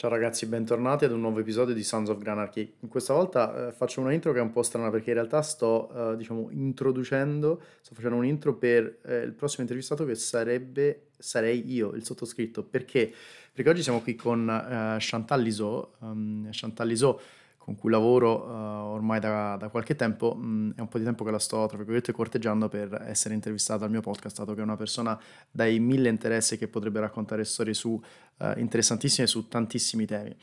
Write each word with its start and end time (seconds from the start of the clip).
Ciao 0.00 0.08
ragazzi, 0.08 0.46
bentornati 0.46 1.04
ad 1.04 1.12
un 1.12 1.20
nuovo 1.20 1.40
episodio 1.40 1.74
di 1.74 1.82
Sons 1.82 2.08
of 2.08 2.16
Granarchy. 2.16 2.76
Questa 2.88 3.12
volta 3.12 3.68
eh, 3.68 3.72
faccio 3.72 4.00
una 4.00 4.14
intro 4.14 4.32
che 4.32 4.38
è 4.38 4.40
un 4.40 4.50
po' 4.50 4.62
strana 4.62 4.88
perché 4.88 5.10
in 5.10 5.16
realtà 5.16 5.42
sto, 5.42 6.12
eh, 6.12 6.16
diciamo, 6.16 6.48
introducendo, 6.52 7.60
sto 7.82 7.94
facendo 7.94 8.16
un 8.16 8.24
intro 8.24 8.54
per 8.54 9.00
eh, 9.04 9.18
il 9.18 9.34
prossimo 9.34 9.60
intervistato 9.60 10.06
che 10.06 10.14
sarebbe, 10.14 11.08
sarei 11.18 11.70
io, 11.70 11.92
il 11.92 12.02
sottoscritto. 12.02 12.62
Perché? 12.62 13.12
Perché 13.52 13.68
oggi 13.68 13.82
siamo 13.82 14.00
qui 14.00 14.14
con 14.14 14.48
eh, 14.48 14.96
Chantal 14.98 15.42
Lisot. 15.42 15.90
Um, 15.98 16.48
Chantal 16.50 16.86
Lisot 16.86 17.20
con 17.70 17.76
cui 17.76 17.90
lavoro 17.90 18.46
uh, 18.46 18.92
ormai 18.94 19.20
da, 19.20 19.56
da, 19.56 19.68
qualche 19.68 19.94
tempo, 19.94 20.34
mh, 20.34 20.44
mm, 20.44 20.70
è 20.74 20.80
un 20.80 20.88
po' 20.88 20.98
di 20.98 21.04
tempo 21.04 21.22
che 21.22 21.30
la 21.30 21.38
sto, 21.38 21.66
tra 21.66 21.76
virgolette, 21.76 22.10
corteggiando 22.10 22.68
per 22.68 23.04
essere 23.06 23.34
intervistata 23.34 23.84
al 23.84 23.92
mio 23.92 24.00
podcast, 24.00 24.38
dato 24.38 24.54
che 24.54 24.60
è 24.60 24.64
una 24.64 24.76
persona 24.76 25.18
dai 25.48 25.78
mille 25.78 26.08
interessi 26.08 26.58
che 26.58 26.66
potrebbe 26.66 26.98
raccontare 26.98 27.44
storie 27.44 27.72
su, 27.72 27.90
uh, 27.90 28.58
interessantissime 28.58 29.28
su 29.28 29.46
tantissimi 29.46 30.04
temi. 30.04 30.34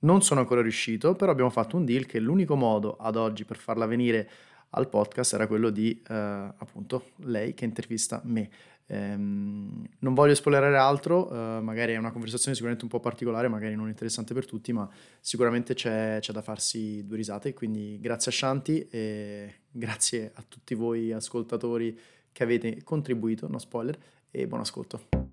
Non 0.00 0.22
sono 0.22 0.40
ancora 0.40 0.62
riuscito, 0.62 1.14
però 1.14 1.30
abbiamo 1.30 1.50
fatto 1.50 1.76
un 1.76 1.84
deal 1.84 2.06
che 2.06 2.18
l'unico 2.18 2.56
modo 2.56 2.96
ad 2.96 3.16
oggi 3.16 3.44
per 3.44 3.58
farla 3.58 3.84
venire 3.84 4.30
al 4.70 4.88
podcast 4.88 5.34
era 5.34 5.46
quello 5.46 5.68
di, 5.68 6.00
uh, 6.08 6.12
appunto, 6.14 7.10
lei 7.24 7.52
che 7.52 7.66
intervista 7.66 8.22
me. 8.24 8.48
Ehm, 8.92 9.86
non 10.00 10.14
voglio 10.14 10.34
spoilerare 10.34 10.76
altro, 10.76 11.30
uh, 11.30 11.62
magari 11.62 11.92
è 11.92 11.96
una 11.96 12.10
conversazione 12.10 12.54
sicuramente 12.54 12.84
un 12.84 12.90
po' 12.90 12.98
particolare, 12.98 13.46
magari 13.46 13.76
non 13.76 13.88
interessante 13.88 14.34
per 14.34 14.46
tutti, 14.46 14.72
ma 14.72 14.88
sicuramente 15.20 15.74
c'è, 15.74 16.18
c'è 16.20 16.32
da 16.32 16.42
farsi 16.42 17.06
due 17.06 17.16
risate. 17.16 17.54
Quindi 17.54 17.98
grazie 18.00 18.32
a 18.32 18.34
Shanti 18.34 18.88
e 18.88 19.54
grazie 19.70 20.32
a 20.34 20.42
tutti 20.46 20.74
voi 20.74 21.12
ascoltatori 21.12 21.96
che 22.32 22.42
avete 22.42 22.82
contribuito, 22.82 23.46
no 23.48 23.58
spoiler, 23.58 23.96
e 24.30 24.46
buon 24.46 24.60
ascolto. 24.60 25.29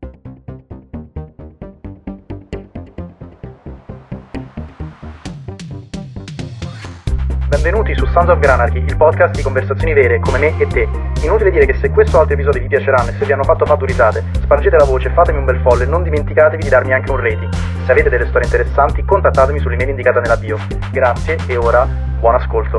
Benvenuti 7.68 7.99
su 7.99 8.05
Sons 8.13 8.29
of 8.29 8.40
Granarchy, 8.40 8.77
il 8.77 8.96
podcast 8.96 9.35
di 9.35 9.41
conversazioni 9.41 9.91
vere 9.91 10.21
come 10.21 10.37
me 10.37 10.57
e 10.57 10.68
te. 10.68 10.87
Inutile 11.21 11.51
dire 11.51 11.65
che 11.65 11.74
se 11.74 11.90
questo 11.90 12.15
o 12.15 12.21
altri 12.21 12.35
episodi 12.35 12.59
vi 12.59 12.68
piaceranno 12.68 13.09
e 13.09 13.13
se 13.20 13.26
vi 13.26 13.34
hanno 13.34 13.43
fatto 13.43 13.65
faturizzate, 13.65 14.24
spargete 14.40 14.77
la 14.77 14.85
voce, 14.85 15.09
fatemi 15.09 15.40
un 15.40 15.43
bel 15.43 15.59
follow 15.59 15.82
e 15.82 15.85
non 15.85 16.01
dimenticatevi 16.01 16.63
di 16.63 16.70
darmi 16.70 16.93
anche 16.93 17.12
un 17.12 17.18
rating. 17.18 17.51
Se 17.85 17.91
avete 17.91 18.07
delle 18.07 18.26
storie 18.27 18.48
interessanti, 18.48 19.04
contattatemi 19.04 19.59
sull'email 19.59 19.90
indicata 19.90 20.21
nella 20.21 20.37
bio. 20.37 20.57
Grazie 20.93 21.40
e 21.46 21.57
ora 21.57 21.85
buon 21.85 22.35
ascolto. 22.35 22.77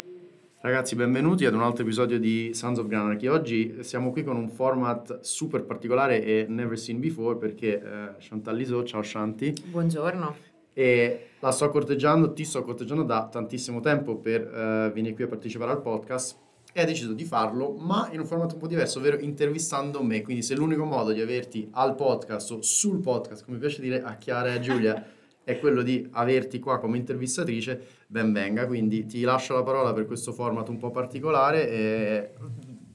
Ragazzi, 0.62 0.94
benvenuti 0.94 1.44
ad 1.44 1.52
un 1.52 1.60
altro 1.60 1.82
episodio 1.82 2.18
di 2.18 2.52
Sons 2.54 2.78
of 2.78 2.86
Granarchy. 2.86 3.26
Oggi 3.26 3.82
siamo 3.82 4.10
qui 4.10 4.24
con 4.24 4.36
un 4.36 4.48
format 4.48 5.20
super 5.20 5.64
particolare 5.64 6.24
e 6.24 6.46
never 6.48 6.78
seen 6.78 6.98
before 6.98 7.36
perché 7.36 7.74
eh, 7.74 7.80
Chantal 8.20 8.56
Liso, 8.56 8.82
ciao 8.84 9.02
Shanti. 9.02 9.52
Buongiorno 9.66 10.47
e 10.78 11.30
la 11.40 11.50
sto 11.50 11.70
corteggiando, 11.70 12.32
ti 12.32 12.44
sto 12.44 12.62
corteggiando 12.62 13.02
da 13.02 13.26
tantissimo 13.26 13.80
tempo 13.80 14.16
per 14.18 14.42
uh, 14.42 14.92
venire 14.92 15.12
qui 15.12 15.24
a 15.24 15.26
partecipare 15.26 15.72
al 15.72 15.82
podcast 15.82 16.36
e 16.72 16.80
ha 16.80 16.84
deciso 16.84 17.14
di 17.14 17.24
farlo, 17.24 17.72
ma 17.72 18.08
in 18.12 18.20
un 18.20 18.26
formato 18.26 18.54
un 18.54 18.60
po' 18.60 18.68
diverso, 18.68 19.00
ovvero 19.00 19.18
intervistando 19.18 20.00
me. 20.04 20.22
Quindi 20.22 20.44
se 20.44 20.54
l'unico 20.54 20.84
modo 20.84 21.10
di 21.10 21.20
averti 21.20 21.68
al 21.72 21.96
podcast 21.96 22.52
o 22.52 22.62
sul 22.62 23.00
podcast, 23.00 23.44
come 23.44 23.58
piace 23.58 23.80
dire 23.80 24.02
a 24.02 24.14
Chiara 24.18 24.50
e 24.50 24.52
a 24.52 24.60
Giulia, 24.60 25.04
è 25.42 25.58
quello 25.58 25.82
di 25.82 26.06
averti 26.12 26.60
qua 26.60 26.78
come 26.78 26.96
intervistatrice, 26.96 27.84
ben 28.06 28.32
venga. 28.32 28.64
Quindi 28.66 29.04
ti 29.06 29.22
lascio 29.22 29.54
la 29.54 29.64
parola 29.64 29.92
per 29.92 30.06
questo 30.06 30.32
format 30.32 30.68
un 30.68 30.76
po' 30.76 30.92
particolare 30.92 31.68
e 31.68 32.30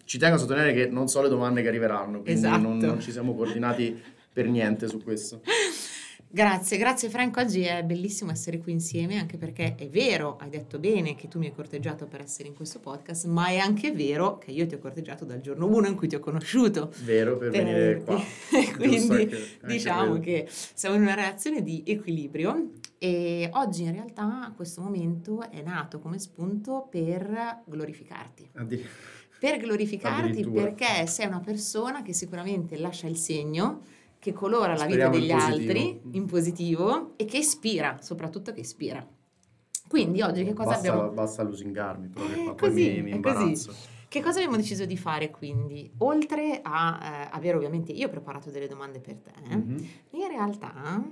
ci 0.05 0.17
tengo 0.17 0.35
a 0.35 0.39
sottolineare 0.39 0.73
che 0.73 0.87
non 0.87 1.09
so 1.09 1.21
le 1.21 1.27
domande 1.27 1.61
che 1.61 1.67
arriveranno, 1.67 2.21
quindi 2.21 2.45
esatto. 2.45 2.61
non, 2.61 2.77
non 2.77 3.01
ci 3.01 3.11
siamo 3.11 3.35
coordinati 3.35 4.01
per 4.31 4.47
niente 4.47 4.87
su 4.87 5.03
questo. 5.03 5.41
Grazie, 6.35 6.77
grazie 6.77 7.09
Franco, 7.09 7.41
oggi 7.41 7.61
è 7.61 7.83
bellissimo 7.83 8.31
essere 8.31 8.57
qui 8.57 8.71
insieme 8.71 9.19
anche 9.19 9.37
perché 9.37 9.75
è 9.75 9.87
vero, 9.87 10.37
hai 10.37 10.49
detto 10.49 10.79
bene 10.79 11.13
che 11.13 11.27
tu 11.27 11.37
mi 11.37 11.45
hai 11.45 11.53
corteggiato 11.53 12.07
per 12.07 12.21
essere 12.21 12.47
in 12.47 12.55
questo 12.55 12.79
podcast, 12.79 13.27
ma 13.27 13.49
è 13.49 13.57
anche 13.57 13.91
vero 13.91 14.39
che 14.39 14.49
io 14.49 14.65
ti 14.65 14.73
ho 14.73 14.79
corteggiato 14.79 15.25
dal 15.25 15.41
giorno 15.41 15.67
uno 15.67 15.85
in 15.85 15.95
cui 15.95 16.07
ti 16.07 16.15
ho 16.15 16.19
conosciuto. 16.19 16.91
Vero, 17.03 17.37
per, 17.37 17.51
per 17.51 17.63
venire 17.63 18.01
qua. 18.03 18.19
Quindi 18.77 19.13
anche, 19.13 19.59
diciamo 19.63 20.13
anche 20.13 20.45
che 20.45 20.49
siamo 20.49 20.95
in 20.95 21.03
una 21.03 21.13
relazione 21.13 21.61
di 21.61 21.83
equilibrio 21.85 22.71
e 22.97 23.47
oggi 23.53 23.83
in 23.83 23.91
realtà 23.91 24.51
questo 24.55 24.81
momento 24.81 25.51
è 25.51 25.61
nato 25.61 25.99
come 25.99 26.17
spunto 26.17 26.87
per 26.89 27.61
glorificarti. 27.63 28.49
Addir- 28.55 28.89
per 29.39 29.57
glorificarti 29.57 30.49
perché 30.49 31.05
sei 31.05 31.27
una 31.27 31.41
persona 31.41 32.01
che 32.01 32.13
sicuramente 32.13 32.77
lascia 32.77 33.07
il 33.07 33.17
segno 33.17 33.81
che 34.23 34.31
colora 34.31 34.77
Speriamo 34.77 35.11
la 35.11 35.17
vita 35.17 35.19
degli 35.19 35.31
altri 35.31 35.99
in 36.11 36.25
positivo 36.25 37.11
e 37.17 37.25
che 37.25 37.39
ispira, 37.39 37.97
soprattutto 37.99 38.53
che 38.53 38.61
ispira. 38.61 39.05
Quindi 39.85 40.21
oggi 40.21 40.45
che 40.45 40.53
cosa 40.53 40.69
basta, 40.69 40.87
abbiamo... 40.87 41.09
Basta 41.09 41.43
lusingarmi, 41.43 42.09
che 42.09 42.21
poi 42.21 42.55
così, 42.55 42.89
mi, 42.91 43.01
mi 43.01 43.11
imbarazzo. 43.11 43.73
Che 44.07 44.21
cosa 44.21 44.37
abbiamo 44.37 44.55
deciso 44.55 44.85
di 44.85 44.95
fare 44.95 45.29
quindi? 45.29 45.91
Oltre 45.97 46.61
a 46.63 46.99
eh, 47.01 47.27
avere 47.33 47.57
ovviamente, 47.57 47.91
io 47.91 48.07
ho 48.07 48.09
preparato 48.09 48.49
delle 48.49 48.69
domande 48.69 49.01
per 49.01 49.17
te, 49.17 49.33
mm-hmm. 49.53 49.77
in 50.11 50.27
realtà 50.29 51.03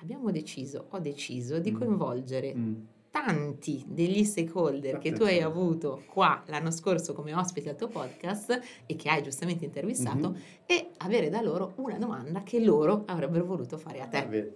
abbiamo 0.00 0.30
deciso, 0.30 0.86
ho 0.88 0.98
deciso 1.00 1.58
di 1.58 1.72
mm. 1.72 1.76
coinvolgere 1.76 2.54
mm 2.54 2.74
tanti 3.12 3.84
degli 3.86 4.24
stakeholder 4.24 4.98
che 4.98 5.12
tu 5.12 5.22
hai 5.22 5.42
avuto 5.42 6.02
qua 6.06 6.42
l'anno 6.46 6.70
scorso 6.70 7.12
come 7.12 7.34
ospiti 7.34 7.68
al 7.68 7.76
tuo 7.76 7.88
podcast 7.88 8.58
e 8.86 8.96
che 8.96 9.10
hai 9.10 9.22
giustamente 9.22 9.66
intervistato 9.66 10.30
mm-hmm. 10.30 10.40
e 10.66 10.88
avere 10.96 11.28
da 11.28 11.42
loro 11.42 11.74
una 11.76 11.98
domanda 11.98 12.42
che 12.42 12.58
loro 12.58 13.04
avrebbero 13.06 13.44
voluto 13.44 13.76
fare 13.76 14.00
a 14.00 14.06
te. 14.06 14.52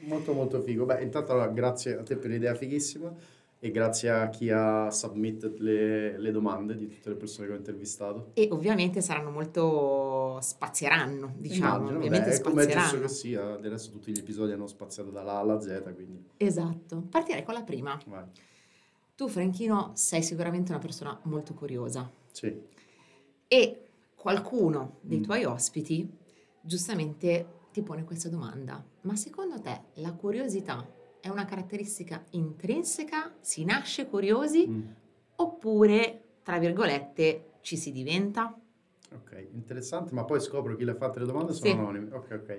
Molto 0.00 0.32
molto 0.32 0.60
figo. 0.60 0.84
Beh, 0.84 1.02
intanto 1.02 1.32
allora, 1.32 1.48
grazie 1.48 1.96
a 1.98 2.02
te 2.02 2.16
per 2.16 2.30
l'idea 2.30 2.54
fighissima 2.54 3.14
e 3.62 3.70
grazie 3.70 4.08
a 4.08 4.30
chi 4.30 4.48
ha 4.48 4.90
submitted 4.90 5.58
le, 5.58 6.18
le, 6.18 6.30
domande 6.30 6.74
di 6.74 6.88
tutte 6.88 7.10
le 7.10 7.14
persone 7.14 7.46
che 7.46 7.52
ho 7.52 7.56
intervistato. 7.56 8.30
E 8.32 8.48
ovviamente 8.50 9.02
saranno 9.02 9.30
molto 9.30 10.38
spazieranno, 10.40 11.34
diciamo, 11.36 11.76
Immagino, 11.76 11.96
ovviamente 11.98 12.30
beh, 12.30 12.36
è 12.36 12.40
come 12.40 12.64
è 12.64 12.66
giusto 12.66 13.00
che 13.00 13.08
sia, 13.08 13.52
adesso 13.52 13.90
tutti 13.90 14.12
gli 14.12 14.18
episodi 14.18 14.52
hanno 14.52 14.66
spaziato 14.66 15.10
dalla 15.10 15.32
A 15.32 15.38
alla 15.40 15.60
Z, 15.60 15.92
quindi... 15.94 16.24
Esatto, 16.38 17.02
partirei 17.10 17.42
con 17.42 17.52
la 17.52 17.62
prima. 17.62 18.00
Vai. 18.06 18.24
Tu 19.14 19.28
Franchino 19.28 19.92
sei 19.94 20.22
sicuramente 20.22 20.72
una 20.72 20.80
persona 20.80 21.20
molto 21.24 21.52
curiosa. 21.52 22.10
Sì. 22.32 22.58
E 23.46 23.84
qualcuno 24.14 25.00
dei 25.02 25.18
mm. 25.18 25.22
tuoi 25.22 25.44
ospiti 25.44 26.10
giustamente 26.62 27.58
ti 27.72 27.82
pone 27.82 28.04
questa 28.04 28.30
domanda, 28.30 28.82
ma 29.02 29.16
secondo 29.16 29.60
te 29.60 29.82
la 29.96 30.14
curiosità 30.14 30.98
è 31.20 31.28
una 31.28 31.44
caratteristica 31.44 32.24
intrinseca, 32.30 33.34
si 33.40 33.64
nasce 33.64 34.06
curiosi, 34.06 34.66
mm. 34.66 34.80
oppure, 35.36 36.22
tra 36.42 36.58
virgolette, 36.58 37.52
ci 37.60 37.76
si 37.76 37.92
diventa? 37.92 38.54
Ok, 39.12 39.48
interessante, 39.52 40.14
ma 40.14 40.24
poi 40.24 40.40
scopro 40.40 40.76
chi 40.76 40.84
le 40.84 40.92
ha 40.92 40.94
fatte 40.94 41.18
le 41.18 41.26
domande 41.26 41.52
sono 41.52 41.70
sì. 41.70 41.76
anonimi. 41.76 42.10
Ok, 42.12 42.30
ok. 42.30 42.58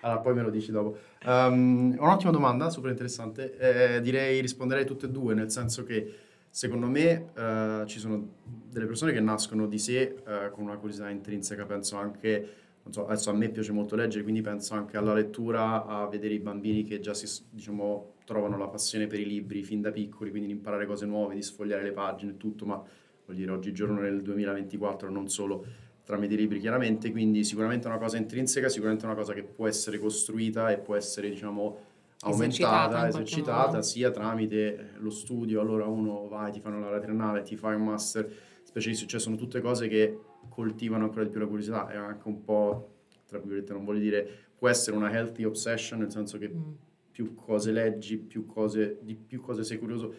Allora, 0.00 0.20
poi 0.20 0.34
me 0.34 0.42
lo 0.42 0.50
dici 0.50 0.70
dopo. 0.70 0.96
Um, 1.26 1.94
un'ottima 1.98 2.30
domanda, 2.30 2.70
super 2.70 2.90
interessante. 2.90 3.56
Eh, 3.58 4.00
direi 4.00 4.40
risponderei 4.40 4.86
tutte 4.86 5.06
e 5.06 5.10
due, 5.10 5.34
nel 5.34 5.50
senso 5.50 5.84
che 5.84 6.14
secondo 6.48 6.86
me 6.86 7.30
uh, 7.36 7.84
ci 7.86 7.98
sono 7.98 8.28
delle 8.42 8.86
persone 8.86 9.12
che 9.12 9.20
nascono 9.20 9.66
di 9.66 9.78
sé 9.78 10.16
uh, 10.24 10.50
con 10.50 10.64
una 10.64 10.78
curiosità 10.78 11.10
intrinseca, 11.10 11.66
penso 11.66 11.96
anche 11.96 12.54
so, 12.88 13.06
adesso 13.06 13.30
a 13.30 13.34
me 13.34 13.50
piace 13.50 13.72
molto 13.72 13.94
leggere, 13.94 14.22
quindi 14.22 14.40
penso 14.40 14.74
anche 14.74 14.96
alla 14.96 15.12
lettura, 15.12 15.84
a 15.84 16.06
vedere 16.06 16.34
i 16.34 16.38
bambini 16.38 16.82
che 16.82 17.00
già 17.00 17.14
si, 17.14 17.26
diciamo, 17.50 18.14
trovano 18.24 18.56
la 18.56 18.68
passione 18.68 19.06
per 19.06 19.20
i 19.20 19.26
libri 19.26 19.62
fin 19.62 19.80
da 19.80 19.90
piccoli, 19.90 20.30
quindi 20.30 20.48
di 20.48 20.54
imparare 20.54 20.86
cose 20.86 21.06
nuove, 21.06 21.34
di 21.34 21.42
sfogliare 21.42 21.82
le 21.82 21.92
pagine 21.92 22.32
e 22.32 22.36
tutto, 22.36 22.64
ma 22.64 22.82
vuol 23.24 23.36
dire 23.36 23.50
oggigiorno 23.52 24.00
nel 24.00 24.22
2024 24.22 25.10
non 25.10 25.28
solo 25.28 25.64
tramite 26.04 26.34
i 26.34 26.36
libri 26.36 26.58
chiaramente, 26.58 27.10
quindi 27.10 27.44
sicuramente 27.44 27.86
è 27.86 27.90
una 27.90 28.00
cosa 28.00 28.16
intrinseca, 28.16 28.68
sicuramente 28.68 29.04
è 29.04 29.08
una 29.08 29.16
cosa 29.16 29.32
che 29.32 29.44
può 29.44 29.68
essere 29.68 29.98
costruita 29.98 30.70
e 30.70 30.78
può 30.78 30.96
essere, 30.96 31.28
diciamo, 31.28 31.78
aumentata, 32.22 33.08
esercitata, 33.08 33.08
esercitata 33.08 33.82
sia 33.82 34.10
tramite 34.10 34.90
lo 34.98 35.10
studio, 35.10 35.60
allora 35.60 35.86
uno 35.86 36.28
vai, 36.28 36.50
ti 36.50 36.60
fanno 36.60 36.90
la 36.90 36.98
triennale, 36.98 37.42
ti 37.42 37.56
fai 37.56 37.74
un 37.76 37.84
master. 37.84 38.48
Specialistico, 38.62 39.10
cioè 39.10 39.20
sono 39.20 39.34
tutte 39.34 39.60
cose 39.60 39.88
che 39.88 40.18
coltivano 40.60 41.04
ancora 41.04 41.24
di 41.24 41.30
più 41.30 41.40
la 41.40 41.46
curiosità 41.46 41.88
è 41.88 41.96
anche 41.96 42.28
un 42.28 42.44
po', 42.44 42.96
tra 43.26 43.38
virgolette, 43.38 43.72
non 43.72 43.84
voglio 43.86 44.00
dire, 44.00 44.28
può 44.58 44.68
essere 44.68 44.94
una 44.94 45.10
healthy 45.10 45.44
obsession, 45.44 46.00
nel 46.00 46.10
senso 46.10 46.36
che 46.36 46.50
mm. 46.50 46.72
più 47.10 47.34
cose 47.34 47.72
leggi, 47.72 48.18
più 48.18 48.44
cose, 48.44 48.98
di 49.00 49.14
più 49.14 49.40
cose 49.40 49.64
sei 49.64 49.78
curioso 49.78 50.14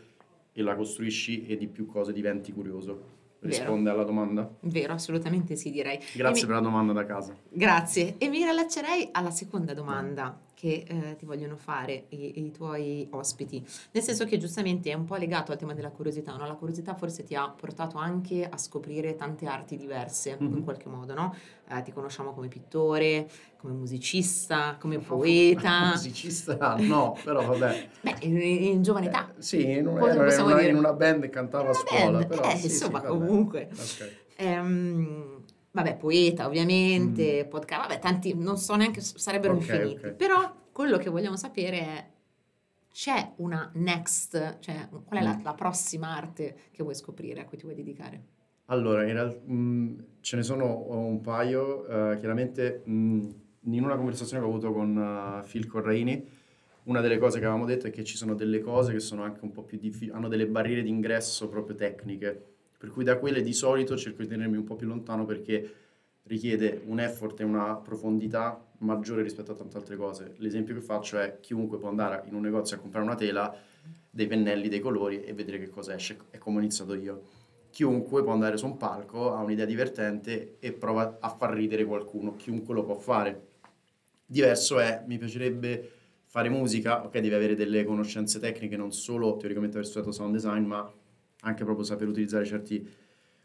e 0.52 0.62
la 0.64 0.76
costruisci 0.76 1.46
e 1.46 1.58
di 1.58 1.68
più 1.68 1.86
cose 1.86 2.12
diventi 2.12 2.52
curioso. 2.52 3.20
Risponde 3.42 3.84
Vero. 3.84 3.96
alla 3.96 4.04
domanda? 4.04 4.56
Vero, 4.62 4.94
assolutamente 4.94 5.56
sì, 5.56 5.70
direi. 5.70 6.00
Grazie 6.16 6.42
mi... 6.44 6.48
per 6.48 6.62
la 6.62 6.68
domanda 6.68 6.94
da 6.94 7.06
casa. 7.06 7.36
Grazie. 7.50 8.16
E 8.18 8.28
mi 8.30 8.44
rilaccerei 8.44 9.10
alla 9.12 9.32
seconda 9.32 9.74
domanda, 9.76 10.40
che 10.62 10.86
eh, 10.88 11.16
ti 11.16 11.26
vogliono 11.26 11.58
fare 11.58 12.06
i, 12.10 12.46
i, 12.46 12.52
tuoi 12.52 13.08
ospiti, 13.14 13.66
nel 13.94 14.04
senso 14.04 14.26
che 14.26 14.38
giustamente 14.38 14.92
è 14.92 14.94
un 14.94 15.06
po' 15.06 15.16
legato 15.16 15.52
al 15.52 15.58
tema 15.58 15.74
della 15.74 15.90
curiosità, 15.90 16.36
no? 16.36 16.46
la 16.46 16.54
curiosità 16.54 16.94
forse 16.94 17.24
ti 17.24 17.34
ha 17.34 17.50
portato 17.50 17.98
anche 17.98 18.48
a 18.48 18.56
scoprire 18.58 19.16
tante 19.16 19.48
arti 19.48 19.76
diverse 19.76 20.38
mm-hmm. 20.40 20.58
in 20.58 20.64
qualche 20.64 20.88
modo, 20.88 21.16
no? 21.16 21.36
eh, 21.68 21.82
ti 21.82 21.92
conosciamo 21.92 22.32
come 22.32 22.48
pittore, 22.48 23.28
come 23.58 23.74
musicista, 23.74 24.78
come 24.80 25.00
poeta. 25.00 25.90
musicista 25.98 26.76
no, 26.78 27.18
però 27.24 27.44
vabbè. 27.44 27.90
Beh, 28.02 28.16
in, 28.20 28.40
in 28.40 28.84
giovane 28.84 29.08
età. 29.08 29.34
Eh, 29.36 29.42
sì, 29.42 29.68
in, 29.68 29.88
una, 29.88 30.14
in, 30.14 30.42
una, 30.42 30.62
in 30.62 30.76
una 30.76 30.94
band 30.94 31.28
cantava 31.30 31.72
a 31.72 31.74
scuola, 31.74 32.20
band. 32.20 32.28
però 32.28 32.52
eh, 32.52 32.56
sì, 32.58 32.66
insomma 32.66 33.00
sì, 33.00 33.08
comunque. 33.08 33.68
Okay. 33.72 34.18
Ehm, 34.36 35.31
Vabbè, 35.72 35.96
poeta 35.96 36.48
ovviamente, 36.48 37.46
mm. 37.46 37.50
podcast, 37.50 37.82
vabbè, 37.82 38.00
tanti, 38.00 38.34
non 38.34 38.58
so 38.58 38.76
neanche, 38.76 39.00
sarebbero 39.02 39.54
okay, 39.54 39.66
infiniti. 39.66 40.00
Okay. 40.00 40.16
Però 40.16 40.54
quello 40.72 40.98
che 40.98 41.10
vogliamo 41.10 41.38
sapere 41.38 41.80
è, 41.80 42.10
c'è 42.92 43.34
una 43.38 43.70
next, 43.76 44.60
cioè 44.60 44.90
qual 44.90 45.22
è 45.22 45.24
la, 45.24 45.38
mm. 45.38 45.44
la, 45.44 45.54
prossima 45.54 46.16
arte 46.16 46.56
che 46.72 46.84
vuoi 46.84 46.96
scoprire, 46.96 47.42
a 47.42 47.46
cui 47.46 47.58
ti 47.58 47.64
vuoi 47.64 47.76
dedicare? 47.76 48.24
Allora, 48.66 49.06
in 49.06 49.14
realtà 49.14 49.40
mm, 49.50 50.00
ce 50.20 50.36
ne 50.36 50.44
sono 50.44 50.88
un 50.90 51.22
paio, 51.22 51.86
uh, 51.88 52.18
chiaramente 52.18 52.82
mh, 52.84 52.94
mm, 52.94 53.30
in 53.74 53.84
una 53.84 53.96
conversazione 53.96 54.42
che 54.42 54.50
ho 54.50 54.52
avuto 54.52 54.74
con 54.74 54.96
uh, 54.96 55.48
Phil 55.48 55.68
Corraini, 55.68 56.40
una 56.84 57.00
delle 57.00 57.18
cose 57.18 57.40
che 57.40 57.46
avevamo 57.46 57.66
detto 57.66 57.88
è 57.88 57.92
che 57.92 58.04
ci 58.04 58.18
sono 58.18 58.34
delle 58.34 58.60
cose 58.60 58.92
che 58.92 59.00
sono 59.00 59.24
anche 59.24 59.40
un 59.44 59.52
po' 59.52 59.64
più 59.64 59.78
difficili, 59.78 60.12
hanno 60.12 60.28
delle 60.28 60.48
barriere 60.48 60.82
d'ingresso 60.82 61.48
proprio 61.48 61.76
tecniche 61.76 62.51
per 62.82 62.90
cui 62.90 63.04
da 63.04 63.20
quelle 63.20 63.44
di 63.44 63.54
solito 63.54 63.96
cerco 63.96 64.24
di 64.24 64.28
tenermi 64.28 64.58
un 64.58 64.64
po' 64.64 64.76
più 64.76 64.88
lontano 64.88 65.24
perché 65.24 65.74
richiede 66.24 66.82
un 66.88 67.00
effort 67.00 67.40
e 67.40 67.44
una 67.44 67.76
profondità 67.76 68.60
maggiore 68.80 69.22
rispetto 69.22 69.52
a 69.52 69.54
tante 69.56 69.78
altre 69.78 69.96
cose. 69.96 70.34
L'esempio 70.38 70.74
che 70.74 70.82
faccio 70.82 71.20
è 71.20 71.38
chiunque 71.42 71.78
può 71.78 71.90
andare 71.90 72.24
in 72.26 72.34
un 72.34 72.42
negozio 72.42 72.76
a 72.76 72.80
comprare 72.80 73.06
una 73.06 73.14
tela, 73.14 73.56
dei 74.10 74.26
pennelli, 74.26 74.68
dei 74.68 74.80
colori 74.80 75.24
e 75.24 75.32
vedere 75.34 75.60
che 75.60 75.70
cosa 75.70 75.94
esce. 75.94 76.18
È 76.32 76.40
come 76.40 76.58
ho 76.58 76.60
iniziato 76.62 76.96
io. 76.96 77.22
Chiunque 77.70 78.24
può 78.24 78.32
andare 78.32 78.58
su 78.58 78.66
un 78.66 78.78
palco, 78.78 79.32
ha 79.32 79.44
un'idea 79.44 79.66
divertente 79.66 80.56
e 80.58 80.72
prova 80.72 81.20
a 81.20 81.30
far 81.30 81.54
ridere 81.54 81.86
qualcuno. 81.86 82.36
Chiunque 82.36 82.74
lo 82.74 82.84
può 82.84 82.96
fare. 82.96 83.50
Diverso 84.26 84.80
è, 84.80 85.04
mi 85.06 85.20
piacerebbe 85.20 85.92
fare 86.26 86.50
musica, 86.50 87.06
ok, 87.06 87.12
devi 87.12 87.36
avere 87.36 87.54
delle 87.54 87.84
conoscenze 87.84 88.40
tecniche, 88.40 88.76
non 88.76 88.92
solo 88.92 89.38
teoricamente 89.38 89.78
aver 89.78 89.88
studiato 89.88 90.12
sound 90.12 90.34
design, 90.34 90.66
ma 90.66 90.92
anche 91.42 91.64
proprio 91.64 91.86
saper 91.86 92.08
utilizzare 92.08 92.46
certi 92.46 92.88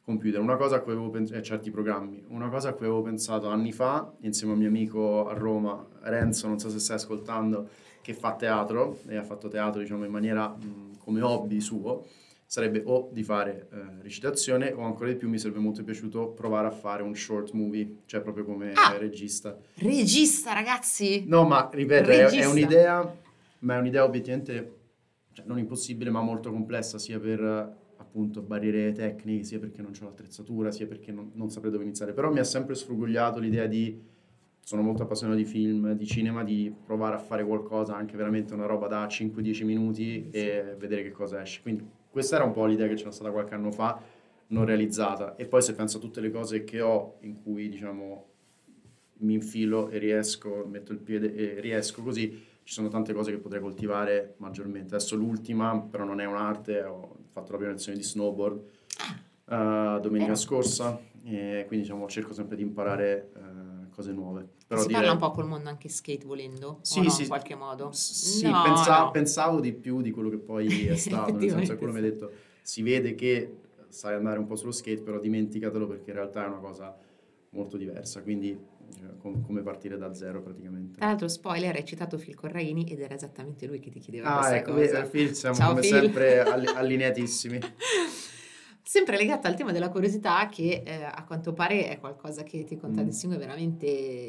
computer. 0.06 0.40
Una 0.40 0.56
cosa 0.56 0.76
a 0.76 0.80
cui 0.80 0.92
avevo 0.92 1.10
pensato, 1.10 1.38
eh, 1.38 1.42
certi 1.42 1.70
programmi, 1.70 2.24
una 2.28 2.48
cosa 2.48 2.68
a 2.68 2.72
cui 2.72 2.86
avevo 2.86 3.02
pensato 3.02 3.48
anni 3.48 3.72
fa, 3.72 4.12
insieme 4.20 4.52
a 4.52 4.54
un 4.54 4.60
mio 4.60 4.70
amico 4.70 5.28
a 5.28 5.32
Roma, 5.32 5.84
Renzo, 6.02 6.46
non 6.46 6.60
so 6.60 6.70
se 6.70 6.78
stai 6.78 6.96
ascoltando, 6.96 7.68
che 8.02 8.14
fa 8.14 8.36
teatro 8.36 9.00
e 9.08 9.16
ha 9.16 9.24
fatto 9.24 9.48
teatro 9.48 9.80
diciamo 9.80 10.04
in 10.04 10.12
maniera 10.12 10.48
mh, 10.48 10.98
come 10.98 11.20
hobby 11.22 11.60
suo, 11.60 12.06
sarebbe 12.46 12.82
o 12.86 13.08
di 13.10 13.24
fare 13.24 13.68
eh, 13.72 14.02
recitazione 14.02 14.70
o 14.70 14.82
ancora 14.82 15.10
di 15.10 15.16
più 15.16 15.28
mi 15.28 15.38
sarebbe 15.38 15.58
molto 15.58 15.82
piaciuto 15.82 16.28
provare 16.28 16.68
a 16.68 16.70
fare 16.70 17.02
un 17.02 17.16
short 17.16 17.50
movie, 17.50 18.02
cioè 18.06 18.20
proprio 18.20 18.44
come 18.44 18.74
ah, 18.74 18.96
regista. 18.96 19.58
Regista, 19.74 20.52
ragazzi! 20.52 21.24
No, 21.26 21.44
ma 21.44 21.68
ripeto, 21.72 22.10
è, 22.10 22.26
è, 22.26 22.46
un'idea, 22.46 23.12
ma 23.60 23.74
è 23.74 23.78
un'idea 23.78 24.04
obiettivamente 24.04 24.74
cioè, 25.32 25.44
non 25.46 25.58
impossibile, 25.58 26.10
ma 26.10 26.20
molto 26.20 26.52
complessa 26.52 26.98
sia 26.98 27.18
per 27.18 27.84
appunto 28.16 28.40
barriere 28.40 28.92
tecniche, 28.92 29.44
sia 29.44 29.58
perché 29.58 29.82
non 29.82 29.92
ho 30.00 30.04
l'attrezzatura, 30.04 30.70
sia 30.70 30.86
perché 30.86 31.12
non, 31.12 31.32
non 31.34 31.50
saprei 31.50 31.70
dove 31.70 31.84
iniziare. 31.84 32.14
Però 32.14 32.32
mi 32.32 32.38
ha 32.38 32.44
sempre 32.44 32.74
sfrugugliato 32.74 33.38
l'idea 33.38 33.66
di, 33.66 34.00
sono 34.60 34.80
molto 34.80 35.02
appassionato 35.02 35.36
di 35.36 35.44
film, 35.44 35.92
di 35.92 36.06
cinema, 36.06 36.42
di 36.42 36.74
provare 36.84 37.16
a 37.16 37.18
fare 37.18 37.44
qualcosa, 37.44 37.94
anche 37.94 38.16
veramente 38.16 38.54
una 38.54 38.64
roba 38.64 38.86
da 38.86 39.06
5-10 39.06 39.64
minuti 39.66 40.30
e 40.30 40.74
vedere 40.78 41.02
che 41.02 41.10
cosa 41.10 41.42
esce. 41.42 41.60
Quindi 41.60 41.86
questa 42.10 42.36
era 42.36 42.46
un 42.46 42.52
po' 42.52 42.64
l'idea 42.64 42.88
che 42.88 42.94
c'era 42.94 43.10
stata 43.10 43.30
qualche 43.30 43.52
anno 43.52 43.70
fa, 43.70 44.00
non 44.48 44.64
realizzata. 44.64 45.36
E 45.36 45.44
poi 45.44 45.60
se 45.60 45.74
penso 45.74 45.98
a 45.98 46.00
tutte 46.00 46.22
le 46.22 46.30
cose 46.30 46.64
che 46.64 46.80
ho 46.80 47.16
in 47.20 47.42
cui, 47.42 47.68
diciamo, 47.68 48.24
mi 49.18 49.34
infilo 49.34 49.90
e 49.90 49.98
riesco, 49.98 50.64
metto 50.66 50.92
il 50.92 50.98
piede 50.98 51.34
e 51.34 51.60
riesco 51.60 52.02
così, 52.02 52.44
ci 52.62 52.72
sono 52.72 52.88
tante 52.88 53.12
cose 53.12 53.30
che 53.30 53.38
potrei 53.38 53.60
coltivare 53.60 54.34
maggiormente. 54.38 54.94
Adesso 54.94 55.16
l'ultima, 55.16 55.78
però 55.78 56.04
non 56.04 56.20
è 56.20 56.24
un'arte, 56.24 56.82
ho 56.82 57.15
fatto 57.36 57.52
la 57.52 57.58
prima 57.58 57.72
lezione 57.72 57.98
di 57.98 58.04
snowboard 58.04 58.56
uh, 58.56 60.00
domenica 60.00 60.32
eh. 60.32 60.36
scorsa 60.36 60.98
e 61.22 61.64
quindi 61.66 61.84
diciamo 61.84 62.06
cerco 62.08 62.32
sempre 62.32 62.56
di 62.56 62.62
imparare 62.62 63.30
uh, 63.34 63.90
cose 63.90 64.12
nuove. 64.12 64.48
Però 64.66 64.80
si 64.80 64.86
dire... 64.86 65.00
parla 65.00 65.12
un 65.12 65.18
po' 65.18 65.30
col 65.32 65.46
mondo 65.46 65.68
anche 65.68 65.88
skate 65.88 66.24
volendo? 66.24 66.78
Sì, 66.80 67.02
no, 67.02 67.10
sì. 67.10 67.22
In 67.22 67.28
qualche 67.28 67.54
modo? 67.54 67.90
Sì, 67.92 68.48
no, 68.48 68.62
pensa- 68.62 69.04
no. 69.04 69.10
pensavo 69.10 69.60
di 69.60 69.72
più 69.72 70.00
di 70.00 70.12
quello 70.12 70.30
che 70.30 70.38
poi 70.38 70.86
è 70.86 70.96
stato, 70.96 71.34
nel 71.34 71.50
senso 71.50 71.76
quello 71.76 71.92
mi 71.92 71.98
ha 71.98 72.02
detto, 72.02 72.30
si 72.62 72.82
vede 72.82 73.14
che 73.14 73.56
sai 73.88 74.14
andare 74.14 74.38
un 74.38 74.46
po' 74.46 74.56
sullo 74.56 74.72
skate, 74.72 75.02
però 75.02 75.18
dimenticatelo 75.18 75.86
perché 75.86 76.10
in 76.10 76.16
realtà 76.16 76.44
è 76.44 76.48
una 76.48 76.58
cosa 76.58 76.96
molto 77.50 77.76
diversa, 77.76 78.22
quindi 78.22 78.58
com- 79.18 79.42
come 79.42 79.62
partire 79.62 79.96
da 79.98 80.12
zero 80.14 80.42
praticamente. 80.42 80.98
Tra 80.98 81.06
l'altro, 81.06 81.28
spoiler, 81.28 81.74
hai 81.74 81.84
citato 81.84 82.16
Phil 82.16 82.34
Corraini 82.34 82.84
ed 82.84 83.00
era 83.00 83.14
esattamente 83.14 83.66
lui 83.66 83.80
che 83.80 83.90
ti 83.90 83.98
chiedeva 83.98 84.38
ah, 84.38 84.54
ecco, 84.54 84.74
cosa. 84.74 85.02
Phil, 85.02 85.34
siamo 85.34 85.54
Ciao, 85.54 85.68
come 85.70 85.80
Phil. 85.80 85.90
sempre 85.90 86.40
allineatissimi. 86.44 87.58
Sempre 88.88 89.16
legato 89.16 89.48
al 89.48 89.56
tema 89.56 89.72
della 89.72 89.88
curiosità, 89.88 90.48
che 90.48 90.84
eh, 90.86 91.02
a 91.02 91.24
quanto 91.24 91.52
pare 91.52 91.88
è 91.88 91.98
qualcosa 91.98 92.44
che 92.44 92.62
ti 92.62 92.76
contraddistingue 92.76 93.36
mm. 93.36 93.40
veramente 93.40 93.86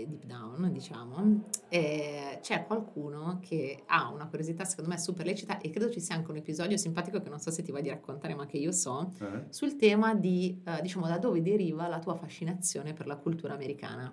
deep 0.08 0.26
down, 0.26 0.72
diciamo. 0.72 1.44
Eh, 1.70 2.40
c'è 2.42 2.66
qualcuno 2.66 3.38
che 3.40 3.84
ha 3.86 4.10
una 4.12 4.28
curiosità, 4.28 4.66
secondo 4.66 4.90
me, 4.90 4.98
super 4.98 5.28
lecita, 5.28 5.60
e 5.60 5.70
credo 5.70 5.92
ci 5.92 6.00
sia 6.00 6.16
anche 6.16 6.32
un 6.32 6.38
episodio 6.38 6.76
simpatico 6.76 7.22
che 7.22 7.30
non 7.30 7.40
so 7.40 7.52
se 7.52 7.62
ti 7.62 7.72
va 7.72 7.82
di 7.82 7.90
raccontare, 7.90 8.34
ma 8.34 8.48
che 8.48 8.58
io 8.58 8.72
so, 8.72 9.14
eh. 9.22 9.46
sul 9.50 9.76
tema 9.76 10.16
di, 10.16 10.60
eh, 10.66 10.82
diciamo, 10.82 11.06
da 11.06 11.20
dove 11.20 11.40
deriva 11.44 11.88
la 11.88 12.00
tua 12.00 12.16
fascinazione 12.16 12.94
per 12.94 13.06
la 13.06 13.18
cultura 13.18 13.54
americana. 13.54 14.12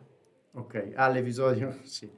Ok, 0.56 0.92
all'episodio, 0.94 1.78
sì. 1.82 2.08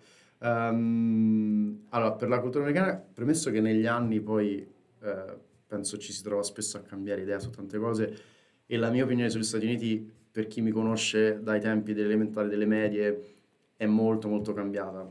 Um, 0.40 1.86
allora, 1.88 2.12
per 2.12 2.28
la 2.28 2.38
cultura 2.40 2.64
americana, 2.64 2.94
premesso 2.94 3.50
che 3.50 3.62
negli 3.62 3.86
anni 3.86 4.20
poi 4.20 4.58
eh, 5.00 5.38
penso 5.66 5.96
ci 5.96 6.12
si 6.12 6.22
trova 6.22 6.42
spesso 6.42 6.76
a 6.76 6.80
cambiare 6.80 7.22
idea 7.22 7.38
su 7.38 7.48
tante 7.48 7.78
cose 7.78 8.18
e 8.66 8.76
la 8.76 8.90
mia 8.90 9.04
opinione 9.04 9.30
sugli 9.30 9.42
Stati 9.42 9.64
Uniti, 9.64 10.12
per 10.30 10.48
chi 10.48 10.60
mi 10.60 10.70
conosce 10.70 11.40
dai 11.42 11.60
tempi 11.60 11.94
delle 11.94 12.08
elementari, 12.08 12.50
delle 12.50 12.66
medie, 12.66 13.34
è 13.74 13.86
molto 13.86 14.28
molto 14.28 14.52
cambiata. 14.52 15.10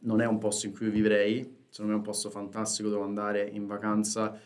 Non 0.00 0.22
è 0.22 0.26
un 0.26 0.38
posto 0.38 0.64
in 0.64 0.72
cui 0.72 0.88
vivrei, 0.88 1.40
secondo 1.68 1.92
me 1.92 1.98
è 1.98 2.00
un 2.00 2.06
posto 2.06 2.30
fantastico 2.30 2.88
dove 2.88 3.04
andare 3.04 3.46
in 3.46 3.66
vacanza 3.66 4.40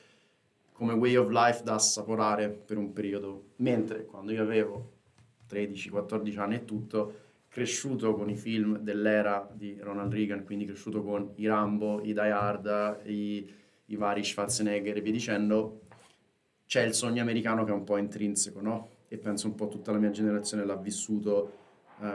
come 0.73 0.95
way 0.95 1.15
of 1.15 1.29
life 1.31 1.63
da 1.63 1.75
assaporare 1.75 2.49
per 2.49 2.77
un 2.77 2.93
periodo. 2.93 3.51
Mentre 3.57 4.05
quando 4.05 4.33
io 4.33 4.43
avevo 4.43 4.91
13-14 5.49 6.39
anni 6.41 6.55
e 6.57 6.65
tutto, 6.65 7.27
cresciuto 7.49 8.15
con 8.15 8.29
i 8.29 8.37
film 8.37 8.79
dell'era 8.79 9.49
di 9.53 9.79
Ronald 9.81 10.13
Reagan, 10.13 10.45
quindi 10.45 10.67
cresciuto 10.67 11.03
con 11.03 11.33
i 11.37 11.47
Rambo, 11.47 12.01
i 12.03 12.13
Die 12.13 12.31
Hard, 12.31 13.01
i, 13.05 13.51
i 13.87 13.97
vari 13.97 14.23
Schwarzenegger 14.23 14.97
e 14.97 15.01
via 15.01 15.13
dicendo, 15.13 15.81
c'è 16.67 16.83
il 16.83 16.93
sogno 16.93 17.23
americano 17.23 17.65
che 17.65 17.71
è 17.71 17.75
un 17.75 17.85
po' 17.85 17.97
intrinseco, 17.97 18.61
no? 18.61 18.89
E 19.09 19.17
penso 19.17 19.47
un 19.47 19.55
po' 19.55 19.69
tutta 19.69 19.91
la 19.91 19.99
mia 19.99 20.11
generazione 20.11 20.67
l'ha 20.67 20.77
vissuto 20.77 21.53
uh, 22.01 22.07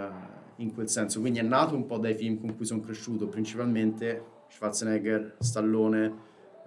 in 0.58 0.72
quel 0.74 0.88
senso. 0.88 1.20
Quindi 1.20 1.40
è 1.40 1.44
nato 1.44 1.76
un 1.76 1.88
po' 1.88 1.98
dai 1.98 2.14
film 2.14 2.40
con 2.40 2.56
cui 2.56 2.66
sono 2.66 2.82
cresciuto, 2.82 3.28
principalmente 3.28 4.24
Schwarzenegger, 4.50 5.38
Stallone, 5.40 6.06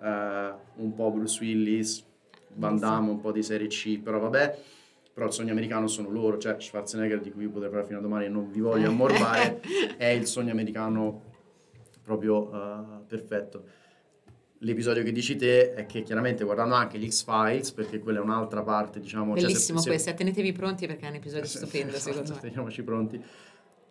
uh, 0.01 0.83
un 0.83 0.93
po' 0.95 1.13
Bruce 1.13 1.43
Willis, 1.45 2.05
Van 2.55 2.77
Damme, 2.77 3.11
un 3.11 3.21
po' 3.21 3.31
di 3.31 3.43
serie 3.45 3.69
C, 3.69 4.01
però 4.01 4.19
vabbè 4.19 4.59
però 5.17 5.29
il 5.29 5.33
sogno 5.33 5.53
americano 5.53 5.87
sono 5.87 6.11
loro, 6.11 6.37
cioè 6.37 6.57
Schwarzenegger 6.59 7.23
di 7.23 7.33
cui 7.33 7.45
io 7.45 7.49
potrei 7.49 7.71
parlare 7.71 7.87
fino 7.87 8.01
a 8.01 8.03
domani 8.03 8.27
e 8.27 8.29
non 8.29 8.51
vi 8.51 8.61
voglio 8.61 8.91
ammorbare, 8.91 9.63
è 9.97 10.09
il 10.09 10.27
sogno 10.27 10.53
americano 10.53 11.23
proprio 12.03 12.51
uh, 12.55 13.07
perfetto. 13.07 13.65
L'episodio 14.59 15.03
che 15.03 15.13
dici 15.13 15.35
te 15.37 15.73
è 15.73 15.87
che 15.87 16.03
chiaramente 16.03 16.45
guardando 16.45 16.75
anche 16.75 16.99
gli 16.99 17.09
X-Files, 17.09 17.73
perché 17.73 17.99
quella 17.99 18.19
è 18.19 18.23
un'altra 18.23 18.63
parte, 18.63 19.01
diciamo... 19.01 19.33
Bellissimo 19.33 19.79
cioè 19.79 19.85
se, 19.85 19.89
questo, 19.89 20.13
tenetevi 20.13 20.53
pronti 20.53 20.87
perché 20.87 21.07
è 21.07 21.09
un 21.09 21.15
episodio 21.15 21.47
se, 21.47 21.59
stupendo 21.61 21.93
se, 21.93 22.01
secondo 22.01 22.35
me. 22.35 22.41
Teniamoci 22.41 22.83
pronti. 22.83 23.25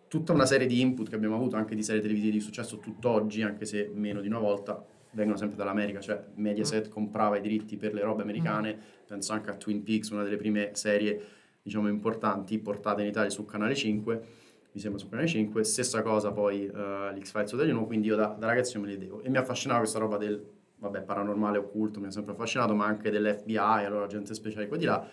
Tutta 0.06 0.32
una 0.32 0.46
serie 0.46 0.68
di 0.68 0.80
input 0.80 1.08
che 1.08 1.16
abbiamo 1.16 1.34
avuto 1.34 1.56
anche 1.56 1.74
di 1.74 1.82
serie 1.82 2.00
televisive 2.00 2.30
di 2.30 2.40
successo 2.40 2.78
tutt'oggi, 2.78 3.42
anche 3.42 3.64
se 3.64 3.90
meno 3.92 4.20
di 4.20 4.28
una 4.28 4.38
volta, 4.38 4.80
vengono 5.16 5.38
sempre 5.38 5.56
dall'America, 5.56 5.98
cioè 5.98 6.22
Mediaset 6.34 6.88
mm. 6.88 6.90
comprava 6.90 7.38
i 7.38 7.40
diritti 7.40 7.76
per 7.76 7.94
le 7.94 8.02
robe 8.02 8.22
americane, 8.22 8.74
mm. 8.74 9.06
penso 9.06 9.32
anche 9.32 9.50
a 9.50 9.54
Twin 9.54 9.82
Peaks, 9.82 10.10
una 10.10 10.22
delle 10.22 10.36
prime 10.36 10.70
serie 10.74 11.20
diciamo 11.62 11.88
importanti 11.88 12.58
portate 12.58 13.02
in 13.02 13.08
Italia 13.08 13.30
su 13.30 13.44
Canale 13.44 13.74
5, 13.74 14.22
mi 14.70 14.80
sembra 14.80 15.00
su 15.00 15.08
Canale 15.08 15.26
5, 15.26 15.64
stessa 15.64 16.02
cosa 16.02 16.30
poi 16.30 16.66
uh, 16.66 17.12
l'X-Files 17.12 17.52
Hotel 17.52 17.70
nuovo, 17.70 17.86
quindi 17.86 18.06
io 18.06 18.14
da, 18.14 18.36
da 18.38 18.46
ragazzo 18.46 18.78
me 18.78 18.86
le 18.86 18.98
devo 18.98 19.20
e 19.22 19.30
mi 19.30 19.38
affascinava 19.38 19.80
questa 19.80 19.98
roba 19.98 20.16
del, 20.16 20.40
vabbè, 20.76 21.02
paranormale 21.02 21.58
occulto, 21.58 21.98
mi 21.98 22.06
ha 22.06 22.10
sempre 22.10 22.34
affascinato, 22.34 22.74
ma 22.74 22.84
anche 22.84 23.10
dell'FBI, 23.10 23.56
allora 23.56 24.06
gente 24.06 24.34
speciale 24.34 24.68
qua 24.68 24.76
di 24.76 24.84
là, 24.84 25.08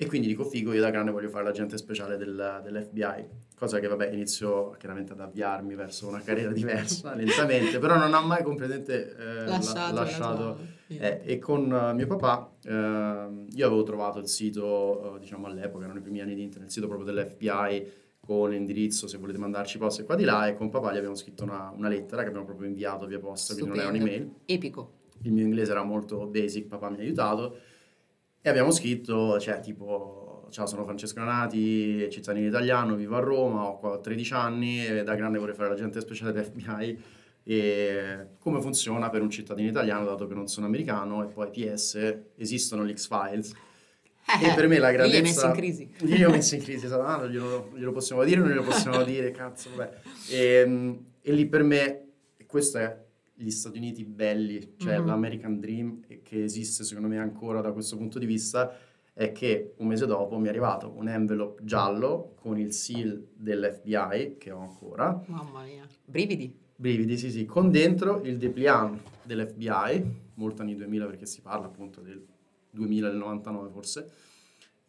E 0.00 0.06
quindi 0.06 0.28
dico 0.28 0.44
figo, 0.44 0.72
io 0.72 0.80
da 0.80 0.90
grande 0.90 1.10
voglio 1.10 1.28
fare 1.28 1.42
l'agente 1.42 1.76
speciale 1.76 2.16
del, 2.16 2.60
dell'FBI, 2.62 3.26
cosa 3.56 3.80
che 3.80 3.88
vabbè 3.88 4.10
inizio 4.12 4.76
chiaramente 4.78 5.10
ad 5.12 5.18
avviarmi 5.18 5.74
verso 5.74 6.06
una 6.06 6.20
carriera 6.20 6.52
diversa 6.52 7.14
lentamente, 7.18 7.80
però 7.80 7.96
non 7.96 8.14
ha 8.14 8.20
mai 8.20 8.44
completamente 8.44 9.16
eh, 9.16 9.44
lasciato. 9.46 9.94
La, 9.94 10.02
lasciato 10.02 10.58
eh, 10.86 11.22
e 11.24 11.38
con 11.40 11.68
uh, 11.68 11.96
mio 11.96 12.06
papà 12.06 12.48
eh, 12.62 12.70
io 12.70 13.66
avevo 13.66 13.82
trovato 13.82 14.20
il 14.20 14.28
sito, 14.28 15.14
uh, 15.14 15.18
diciamo 15.18 15.48
all'epoca, 15.48 15.82
erano 15.82 15.98
i 15.98 16.02
primi 16.02 16.20
anni 16.20 16.36
di 16.36 16.42
internet, 16.42 16.68
il 16.68 16.74
sito 16.74 16.86
proprio 16.86 17.12
dell'FBI 17.12 17.92
con 18.20 18.50
l'indirizzo 18.50 19.08
se 19.08 19.18
volete 19.18 19.38
mandarci 19.38 19.78
poste 19.78 20.04
qua 20.04 20.14
di 20.14 20.22
là 20.22 20.46
e 20.46 20.54
con 20.54 20.68
papà 20.68 20.92
gli 20.92 20.96
abbiamo 20.96 21.16
scritto 21.16 21.42
una, 21.42 21.72
una 21.74 21.88
lettera 21.88 22.22
che 22.22 22.28
abbiamo 22.28 22.46
proprio 22.46 22.68
inviato 22.68 23.04
via 23.06 23.18
posta, 23.18 23.52
Stupendo. 23.52 23.80
quindi 23.80 23.98
non 23.98 24.08
era 24.08 24.14
un'email. 24.14 24.34
Epico. 24.44 24.92
Il 25.22 25.32
mio 25.32 25.42
inglese 25.42 25.72
era 25.72 25.82
molto 25.82 26.24
basic, 26.26 26.68
papà 26.68 26.88
mi 26.88 26.98
ha 26.98 27.00
aiutato 27.00 27.56
e 28.40 28.48
abbiamo 28.48 28.70
scritto, 28.70 29.38
cioè 29.40 29.60
tipo, 29.60 30.46
ciao 30.50 30.66
sono 30.66 30.84
Francesco 30.84 31.14
Granati, 31.14 32.08
cittadino 32.10 32.46
italiano, 32.46 32.94
vivo 32.94 33.16
a 33.16 33.20
Roma, 33.20 33.66
ho 33.66 34.00
13 34.00 34.34
anni 34.34 34.86
e 34.86 35.02
da 35.02 35.14
grande 35.14 35.38
vorrei 35.38 35.54
fare 35.54 35.68
l'agente 35.68 36.00
speciale 36.00 36.32
dell'FBI 36.32 37.16
e 37.42 38.26
come 38.38 38.60
funziona 38.60 39.08
per 39.08 39.22
un 39.22 39.30
cittadino 39.30 39.68
italiano 39.68 40.04
dato 40.04 40.26
che 40.26 40.34
non 40.34 40.48
sono 40.48 40.66
americano 40.66 41.24
e 41.24 41.32
poi 41.32 41.50
PS, 41.50 42.18
esistono 42.36 42.84
gli 42.84 42.94
X-Files. 42.94 43.54
Eh, 44.40 44.48
e 44.48 44.54
per 44.54 44.68
me 44.68 44.78
la 44.78 44.92
grandezza... 44.92 45.18
Li 45.18 45.24
ho 45.24 45.30
messo 45.30 45.46
in 45.46 45.52
crisi. 45.52 45.90
Io 46.04 46.16
li 46.16 46.24
ho 46.24 46.30
messo 46.30 46.54
in 46.54 46.62
crisi, 46.62 46.84
esatto, 46.84 47.02
ah, 47.02 47.26
glielo, 47.26 47.72
glielo, 47.74 47.92
possiamo 47.92 48.22
dire, 48.24 48.40
non 48.40 48.50
glielo 48.50 48.62
possiamo 48.62 49.02
dire, 49.04 49.30
cazzo, 49.30 49.70
vabbè. 49.74 50.00
E, 50.30 50.98
e 51.22 51.32
lì 51.32 51.46
per 51.46 51.62
me, 51.62 52.08
questo 52.46 52.76
è 52.76 53.06
gli 53.40 53.50
Stati 53.50 53.78
Uniti 53.78 54.04
belli, 54.04 54.74
cioè 54.76 54.98
mm-hmm. 54.98 55.06
l'American 55.06 55.60
Dream 55.60 56.00
che 56.22 56.42
esiste 56.42 56.82
secondo 56.82 57.08
me 57.08 57.18
ancora 57.18 57.60
da 57.60 57.72
questo 57.72 57.96
punto 57.96 58.18
di 58.18 58.26
vista, 58.26 58.76
è 59.12 59.32
che 59.32 59.74
un 59.78 59.86
mese 59.86 60.06
dopo 60.06 60.38
mi 60.38 60.46
è 60.46 60.50
arrivato 60.50 60.92
un 60.94 61.08
envelope 61.08 61.64
giallo 61.64 62.34
con 62.36 62.58
il 62.58 62.72
seal 62.72 63.26
dell'FBI 63.34 64.36
che 64.38 64.50
ho 64.50 64.60
ancora. 64.60 65.22
Mamma 65.26 65.64
mia, 65.64 65.86
brividi. 66.04 66.54
Brividi, 66.76 67.16
sì, 67.18 67.30
sì, 67.30 67.44
con 67.44 67.70
dentro 67.70 68.22
il 68.22 68.38
dépliant 68.38 69.00
dell'FBI, 69.24 70.04
molto 70.34 70.62
anni 70.62 70.76
2000 70.76 71.06
perché 71.06 71.26
si 71.26 71.40
parla 71.40 71.66
appunto 71.66 72.00
del 72.00 72.24
2000, 72.70 73.08
del 73.08 73.18
99 73.18 73.70
forse, 73.70 74.10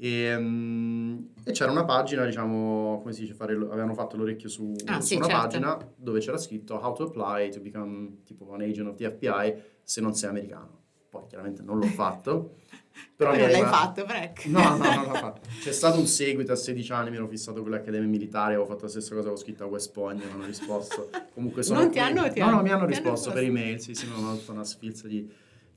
e, 0.02 0.34
um, 0.34 1.28
e, 1.44 1.52
c'era 1.52 1.72
una 1.72 1.84
pagina, 1.84 2.24
diciamo, 2.24 3.00
come 3.02 3.12
si 3.12 3.22
dice, 3.22 3.34
fare, 3.34 3.52
avevano 3.52 3.94
fatto 3.94 4.16
l'orecchio 4.16 4.48
su, 4.48 4.74
ah, 4.86 5.02
su 5.02 5.08
sì, 5.08 5.16
una 5.16 5.26
certo. 5.26 5.42
pagina 5.42 5.78
dove 5.98 6.22
c'era 6.22 6.38
scritto 6.38 6.76
How 6.76 6.94
to 6.94 7.04
apply 7.04 7.52
to 7.52 7.60
become 7.60 8.20
tipo 8.24 8.50
an 8.54 8.62
agent 8.62 8.88
of 8.88 8.96
the 8.96 9.10
FBI 9.12 9.62
se 9.84 10.00
non 10.00 10.16
sei 10.16 10.30
americano. 10.30 10.78
Poi 11.10 11.24
chiaramente 11.28 11.64
non 11.64 11.80
l'ho 11.80 11.88
fatto. 11.88 12.56
Però 13.14 13.36
non 13.36 13.50
l'hai 13.50 13.62
fatto, 13.64 14.06
Breck. 14.06 14.46
No, 14.46 14.78
no, 14.78 14.78
non 14.78 15.04
l'ho 15.04 15.16
fatto. 15.16 15.42
C'è 15.60 15.74
stato 15.74 16.00
un 16.00 16.08
seguito 16.08 16.54
a 16.54 16.56
16 16.56 16.92
anni, 16.94 17.10
mi 17.10 17.18
ero 17.18 17.28
fissato 17.28 17.62
con 17.62 17.72
l'accademia 17.72 18.08
militare, 18.08 18.54
avevo 18.54 18.68
fatto 18.68 18.84
la 18.84 18.90
stessa 18.90 19.10
cosa, 19.10 19.28
avevo 19.28 19.36
scritto 19.36 19.66
a 19.66 19.68
West 19.68 19.92
Point, 19.92 20.24
mi 20.24 20.32
hanno 20.32 20.46
risposto. 20.46 21.10
Comunque 21.34 21.62
sono 21.62 21.80
Non 21.80 21.90
qui. 21.90 21.98
ti 21.98 22.00
hanno? 22.00 22.32
Ti 22.32 22.40
no, 22.40 22.46
hanno, 22.46 22.56
no, 22.56 22.62
mi 22.62 22.72
hanno 22.72 22.86
risposto 22.86 23.32
per 23.32 23.44
email, 23.44 23.82
sì, 23.82 23.94
sì, 23.94 24.08
mi 24.08 24.14
hanno 24.14 24.36
fatto 24.36 24.54
una 24.54 24.64
sfilza 24.64 25.10
di 25.10 25.30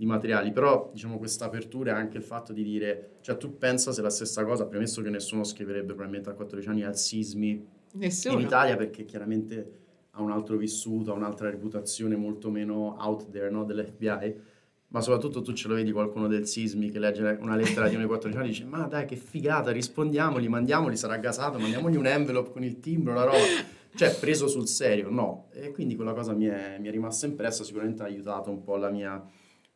i 0.02 0.06
materiali, 0.06 0.50
però 0.50 0.90
diciamo 0.92 1.16
questa 1.16 1.44
apertura 1.44 1.92
è 1.92 1.94
anche 1.94 2.16
il 2.16 2.25
fatto 2.25 2.52
di 2.52 2.64
dire, 2.64 3.18
cioè 3.21 3.37
tu 3.37 3.56
pensa 3.56 3.92
se 3.92 4.02
la 4.02 4.11
stessa 4.11 4.44
cosa, 4.44 4.66
premesso 4.66 5.00
che 5.00 5.11
nessuno 5.11 5.44
scriverebbe 5.44 5.94
probabilmente 5.94 6.28
a 6.28 6.32
14 6.32 6.68
anni 6.68 6.82
al 6.82 6.97
sismi 6.97 7.64
nessuno. 7.92 8.38
in 8.38 8.44
Italia 8.44 8.76
perché 8.76 9.04
chiaramente 9.04 9.80
ha 10.11 10.21
un 10.21 10.32
altro 10.32 10.56
vissuto, 10.56 11.12
ha 11.12 11.14
un'altra 11.14 11.50
reputazione 11.50 12.16
molto 12.16 12.50
meno 12.50 12.97
out 12.99 13.30
there 13.30 13.49
no, 13.49 13.62
dell'FBI, 13.64 14.40
ma 14.88 15.00
soprattutto 15.00 15.40
tu 15.40 15.52
ce 15.52 15.68
lo 15.68 15.75
vedi 15.75 15.92
qualcuno 15.92 16.26
del 16.26 16.49
sismi 16.49 16.90
che 16.90 16.99
legge 16.99 17.38
una 17.40 17.54
lettera 17.54 17.87
di 17.87 17.94
uno 17.94 18.02
di 18.02 18.09
14 18.09 18.38
anni 18.38 18.49
e 18.49 18.50
dice 18.50 18.64
ma 18.64 18.87
dai 18.88 19.06
che 19.06 19.14
figata, 19.14 19.71
rispondiamogli, 19.71 20.49
mandiamogli, 20.49 20.97
sarà 20.97 21.16
gasato, 21.16 21.61
mandiamogli 21.61 21.97
un 21.97 22.06
envelope 22.06 22.50
con 22.50 22.64
il 22.64 22.80
timbro, 22.80 23.14
la 23.14 23.25
roba. 23.25 23.71
Cioè, 23.94 24.14
preso 24.18 24.49
sul 24.49 24.66
serio, 24.68 25.11
no. 25.11 25.49
E 25.52 25.71
quindi 25.71 25.97
quella 25.97 26.14
cosa 26.14 26.32
mi 26.32 26.47
è, 26.47 26.78
mi 26.80 26.88
è 26.88 26.90
rimasta 26.90 27.26
impressa, 27.26 27.62
sicuramente 27.62 28.02
ha 28.02 28.06
aiutato 28.06 28.50
un 28.50 28.62
po' 28.62 28.76
la 28.76 28.88
mia 28.88 29.23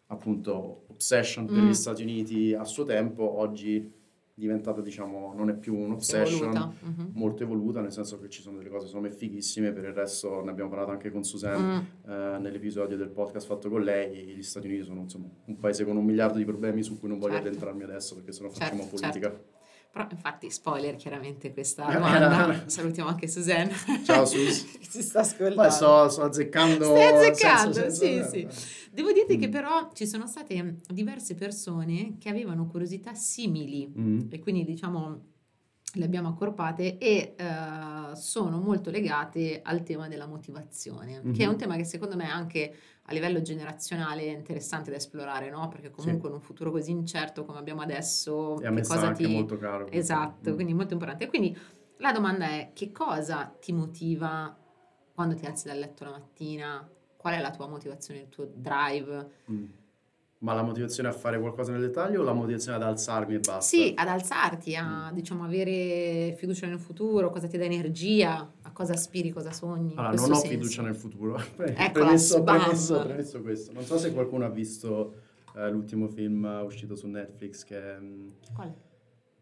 appunto 0.06 0.84
obsession 0.88 1.46
per 1.46 1.56
mm. 1.56 1.68
gli 1.68 1.74
Stati 1.74 2.02
Uniti 2.02 2.54
a 2.54 2.64
suo 2.64 2.84
tempo, 2.84 3.38
oggi 3.38 3.94
diventata 4.38 4.82
diciamo 4.82 5.32
non 5.34 5.48
è 5.48 5.54
più 5.54 5.74
un'obsession 5.74 6.50
evoluta. 6.50 6.74
Mm-hmm. 6.84 7.10
molto 7.14 7.42
evoluta 7.42 7.80
nel 7.80 7.90
senso 7.90 8.20
che 8.20 8.28
ci 8.28 8.42
sono 8.42 8.58
delle 8.58 8.68
cose 8.68 8.86
secondo 8.86 9.08
me 9.08 9.14
fighissime 9.14 9.72
per 9.72 9.84
il 9.84 9.94
resto 9.94 10.44
ne 10.44 10.50
abbiamo 10.50 10.68
parlato 10.68 10.90
anche 10.90 11.10
con 11.10 11.24
Suzanne 11.24 11.88
mm. 12.06 12.10
eh, 12.10 12.38
nell'episodio 12.40 12.98
del 12.98 13.08
podcast 13.08 13.46
fatto 13.46 13.70
con 13.70 13.82
lei 13.82 14.34
gli 14.36 14.42
Stati 14.42 14.66
Uniti 14.66 14.82
sono 14.82 15.00
insomma 15.00 15.28
un 15.46 15.56
paese 15.56 15.86
con 15.86 15.96
un 15.96 16.04
miliardo 16.04 16.36
di 16.36 16.44
problemi 16.44 16.82
su 16.82 16.98
cui 16.98 17.08
non 17.08 17.18
voglio 17.18 17.32
certo. 17.32 17.48
addentrarmi 17.48 17.82
adesso 17.84 18.14
perché 18.14 18.32
sennò 18.32 18.50
certo, 18.50 18.64
facciamo 18.64 18.86
politica 18.86 19.30
certo. 19.30 19.55
Però 19.96 20.08
infatti, 20.10 20.50
spoiler 20.50 20.94
chiaramente 20.96 21.54
questa 21.54 21.86
domanda. 21.86 22.64
Salutiamo 22.66 23.08
anche 23.08 23.26
Suzanne. 23.28 23.72
Ciao 24.04 24.26
Sus. 24.26 24.66
si 24.86 25.00
sta 25.00 25.20
ascoltando. 25.20 25.54
Poi 25.54 25.70
sto, 25.70 26.08
sto 26.10 26.22
azzeccando. 26.24 26.84
Stai 26.84 27.04
azzeccando, 27.14 27.72
senso, 27.72 28.04
senso, 28.04 28.30
sì, 28.30 28.46
sì. 28.50 28.90
Devo 28.92 29.12
dirti 29.12 29.38
mm. 29.38 29.40
che 29.40 29.48
però 29.48 29.88
ci 29.94 30.06
sono 30.06 30.26
state 30.26 30.80
diverse 30.86 31.34
persone 31.34 32.16
che 32.18 32.28
avevano 32.28 32.66
curiosità 32.66 33.14
simili 33.14 33.90
mm. 33.98 34.20
e 34.28 34.38
quindi 34.38 34.64
diciamo 34.66 35.20
le 35.96 36.04
abbiamo 36.04 36.28
accorpate 36.28 36.98
e 36.98 37.34
uh, 37.38 38.14
sono 38.14 38.58
molto 38.58 38.90
legate 38.90 39.60
al 39.62 39.82
tema 39.82 40.08
della 40.08 40.26
motivazione, 40.26 41.20
mm-hmm. 41.20 41.32
che 41.32 41.44
è 41.44 41.46
un 41.46 41.56
tema 41.56 41.76
che 41.76 41.84
secondo 41.84 42.16
me 42.16 42.30
anche 42.30 42.74
a 43.08 43.12
livello 43.12 43.40
generazionale 43.40 44.22
è 44.22 44.34
interessante 44.34 44.90
da 44.90 44.96
esplorare, 44.96 45.48
no? 45.48 45.68
Perché 45.68 45.90
comunque 45.90 46.22
sì. 46.22 46.26
in 46.28 46.32
un 46.34 46.40
futuro 46.40 46.70
così 46.70 46.90
incerto 46.90 47.44
come 47.44 47.58
abbiamo 47.58 47.82
adesso... 47.82 48.60
E 48.60 48.66
a 48.66 48.70
me 48.70 48.82
cosa 48.82 49.12
ti... 49.12 49.26
molto 49.26 49.56
caro. 49.58 49.88
Esatto, 49.90 50.50
mm. 50.50 50.54
quindi 50.54 50.74
molto 50.74 50.92
importante. 50.92 51.28
Quindi 51.28 51.56
la 51.98 52.12
domanda 52.12 52.46
è 52.46 52.70
che 52.74 52.90
cosa 52.90 53.54
ti 53.60 53.72
motiva 53.72 54.56
quando 55.14 55.34
ti 55.34 55.46
alzi 55.46 55.68
dal 55.68 55.78
letto 55.78 56.04
la 56.04 56.10
mattina? 56.10 56.88
Qual 57.16 57.34
è 57.34 57.40
la 57.40 57.50
tua 57.50 57.68
motivazione, 57.68 58.20
il 58.20 58.28
tuo 58.28 58.50
drive? 58.52 59.30
Mm 59.50 59.64
ma 60.38 60.52
la 60.52 60.62
motivazione 60.62 61.08
a 61.08 61.12
fare 61.12 61.40
qualcosa 61.40 61.72
nel 61.72 61.80
dettaglio 61.80 62.20
o 62.20 62.24
la 62.24 62.34
motivazione 62.34 62.76
ad 62.76 62.82
alzarmi 62.82 63.34
e 63.34 63.38
basta? 63.38 63.60
Sì, 63.60 63.92
ad 63.96 64.08
alzarti, 64.08 64.74
a 64.74 65.10
mm. 65.10 65.14
diciamo, 65.14 65.44
avere 65.44 66.34
fiducia 66.36 66.66
nel 66.66 66.78
futuro, 66.78 67.30
cosa 67.30 67.46
ti 67.46 67.56
dà 67.56 67.64
energia, 67.64 68.52
a 68.62 68.72
cosa 68.72 68.92
aspiri, 68.92 69.30
cosa 69.30 69.52
sogni. 69.52 69.94
Allora, 69.96 70.14
non 70.14 70.30
ho 70.32 70.34
senso. 70.34 70.48
fiducia 70.48 70.82
nel 70.82 70.96
futuro. 70.96 71.36
Ecco, 71.56 71.92
premesso, 71.92 72.42
premesso, 72.42 73.02
premesso, 73.02 73.42
questo. 73.42 73.72
Non 73.72 73.84
so 73.84 73.96
se 73.98 74.12
qualcuno 74.12 74.44
ha 74.44 74.50
visto 74.50 75.14
uh, 75.54 75.70
l'ultimo 75.70 76.08
film 76.08 76.44
uscito 76.64 76.96
su 76.96 77.06
Netflix 77.06 77.64
che. 77.64 77.96
Um, 77.98 78.32
Quale? 78.54 78.84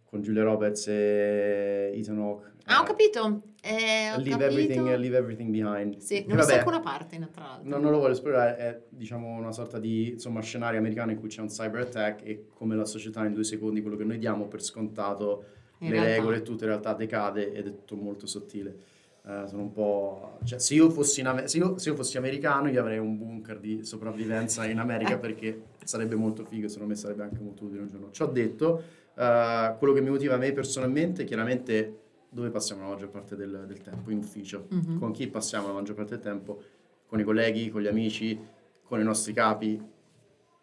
Con 0.04 0.22
Giulia 0.22 0.44
Roberts 0.44 0.86
e 0.86 1.92
Ethan 1.94 2.18
Hawke. 2.18 2.52
Ah, 2.66 2.80
ho 2.80 2.84
capito. 2.84 3.42
Eh, 3.66 4.12
leave, 4.18 4.30
capito. 4.30 4.44
Everything, 4.44 4.94
leave 4.96 5.16
everything 5.16 5.50
behind. 5.50 5.96
Sì, 5.96 6.22
non 6.26 6.36
vabbè, 6.36 6.50
so 6.50 6.58
alcuna 6.58 6.80
parte, 6.80 7.18
tra 7.32 7.44
l'altro. 7.44 7.70
No, 7.70 7.78
non 7.78 7.92
lo 7.92 7.98
voglio 7.98 8.12
esplorare, 8.12 8.56
è 8.58 8.82
diciamo 8.90 9.26
una 9.28 9.52
sorta 9.52 9.78
di 9.78 10.10
insomma, 10.10 10.42
scenario 10.42 10.78
americano 10.78 11.12
in 11.12 11.18
cui 11.18 11.28
c'è 11.28 11.40
un 11.40 11.46
cyber 11.46 11.80
attack 11.80 12.26
e 12.26 12.44
come 12.52 12.76
la 12.76 12.84
società 12.84 13.24
in 13.24 13.32
due 13.32 13.42
secondi 13.44 13.80
quello 13.80 13.96
che 13.96 14.04
noi 14.04 14.18
diamo 14.18 14.48
per 14.48 14.62
scontato, 14.62 15.44
in 15.78 15.88
le 15.88 15.94
realtà. 15.94 16.14
regole 16.14 16.36
e 16.36 16.42
tutto 16.42 16.64
in 16.64 16.70
realtà 16.70 16.92
decade 16.92 17.54
ed 17.54 17.66
è 17.66 17.70
tutto 17.70 17.96
molto 17.96 18.26
sottile. 18.26 18.76
Uh, 19.22 19.46
sono 19.46 19.62
un 19.62 19.72
po'... 19.72 20.38
Cioè, 20.44 20.58
se 20.58 20.74
io, 20.74 20.90
fossi 20.90 21.20
in, 21.20 21.44
se, 21.46 21.56
io, 21.56 21.78
se 21.78 21.88
io 21.88 21.94
fossi 21.94 22.18
americano 22.18 22.68
io 22.68 22.78
avrei 22.78 22.98
un 22.98 23.16
bunker 23.16 23.58
di 23.58 23.82
sopravvivenza 23.82 24.66
in 24.66 24.78
America 24.78 25.16
perché 25.16 25.62
sarebbe 25.82 26.14
molto 26.16 26.44
figo, 26.44 26.68
secondo 26.68 26.92
me 26.92 26.96
sarebbe 26.98 27.22
anche 27.22 27.40
molto 27.40 27.64
utile 27.64 27.80
un 27.80 27.88
giorno. 27.88 28.10
Ci 28.10 28.20
ho 28.20 28.26
detto, 28.26 28.82
uh, 29.14 29.78
quello 29.78 29.94
che 29.94 30.02
mi 30.02 30.10
motiva 30.10 30.34
a 30.34 30.36
me 30.36 30.52
personalmente, 30.52 31.24
chiaramente 31.24 32.00
dove 32.34 32.50
passiamo 32.50 32.82
la 32.82 32.88
maggior 32.88 33.10
parte 33.10 33.36
del, 33.36 33.64
del 33.66 33.80
tempo? 33.80 34.10
In 34.10 34.18
ufficio. 34.18 34.66
Mm-hmm. 34.74 34.98
Con 34.98 35.12
chi 35.12 35.28
passiamo 35.28 35.68
la 35.68 35.74
maggior 35.74 35.94
parte 35.94 36.16
del 36.16 36.24
tempo? 36.24 36.60
Con 37.06 37.20
i 37.20 37.22
colleghi, 37.22 37.70
con 37.70 37.80
gli 37.80 37.86
amici, 37.86 38.36
con 38.82 38.98
i 38.98 39.04
nostri 39.04 39.32
capi. 39.32 39.80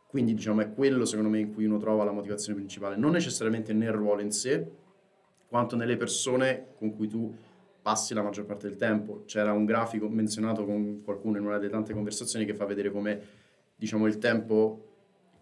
Quindi 0.06 0.34
diciamo 0.34 0.60
è 0.60 0.74
quello 0.74 1.06
secondo 1.06 1.30
me 1.30 1.40
in 1.40 1.54
cui 1.54 1.64
uno 1.64 1.78
trova 1.78 2.04
la 2.04 2.12
motivazione 2.12 2.58
principale, 2.58 2.98
non 2.98 3.12
necessariamente 3.12 3.72
nel 3.72 3.94
ruolo 3.94 4.20
in 4.20 4.32
sé, 4.34 4.70
quanto 5.48 5.78
nelle 5.78 5.96
persone 5.96 6.74
con 6.78 6.94
cui 6.94 7.08
tu 7.08 7.34
passi 7.82 8.14
la 8.14 8.22
maggior 8.22 8.46
parte 8.46 8.68
del 8.68 8.76
tempo. 8.76 9.24
C'era 9.26 9.54
un 9.54 9.64
grafico 9.64 10.10
menzionato 10.10 10.66
con 10.66 11.02
qualcuno 11.06 11.38
in 11.38 11.46
una 11.46 11.58
delle 11.58 11.72
tante 11.72 11.94
conversazioni 11.94 12.44
che 12.44 12.54
fa 12.54 12.66
vedere 12.66 12.92
come 12.92 13.22
diciamo 13.78 14.06
il 14.08 14.18
tempo, 14.18 14.90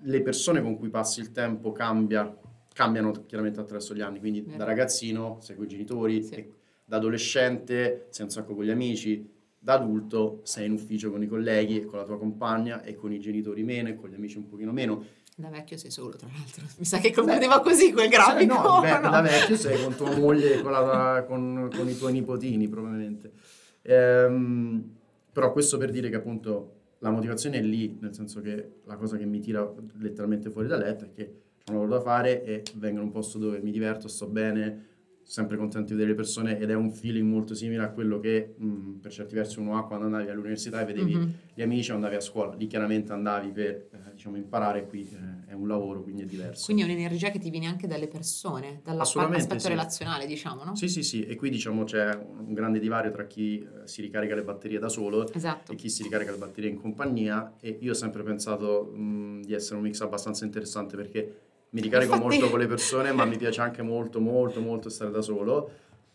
le 0.01 0.21
persone 0.21 0.61
con 0.61 0.77
cui 0.77 0.89
passi 0.89 1.21
il 1.21 1.31
tempo 1.31 1.71
cambia 1.71 2.31
cambiano 2.79 3.11
chiaramente 3.25 3.59
attraverso 3.59 3.93
gli 3.93 3.99
anni, 3.99 4.19
quindi 4.19 4.55
da 4.55 4.63
ragazzino 4.63 5.39
sei 5.41 5.57
con 5.57 5.65
i 5.65 5.67
genitori, 5.67 6.23
sì. 6.23 6.49
da 6.85 6.95
adolescente 6.95 8.07
sei 8.09 8.23
un 8.23 8.31
sacco 8.31 8.55
con 8.55 8.63
gli 8.63 8.69
amici, 8.69 9.29
da 9.59 9.73
adulto 9.73 10.39
sei 10.43 10.67
in 10.67 10.71
ufficio 10.71 11.11
con 11.11 11.21
i 11.21 11.27
colleghi 11.27 11.81
e 11.81 11.85
con 11.85 11.99
la 11.99 12.05
tua 12.05 12.17
compagna 12.17 12.81
e 12.81 12.95
con 12.95 13.11
i 13.11 13.19
genitori 13.19 13.63
meno 13.63 13.89
e 13.89 13.95
con 13.95 14.07
gli 14.07 14.13
amici 14.13 14.37
un 14.37 14.47
pochino 14.47 14.71
meno. 14.71 15.03
Da 15.35 15.49
vecchio 15.49 15.75
sei 15.75 15.91
solo, 15.91 16.15
tra 16.15 16.29
l'altro. 16.33 16.63
Mi 16.77 16.85
sa 16.85 16.99
che 16.99 17.11
concludeva 17.11 17.59
così 17.59 17.91
quel 17.91 18.07
grafico. 18.07 18.53
Cioè, 18.53 18.63
no, 18.63 18.79
beh, 18.79 18.99
no, 18.99 19.09
da 19.11 19.21
vecchio 19.21 19.57
sei 19.57 19.83
con 19.83 19.95
tua 19.97 20.15
moglie 20.15 20.59
e 20.59 20.61
con, 20.61 21.25
con, 21.27 21.69
con, 21.75 21.89
i 21.89 21.97
tuoi 21.97 22.13
nipotini, 22.13 22.69
probabilmente. 22.69 23.33
Ehm, 23.81 24.95
però 25.33 25.51
questo 25.51 25.77
per 25.77 25.91
dire 25.91 26.09
che 26.09 26.15
appunto 26.15 26.75
la 26.99 27.09
motivazione 27.09 27.57
è 27.57 27.61
lì, 27.61 27.97
nel 27.99 28.13
senso 28.13 28.39
che 28.39 28.75
la 28.85 28.95
cosa 28.95 29.17
che 29.17 29.25
mi 29.25 29.41
tira 29.41 29.69
letteralmente 29.97 30.49
fuori 30.49 30.69
da 30.69 30.77
letto 30.77 31.03
è 31.03 31.11
che 31.11 31.47
un 31.69 31.79
lavoro 31.79 31.97
da 31.97 32.01
fare 32.01 32.43
e 32.43 32.63
vengo 32.75 32.99
in 32.99 33.05
un 33.05 33.11
posto 33.11 33.37
dove 33.37 33.59
mi 33.59 33.71
diverto, 33.71 34.07
sto 34.07 34.27
bene, 34.27 34.87
sempre 35.29 35.57
contento 35.57 35.89
di 35.89 35.93
vedere 35.93 36.09
le 36.09 36.15
persone 36.15 36.57
ed 36.57 36.71
è 36.71 36.73
un 36.73 36.91
feeling 36.91 37.29
molto 37.29 37.53
simile 37.53 37.83
a 37.83 37.91
quello 37.91 38.19
che 38.19 38.55
mh, 38.57 38.65
mm, 38.65 38.93
per 38.95 39.11
certi 39.11 39.35
versi 39.35 39.59
uno 39.59 39.77
ha 39.77 39.85
quando 39.85 40.07
andavi 40.07 40.27
all'università 40.27 40.81
e 40.81 40.85
vedevi 40.85 41.15
mm-hmm. 41.15 41.29
gli 41.53 41.61
amici 41.61 41.91
o 41.91 41.93
andavi 41.93 42.15
a 42.15 42.19
scuola. 42.19 42.55
Lì 42.55 42.65
chiaramente 42.65 43.13
andavi 43.13 43.51
per 43.51 43.65
eh, 43.65 43.89
diciamo, 44.13 44.37
imparare, 44.37 44.87
qui 44.87 45.07
eh, 45.07 45.51
è 45.51 45.53
un 45.53 45.67
lavoro, 45.67 46.01
quindi 46.01 46.23
è 46.23 46.25
diverso. 46.25 46.65
Quindi 46.65 46.81
è 46.81 46.85
un'energia 46.85 47.29
che 47.29 47.37
ti 47.37 47.51
viene 47.51 47.67
anche 47.67 47.85
dalle 47.85 48.07
persone, 48.07 48.81
dall'aspetto 48.83 49.59
sì. 49.59 49.67
relazionale, 49.67 50.25
diciamo, 50.25 50.63
no? 50.63 50.75
Sì, 50.75 50.87
sì, 50.87 51.03
sì, 51.03 51.23
e 51.23 51.35
qui 51.35 51.51
diciamo 51.51 51.83
c'è 51.83 52.09
un 52.15 52.51
grande 52.51 52.79
divario 52.79 53.11
tra 53.11 53.27
chi 53.27 53.59
eh, 53.59 53.87
si 53.87 54.01
ricarica 54.01 54.33
le 54.33 54.43
batterie 54.43 54.79
da 54.79 54.89
solo 54.89 55.31
esatto. 55.31 55.71
e 55.71 55.75
chi 55.75 55.89
si 55.89 56.01
ricarica 56.01 56.31
le 56.31 56.37
batterie 56.37 56.71
in 56.71 56.77
compagnia 56.77 57.53
e 57.59 57.77
io 57.81 57.91
ho 57.91 57.95
sempre 57.95 58.23
pensato 58.23 58.91
mh, 58.91 58.99
mm, 58.99 59.41
di 59.43 59.53
essere 59.53 59.75
un 59.75 59.83
mix 59.83 60.01
abbastanza 60.01 60.43
interessante 60.43 60.95
perché 60.95 61.48
mi 61.71 61.81
ricarico 61.81 62.13
Infatti... 62.13 62.37
molto 62.37 62.49
con 62.49 62.59
le 62.59 62.67
persone, 62.67 63.11
ma 63.11 63.25
mi 63.25 63.37
piace 63.37 63.61
anche 63.61 63.81
molto, 63.81 64.19
molto, 64.19 64.61
molto 64.61 64.89
stare 64.89 65.11
da 65.11 65.21
solo. 65.21 65.69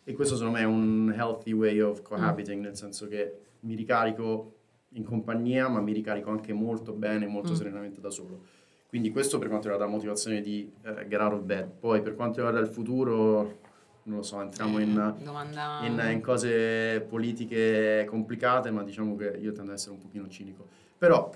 E 0.05 0.13
questo 0.13 0.37
secondo 0.37 0.59
me 0.59 0.65
è 0.65 0.67
un 0.67 1.15
healthy 1.17 1.53
way 1.53 1.81
of 1.81 2.03
cohabiting, 2.03 2.61
mm. 2.61 2.65
nel 2.65 2.77
senso 2.77 3.09
che 3.09 3.39
mi 3.61 3.75
ricarico 3.75 4.53
in 4.91 5.05
compagnia, 5.05 5.69
ma 5.69 5.81
mi 5.81 5.93
ricarico 5.93 6.31
anche 6.31 6.53
molto 6.53 6.93
bene, 6.93 7.27
molto 7.27 7.53
mm. 7.53 7.55
serenamente 7.55 8.01
da 8.01 8.11
solo. 8.11 8.43
Quindi 8.89 9.11
questo 9.11 9.39
per 9.39 9.49
quanto 9.49 9.69
riguarda 9.69 9.91
la 9.91 9.97
motivazione 9.97 10.41
di 10.41 10.71
uh, 10.85 11.09
get 11.09 11.21
out 11.21 11.33
of 11.33 11.41
bed. 11.41 11.69
Poi 11.81 12.01
per 12.01 12.15
quanto 12.15 12.37
riguarda 12.37 12.61
il 12.61 12.73
futuro, 12.73 13.59
non 14.05 14.19
lo 14.19 14.23
so, 14.23 14.41
entriamo 14.41 14.79
in, 14.79 15.17
eh, 15.19 15.87
in, 15.87 16.11
in, 16.13 16.21
cose 16.21 17.01
politiche 17.01 18.05
complicate, 18.09 18.71
ma 18.71 18.85
diciamo 18.85 19.17
che 19.17 19.37
io 19.41 19.53
tendo 19.53 19.71
ad 19.71 19.79
essere 19.79 19.95
un 19.95 20.01
pochino 20.01 20.29
cinico. 20.29 20.69
Però 20.97 21.29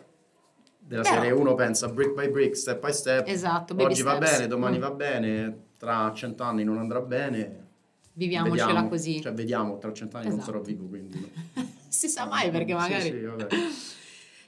della 0.89 1.03
Però, 1.03 1.15
serie 1.15 1.31
uno 1.31 1.55
pensa 1.55 1.89
brick 1.89 2.15
by 2.15 2.31
brick, 2.31 2.57
step 2.57 2.81
by 2.81 2.93
step. 2.93 3.29
Esatto, 3.29 3.75
Oggi 3.79 4.03
va 4.03 4.17
bene, 4.17 4.47
domani 4.47 4.79
mm. 4.79 4.81
va 4.81 4.91
bene, 4.91 5.59
tra 5.77 6.11
cent'anni 6.15 6.65
non 6.65 6.79
andrà 6.79 7.01
bene. 7.01 7.67
Viviamocela 8.15 8.67
vediamo. 8.67 8.89
così. 8.89 9.21
Cioè, 9.21 9.33
vediamo, 9.33 9.79
tra 9.79 9.93
cent'anni 9.93 10.27
esatto. 10.27 10.37
non 10.37 10.45
sarò 10.47 10.61
vivo, 10.61 10.87
quindi... 10.87 11.31
Si 11.89 12.07
sa 12.09 12.27
mai 12.27 12.51
perché 12.51 12.75
magari... 12.75 13.01
Sì, 13.01 13.71
sì. 13.71 13.97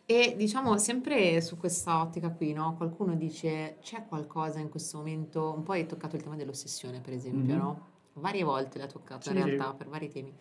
E 0.04 0.34
diciamo 0.36 0.76
sempre 0.76 1.40
su 1.40 1.56
questa 1.56 2.00
ottica 2.00 2.30
qui, 2.30 2.52
no? 2.52 2.74
Qualcuno 2.76 3.14
dice 3.14 3.76
c'è 3.80 4.04
qualcosa 4.06 4.58
in 4.58 4.68
questo 4.68 4.98
momento, 4.98 5.54
un 5.54 5.62
po' 5.62 5.72
hai 5.72 5.86
toccato 5.86 6.16
il 6.16 6.22
tema 6.22 6.36
dell'ossessione, 6.36 7.00
per 7.00 7.12
esempio, 7.12 7.54
mm-hmm. 7.54 7.62
no? 7.62 7.86
Varie 8.14 8.42
volte 8.42 8.78
l'ha 8.78 8.86
toccato 8.86 9.30
sì, 9.30 9.36
in 9.36 9.44
realtà, 9.44 9.72
per 9.72 9.88
vari 9.88 10.10
temi. 10.10 10.34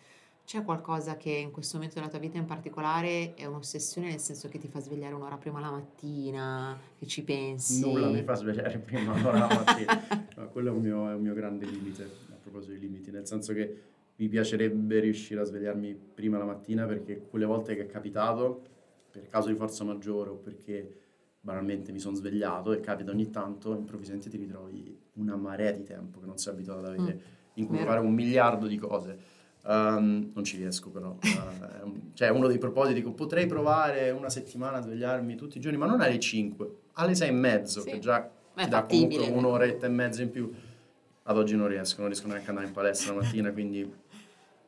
C'è 0.50 0.64
qualcosa 0.64 1.16
che 1.16 1.30
in 1.30 1.52
questo 1.52 1.76
momento 1.76 2.00
della 2.00 2.10
tua 2.10 2.18
vita 2.18 2.36
in 2.36 2.44
particolare 2.44 3.34
è 3.34 3.44
un'ossessione 3.44 4.08
nel 4.08 4.18
senso 4.18 4.48
che 4.48 4.58
ti 4.58 4.66
fa 4.66 4.80
svegliare 4.80 5.14
un'ora 5.14 5.36
prima 5.36 5.60
la 5.60 5.70
mattina, 5.70 6.76
che 6.98 7.06
ci 7.06 7.22
pensi? 7.22 7.80
Nulla 7.82 8.08
mi 8.08 8.24
fa 8.24 8.34
svegliare 8.34 8.76
prima 8.84 9.12
un'ora 9.12 9.38
la 9.38 9.46
mattina, 9.46 10.26
no, 10.34 10.48
quello 10.48 10.70
è 10.70 10.72
un, 10.72 10.80
mio, 10.80 11.08
è 11.08 11.14
un 11.14 11.22
mio 11.22 11.34
grande 11.34 11.66
limite, 11.66 12.02
a 12.02 12.34
proposito 12.42 12.72
di 12.72 12.80
limiti, 12.80 13.12
nel 13.12 13.28
senso 13.28 13.52
che 13.52 13.82
mi 14.16 14.26
piacerebbe 14.26 14.98
riuscire 14.98 15.40
a 15.40 15.44
svegliarmi 15.44 15.94
prima 15.94 16.36
la 16.36 16.46
mattina 16.46 16.84
perché 16.84 17.20
quelle 17.30 17.44
volte 17.44 17.76
che 17.76 17.82
è 17.82 17.86
capitato, 17.86 18.64
per 19.08 19.28
caso 19.28 19.50
di 19.50 19.54
forza 19.54 19.84
maggiore 19.84 20.30
o 20.30 20.34
perché 20.34 20.96
banalmente 21.38 21.92
mi 21.92 22.00
sono 22.00 22.16
svegliato 22.16 22.72
e 22.72 22.80
capita 22.80 23.12
ogni 23.12 23.30
tanto, 23.30 23.72
improvvisamente 23.72 24.28
ti 24.28 24.36
ritrovi 24.36 24.98
una 25.12 25.36
marea 25.36 25.70
di 25.70 25.84
tempo 25.84 26.18
che 26.18 26.26
non 26.26 26.38
sei 26.38 26.54
abituato 26.54 26.80
ad 26.80 26.86
avere, 26.86 27.14
mm, 27.14 27.18
in 27.54 27.66
cui 27.66 27.76
vero. 27.76 27.88
fare 27.90 28.00
un 28.00 28.12
miliardo 28.12 28.66
di 28.66 28.78
cose 28.78 29.38
Um, 29.62 30.30
non 30.32 30.42
ci 30.42 30.56
riesco 30.56 30.88
però, 30.88 31.10
uh, 31.10 32.00
cioè 32.14 32.30
uno 32.30 32.46
dei 32.46 32.56
propositi 32.56 33.02
che 33.02 33.10
potrei 33.10 33.46
provare 33.46 34.10
una 34.10 34.30
settimana 34.30 34.78
a 34.78 34.80
svegliarmi 34.80 35.34
tutti 35.36 35.58
i 35.58 35.60
giorni, 35.60 35.76
ma 35.76 35.84
non 35.84 36.00
alle 36.00 36.18
5, 36.18 36.68
alle 36.94 37.14
6 37.14 37.28
e 37.28 37.32
mezzo, 37.32 37.80
sì. 37.82 37.90
che 37.90 37.98
già 37.98 38.28
dà 38.68 38.84
comunque 38.84 39.28
un'oretta 39.28 39.86
e 39.86 39.90
mezza 39.90 40.22
in 40.22 40.30
più. 40.30 40.50
Ad 41.24 41.36
oggi 41.36 41.54
non 41.56 41.68
riesco, 41.68 42.00
non 42.00 42.08
riesco 42.08 42.26
neanche 42.26 42.44
ad 42.44 42.48
andare 42.50 42.68
in 42.68 42.72
palestra 42.72 43.14
la 43.14 43.20
mattina, 43.20 43.52
quindi 43.52 43.88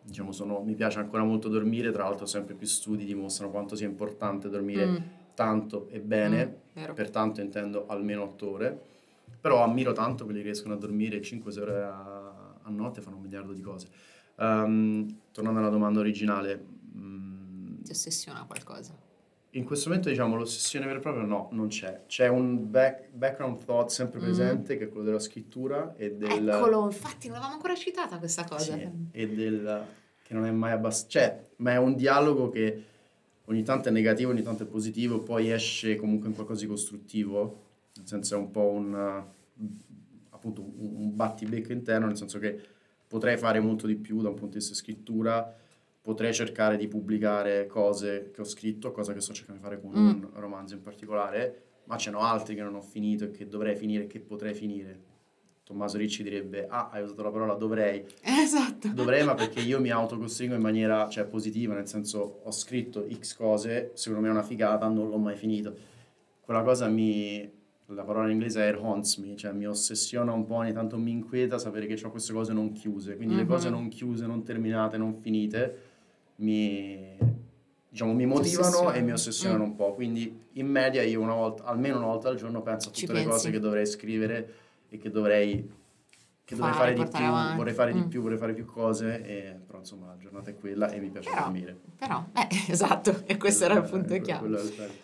diciamo 0.03 0.33
sono, 0.33 0.61
mi 0.61 0.75
piace 0.75 0.99
ancora 0.99 1.23
molto 1.23 1.49
dormire, 1.49 1.91
tra 1.91 2.05
l'altro 2.05 2.27
sempre 2.27 2.55
più 2.55 2.67
studi 2.67 3.05
dimostrano 3.05 3.51
quanto 3.51 3.77
sia 3.77 3.87
importante 3.87 4.49
dormire 4.49 4.87
mm. 4.87 4.97
tanto 5.35 5.89
e 5.91 6.01
bene, 6.01 6.61
mm, 6.79 6.93
pertanto 6.95 7.41
intendo 7.41 7.87
almeno 7.87 8.23
8 8.23 8.51
ore, 8.51 8.81
però 9.41 9.63
ammiro 9.63 9.93
tanto 9.93 10.25
quelli 10.25 10.41
che 10.41 10.47
riescono 10.47 10.75
a 10.75 10.77
dormire 10.77 11.21
5-6 11.21 11.61
ore 11.61 11.83
a, 11.83 12.55
a 12.63 12.71
notte 12.71 13.01
e 13.01 13.03
fanno 13.03 13.17
un 13.17 13.23
miliardo 13.23 13.53
di 13.53 13.61
cose. 13.61 13.89
Um, 14.37 15.19
tornando 15.31 15.61
alla 15.61 15.69
domanda 15.69 16.01
originale. 16.01 16.65
Um, 16.95 17.83
Ti 17.83 17.91
ossessiona 17.91 18.45
qualcosa? 18.45 18.99
In 19.55 19.65
questo 19.65 19.91
momento 19.91 20.09
diciamo 20.09 20.35
l'ossessione 20.35 20.87
vera 20.87 20.99
e 20.99 21.03
propria 21.03 21.25
no, 21.25 21.49
non 21.53 21.69
c'è. 21.69 22.05
C'è 22.07 22.27
un 22.27 22.71
back, 22.71 23.11
background 23.13 23.63
thought 23.65 23.91
sempre 23.91 24.19
mm. 24.19 24.23
presente 24.23 24.75
mm. 24.75 24.79
che 24.79 24.85
è 24.85 24.89
quello 24.89 25.05
della 25.05 25.19
scrittura 25.19 25.95
e 25.97 26.15
del... 26.15 26.49
Eccolo, 26.49 26.87
infatti 26.87 27.27
non 27.27 27.35
l'avevamo 27.35 27.57
ancora 27.57 27.75
citata 27.75 28.19
questa 28.19 28.45
cosa. 28.45 28.75
Sì, 28.75 28.89
e 29.11 29.29
del... 29.29 29.85
che 30.23 30.33
non 30.33 30.47
è 30.47 30.51
mai 30.51 30.73
abbastanza... 30.73 31.19
Cioè, 31.19 31.47
ma 31.57 31.73
è 31.73 31.77
un 31.77 31.95
dialogo 31.95 32.49
che 32.49 32.85
ogni 33.45 33.63
tanto 33.63 33.91
è 33.91 33.93
negativo, 33.93 34.31
ogni 34.31 34.43
tanto 34.43 34.63
è 34.63 34.67
positivo, 34.67 35.19
poi 35.19 35.53
esce 35.53 35.97
comunque 35.97 36.29
in 36.29 36.35
qualcosa 36.35 36.63
di 36.63 36.69
costruttivo, 36.69 37.61
nel 37.97 38.07
senso 38.07 38.37
è 38.37 38.39
un 38.39 38.51
po' 38.51 38.71
un... 38.71 39.25
appunto 40.31 40.63
un 40.63 41.15
battibecco 41.15 41.73
interno, 41.73 42.07
nel 42.07 42.17
senso 42.17 42.39
che 42.39 42.59
potrei 43.13 43.37
fare 43.37 43.61
molto 43.61 43.87
di 43.87 43.97
più 43.97 44.23
da 44.23 44.31
un 44.31 44.35
punto 44.37 44.55
di 44.55 44.61
vista 44.61 44.75
scrittura, 44.75 45.55
potrei 46.01 46.33
cercare 46.33 46.79
di 46.79 46.89
pubblicare 46.89 47.67
cose 47.67 48.31
che 48.33 48.41
ho 48.41 48.45
scritto, 48.45 48.91
cosa 48.91 49.13
che 49.13 49.21
sto 49.21 49.35
cercando 49.35 49.61
di 49.61 49.67
fare 49.67 49.79
con 49.79 49.91
mm. 49.91 50.09
un 50.09 50.31
romanzo 50.33 50.73
in 50.73 50.81
particolare, 50.81 51.63
ma 51.85 51.99
ce 51.99 52.11
n'ho 52.11 52.21
altri 52.21 52.55
che 52.55 52.63
non 52.63 52.75
ho 52.75 52.81
finito 52.81 53.25
e 53.25 53.31
che 53.31 53.47
dovrei 53.47 53.77
finire 53.77 54.05
e 54.05 54.07
che 54.07 54.19
potrei 54.19 54.55
finire. 54.55 55.11
Tommaso 55.63 55.99
Ricci 55.99 56.23
direbbe, 56.23 56.67
ah, 56.67 56.89
hai 56.91 57.03
usato 57.03 57.23
la 57.23 57.31
parola 57.31 57.53
dovrei. 57.53 58.03
Esatto. 58.25 58.89
Dovrei, 58.89 59.25
ma 59.25 59.35
perché 59.35 59.61
io 59.61 59.79
mi 59.79 59.91
autocostringo 59.91 60.55
in 60.55 60.63
maniera, 60.63 61.07
cioè, 61.11 61.25
positiva, 61.25 61.75
nel 61.75 61.87
senso, 61.87 62.41
ho 62.43 62.51
scritto 62.51 63.07
X 63.13 63.37
cose, 63.37 63.91
secondo 63.93 64.23
me 64.23 64.29
è 64.29 64.33
una 64.33 64.43
figata, 64.43 64.89
non 64.89 65.11
l'ho 65.11 65.19
mai 65.19 65.37
finito. 65.37 65.75
Quella 66.41 66.63
cosa 66.63 66.89
mi, 66.89 67.49
la 67.95 68.03
parola 68.03 68.27
in 68.27 68.33
inglese 68.33 68.69
è 68.69 68.75
haunts 68.75 69.17
me, 69.19 69.37
cioè 69.37 69.53
mi 69.53 69.67
ossessiona 69.67 70.33
un 70.33 70.45
po', 70.45 70.55
ogni 70.55 70.73
tanto 70.73 70.99
mi 70.99 71.11
inquieta 71.11 71.59
sapere 71.59 71.87
che 71.87 72.01
ho 72.05 72.11
queste 72.11 72.33
cose 72.33 72.53
non 72.53 72.73
chiuse, 72.73 73.17
quindi 73.17 73.35
uh-huh. 73.35 73.41
le 73.41 73.47
cose 73.47 73.69
mhm. 73.69 73.75
non 73.75 73.89
chiuse, 73.89 74.27
non 74.27 74.43
terminate, 74.43 74.97
non 74.97 75.15
finite, 75.15 75.79
mi, 76.37 77.17
diciamo, 77.89 78.13
mi 78.13 78.27
motivano 78.27 78.93
e 78.93 79.01
mi 79.03 79.13
ossessionano 79.13 79.65
mm. 79.65 79.69
un 79.69 79.77
po', 79.77 79.95
quindi 79.95 80.41
in 80.53 80.67
media 80.67 81.03
io 81.03 81.21
una 81.21 81.35
volta, 81.35 81.65
almeno 81.65 81.97
una 81.97 82.07
volta 82.07 82.29
al 82.29 82.37
giorno 82.37 82.63
penso 82.63 82.89
a 82.89 82.93
tutte 82.93 83.13
le 83.13 83.25
cose 83.25 83.51
che 83.51 83.59
dovrei 83.59 83.87
scrivere 83.87 84.55
e 84.89 84.99
che 84.99 85.11
dovrei 85.11 85.81
che 86.53 86.59
dovrei 86.59 86.75
fare, 86.75 86.95
fare 86.95 87.05
di 87.05 87.11
più, 87.11 87.25
avanti. 87.25 87.57
vorrei 87.57 87.75
fare 87.75 87.95
mm. 87.95 88.01
di 88.01 88.09
più, 88.09 88.23
vorrei 88.23 88.39
fare 88.39 88.53
più 88.53 88.65
cose, 88.67 89.25
e, 89.25 89.61
però 89.67 89.79
insomma 89.79 90.07
la 90.07 90.17
giornata 90.19 90.51
è 90.51 90.55
quella 90.55 90.91
e 90.91 91.01
mi 91.01 91.11
piace 91.11 91.31
però, 91.31 91.43
dormire. 91.45 91.81
Però, 91.97 92.25
eh, 92.35 92.49
esatto, 92.69 93.23
e 93.27 93.37
questo 93.37 93.65
quello, 93.65 93.81
era 93.81 93.85
il 93.85 93.91
punto 93.91 94.15
eh, 94.15 94.21
chiave. 94.21 94.59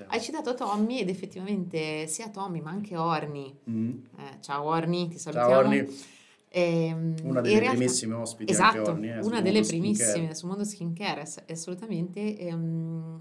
Hai 0.07 0.21
citato 0.21 0.55
Tommy 0.55 1.01
ed 1.01 1.09
effettivamente 1.09 2.07
sia 2.07 2.29
Tommy 2.29 2.61
ma 2.61 2.71
anche 2.71 2.97
Orni. 2.97 3.59
Mm. 3.69 3.91
Eh, 4.19 4.37
ciao 4.41 4.65
Orni, 4.65 5.09
ti 5.09 5.19
salutiamo. 5.19 5.51
Ciao 5.51 5.59
Orni. 5.61 6.17
Eh, 6.51 6.95
una 7.23 7.43
delle 7.43 7.59
realtà, 7.59 7.77
primissime 7.77 8.15
ospiti 8.15 8.51
esatto, 8.51 8.91
Orni, 8.91 9.11
eh, 9.11 9.19
una 9.19 9.43
delle 9.43 9.61
primissime 9.61 10.09
skincare. 10.09 10.35
sul 10.35 10.49
mondo 10.49 10.65
skincare, 10.65 11.25
assolutamente. 11.51 12.39
Ehm, 12.39 13.21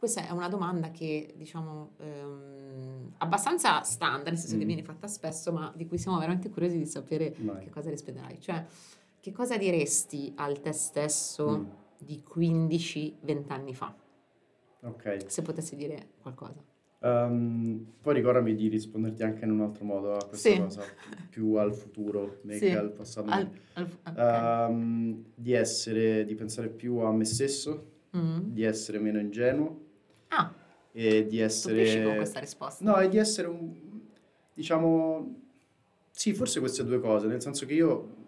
questa 0.00 0.26
è 0.26 0.30
una 0.30 0.48
domanda 0.48 0.90
che 0.90 1.34
diciamo 1.36 1.90
ehm, 1.98 3.12
abbastanza 3.18 3.82
standard, 3.82 4.28
nel 4.28 4.38
senso 4.38 4.56
mm. 4.56 4.58
che 4.60 4.64
viene 4.64 4.82
fatta 4.82 5.06
spesso, 5.06 5.52
ma 5.52 5.70
di 5.76 5.86
cui 5.86 5.98
siamo 5.98 6.16
veramente 6.16 6.48
curiosi 6.48 6.78
di 6.78 6.86
sapere 6.86 7.34
Vai. 7.36 7.64
che 7.64 7.68
cosa 7.68 7.90
risponderai. 7.90 8.40
Cioè, 8.40 8.64
che 9.20 9.30
cosa 9.30 9.58
diresti 9.58 10.32
al 10.36 10.58
te 10.62 10.72
stesso 10.72 11.58
mm. 11.58 11.64
di 11.98 12.24
15-20 12.34 13.44
anni 13.48 13.74
fa? 13.74 13.94
Ok. 14.84 15.24
Se 15.26 15.42
potessi 15.42 15.76
dire 15.76 16.12
qualcosa. 16.22 16.64
Um, 17.00 17.92
poi 18.00 18.14
ricordami 18.14 18.54
di 18.54 18.68
risponderti 18.68 19.22
anche 19.22 19.44
in 19.44 19.50
un 19.50 19.60
altro 19.60 19.84
modo 19.84 20.14
a 20.14 20.24
questa 20.24 20.48
sì. 20.48 20.58
cosa, 20.60 20.82
più 21.28 21.56
al 21.56 21.74
futuro 21.74 22.40
sì. 22.48 22.58
che 22.58 22.74
al 22.74 22.92
passato. 22.92 23.28
Al, 23.28 23.50
al, 23.74 23.98
okay. 24.08 24.70
um, 24.70 25.24
di 25.34 25.52
essere, 25.52 26.24
di 26.24 26.34
pensare 26.34 26.70
più 26.70 26.96
a 27.00 27.12
me 27.12 27.26
stesso, 27.26 27.88
mm. 28.16 28.38
di 28.44 28.62
essere 28.62 28.98
meno 28.98 29.18
ingenuo 29.18 29.79
Ah. 30.30 30.52
E 30.92 31.26
di 31.26 31.38
essere... 31.38 32.02
con 32.02 32.16
questa 32.16 32.40
risposta. 32.40 32.84
No, 32.84 32.98
e 32.98 33.08
di 33.08 33.18
essere 33.18 33.46
un... 33.46 33.72
diciamo... 34.52 35.36
Sì, 36.10 36.34
forse 36.34 36.58
queste 36.58 36.84
due 36.84 37.00
cose, 37.00 37.26
nel 37.28 37.40
senso 37.40 37.64
che 37.64 37.74
io 37.74 38.18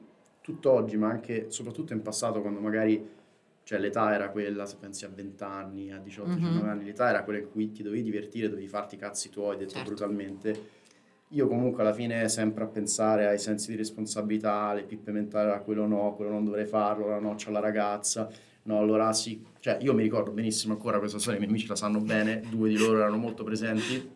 tutt'oggi, 0.41 0.97
ma 0.97 1.09
anche 1.09 1.51
soprattutto 1.51 1.93
in 1.93 2.03
passato, 2.03 2.41
quando 2.41 2.61
magari 2.61 3.21
cioè 3.65 3.79
l'età 3.79 4.13
era 4.13 4.31
quella, 4.31 4.67
se 4.67 4.77
pensi 4.79 5.05
a 5.05 5.09
20 5.09 5.45
anni, 5.45 5.93
a 5.93 5.99
18, 5.99 6.29
mm-hmm. 6.29 6.39
19 6.39 6.69
anni, 6.69 6.85
l'età 6.85 7.09
era 7.09 7.23
quella 7.23 7.39
in 7.39 7.51
cui 7.51 7.71
ti 7.71 7.83
dovevi 7.83 8.03
divertire, 8.03 8.49
dovevi 8.49 8.67
farti 8.67 8.97
i 8.97 8.99
cazzi 8.99 9.31
tuoi, 9.31 9.57
detto 9.57 9.75
certo. 9.75 9.89
brutalmente. 9.89 10.81
Io 11.29 11.47
comunque 11.47 11.83
alla 11.83 11.95
fine 11.95 12.29
sempre 12.29 12.65
a 12.65 12.67
pensare 12.67 13.27
ai 13.27 13.39
sensi 13.39 13.71
di 13.71 13.77
responsabilità, 13.77 14.65
alle 14.65 14.83
pippe 14.83 15.13
mentali, 15.13 15.51
a 15.51 15.61
quello 15.61 15.87
no, 15.87 16.15
quello 16.15 16.31
non 16.31 16.45
dovrei 16.45 16.67
farlo, 16.67 17.07
ora 17.07 17.21
no, 17.21 17.35
c'ho 17.37 17.51
la 17.51 17.61
ragazza, 17.61 18.29
no, 18.65 18.79
allora 18.79 19.13
sì, 19.13 19.45
cioè 19.61 19.79
io 19.81 19.95
mi 19.95 20.03
ricordo 20.03 20.31
benissimo 20.31 20.75
ancora 20.75 20.99
questa 20.99 21.19
storia, 21.19 21.39
i 21.39 21.43
miei 21.43 21.53
amici 21.53 21.69
la 21.69 21.77
sanno 21.77 22.01
bene, 22.01 22.43
due 22.49 22.69
di 22.69 22.77
loro 22.77 22.99
erano 22.99 23.17
molto 23.17 23.45
presenti, 23.45 24.11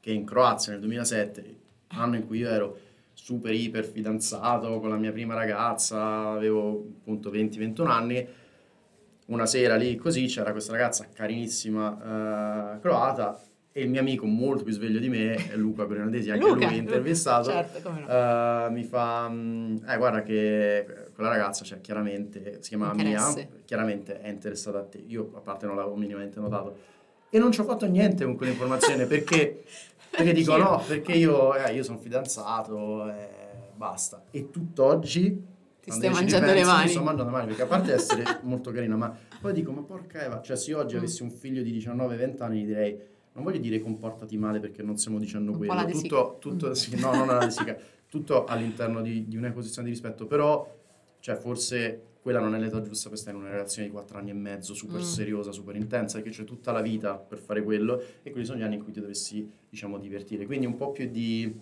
che 0.00 0.10
in 0.12 0.24
Croazia 0.24 0.72
nel 0.72 0.80
2007 0.80 1.58
anno 1.88 2.16
in 2.16 2.26
cui 2.26 2.38
io 2.38 2.48
ero 2.48 2.78
super 3.12 3.52
iper 3.52 3.84
fidanzato 3.84 4.80
con 4.80 4.88
la 4.88 4.96
mia 4.96 5.12
prima 5.12 5.34
ragazza, 5.34 6.30
avevo 6.30 6.86
appunto 7.00 7.30
20-21 7.30 7.86
anni, 7.86 8.26
una 9.26 9.46
sera 9.46 9.76
lì 9.76 9.96
così 9.96 10.26
c'era 10.26 10.50
questa 10.50 10.72
ragazza 10.72 11.08
carinissima 11.12 12.74
eh, 12.74 12.80
croata 12.80 13.40
e 13.72 13.82
il 13.82 13.88
mio 13.88 14.00
amico 14.00 14.26
molto 14.26 14.64
più 14.64 14.72
sveglio 14.72 14.98
di 14.98 15.08
me, 15.08 15.54
Luca 15.54 15.86
Coronadesi, 15.86 16.30
anche 16.30 16.44
Luca, 16.44 16.68
lui 16.68 16.78
intervistato, 16.78 17.50
certo, 17.50 17.90
no. 17.90 17.98
uh, 17.98 18.72
mi 18.72 18.82
fa, 18.82 19.28
mm, 19.28 19.76
eh 19.88 19.96
guarda 19.96 20.22
che 20.22 20.84
quella 21.14 21.30
ragazza, 21.30 21.64
cioè 21.64 21.80
chiaramente, 21.80 22.58
si 22.60 22.70
chiama 22.70 22.92
Mia, 22.94 23.32
chiaramente 23.64 24.20
è 24.20 24.28
interessata 24.28 24.78
a 24.78 24.82
te, 24.82 24.98
io 25.06 25.30
a 25.34 25.40
parte 25.40 25.66
non 25.66 25.76
l'avevo 25.76 25.94
minimamente 25.94 26.40
notato, 26.40 26.76
e 27.30 27.38
non 27.38 27.52
ci 27.52 27.60
ho 27.60 27.64
fatto 27.64 27.86
niente 27.86 28.24
con 28.24 28.36
quell'informazione 28.36 29.06
perché, 29.06 29.62
perché 30.10 30.32
dico 30.32 30.56
no, 30.56 30.82
perché 30.84 31.12
io, 31.12 31.54
eh, 31.54 31.72
io 31.72 31.84
sono 31.84 31.98
fidanzato 31.98 33.08
e 33.08 33.28
basta. 33.76 34.24
E 34.32 34.50
tutt'oggi 34.50 35.46
ti 35.80 35.90
stai 35.92 36.10
mangiando 36.10 36.48
ripenso, 36.48 36.70
le 36.70 36.74
mani. 36.74 36.84
Mi 36.86 36.90
sto 36.90 37.02
mangiando 37.02 37.30
le 37.30 37.36
mani 37.36 37.46
perché 37.46 37.62
a 37.62 37.66
parte 37.66 37.92
essere 37.92 38.40
molto 38.42 38.72
carina, 38.72 38.96
ma 38.96 39.16
poi 39.40 39.52
dico, 39.52 39.70
ma 39.70 39.82
porca 39.82 40.24
Eva, 40.24 40.40
cioè 40.42 40.56
se 40.56 40.70
io 40.70 40.78
oggi 40.78 40.96
mm. 40.96 40.98
avessi 40.98 41.22
un 41.22 41.30
figlio 41.30 41.62
di 41.62 41.72
19-20 41.78 42.42
anni 42.42 42.66
direi 42.66 42.98
non 43.32 43.44
voglio 43.44 43.58
dire 43.58 43.80
comportati 43.80 44.36
male 44.36 44.60
perché 44.60 44.82
non 44.82 44.96
stiamo 44.96 45.18
dicendo 45.18 45.52
quello, 45.52 45.84
tutto, 45.86 46.36
tutto, 46.40 46.68
mm. 46.68 46.72
sì, 46.72 46.98
no, 46.98 47.12
non 47.14 47.38
tutto 48.08 48.44
all'interno 48.44 49.00
di, 49.00 49.28
di 49.28 49.36
un'ecosistema 49.36 49.86
di 49.86 49.92
rispetto, 49.92 50.26
però 50.26 50.78
cioè, 51.20 51.36
forse 51.36 52.02
quella 52.20 52.40
non 52.40 52.54
è 52.54 52.58
l'età 52.58 52.82
giusta 52.82 53.08
per 53.08 53.18
stare 53.18 53.36
in 53.36 53.42
una 53.42 53.52
relazione 53.52 53.86
di 53.86 53.92
4 53.94 54.18
anni 54.18 54.30
e 54.30 54.34
mezzo 54.34 54.74
super 54.74 55.00
mm. 55.00 55.04
seriosa, 55.04 55.52
super 55.52 55.76
intensa, 55.76 56.18
perché 56.18 56.30
c'è 56.30 56.44
tutta 56.44 56.72
la 56.72 56.80
vita 56.82 57.16
per 57.16 57.38
fare 57.38 57.62
quello 57.62 58.02
e 58.22 58.30
quelli 58.30 58.44
sono 58.44 58.58
gli 58.58 58.62
anni 58.62 58.74
in 58.74 58.82
cui 58.82 58.92
ti 58.92 59.00
dovresti, 59.00 59.48
diciamo, 59.68 59.98
divertire. 59.98 60.44
Quindi 60.44 60.66
un 60.66 60.76
po' 60.76 60.90
più 60.90 61.08
di 61.08 61.54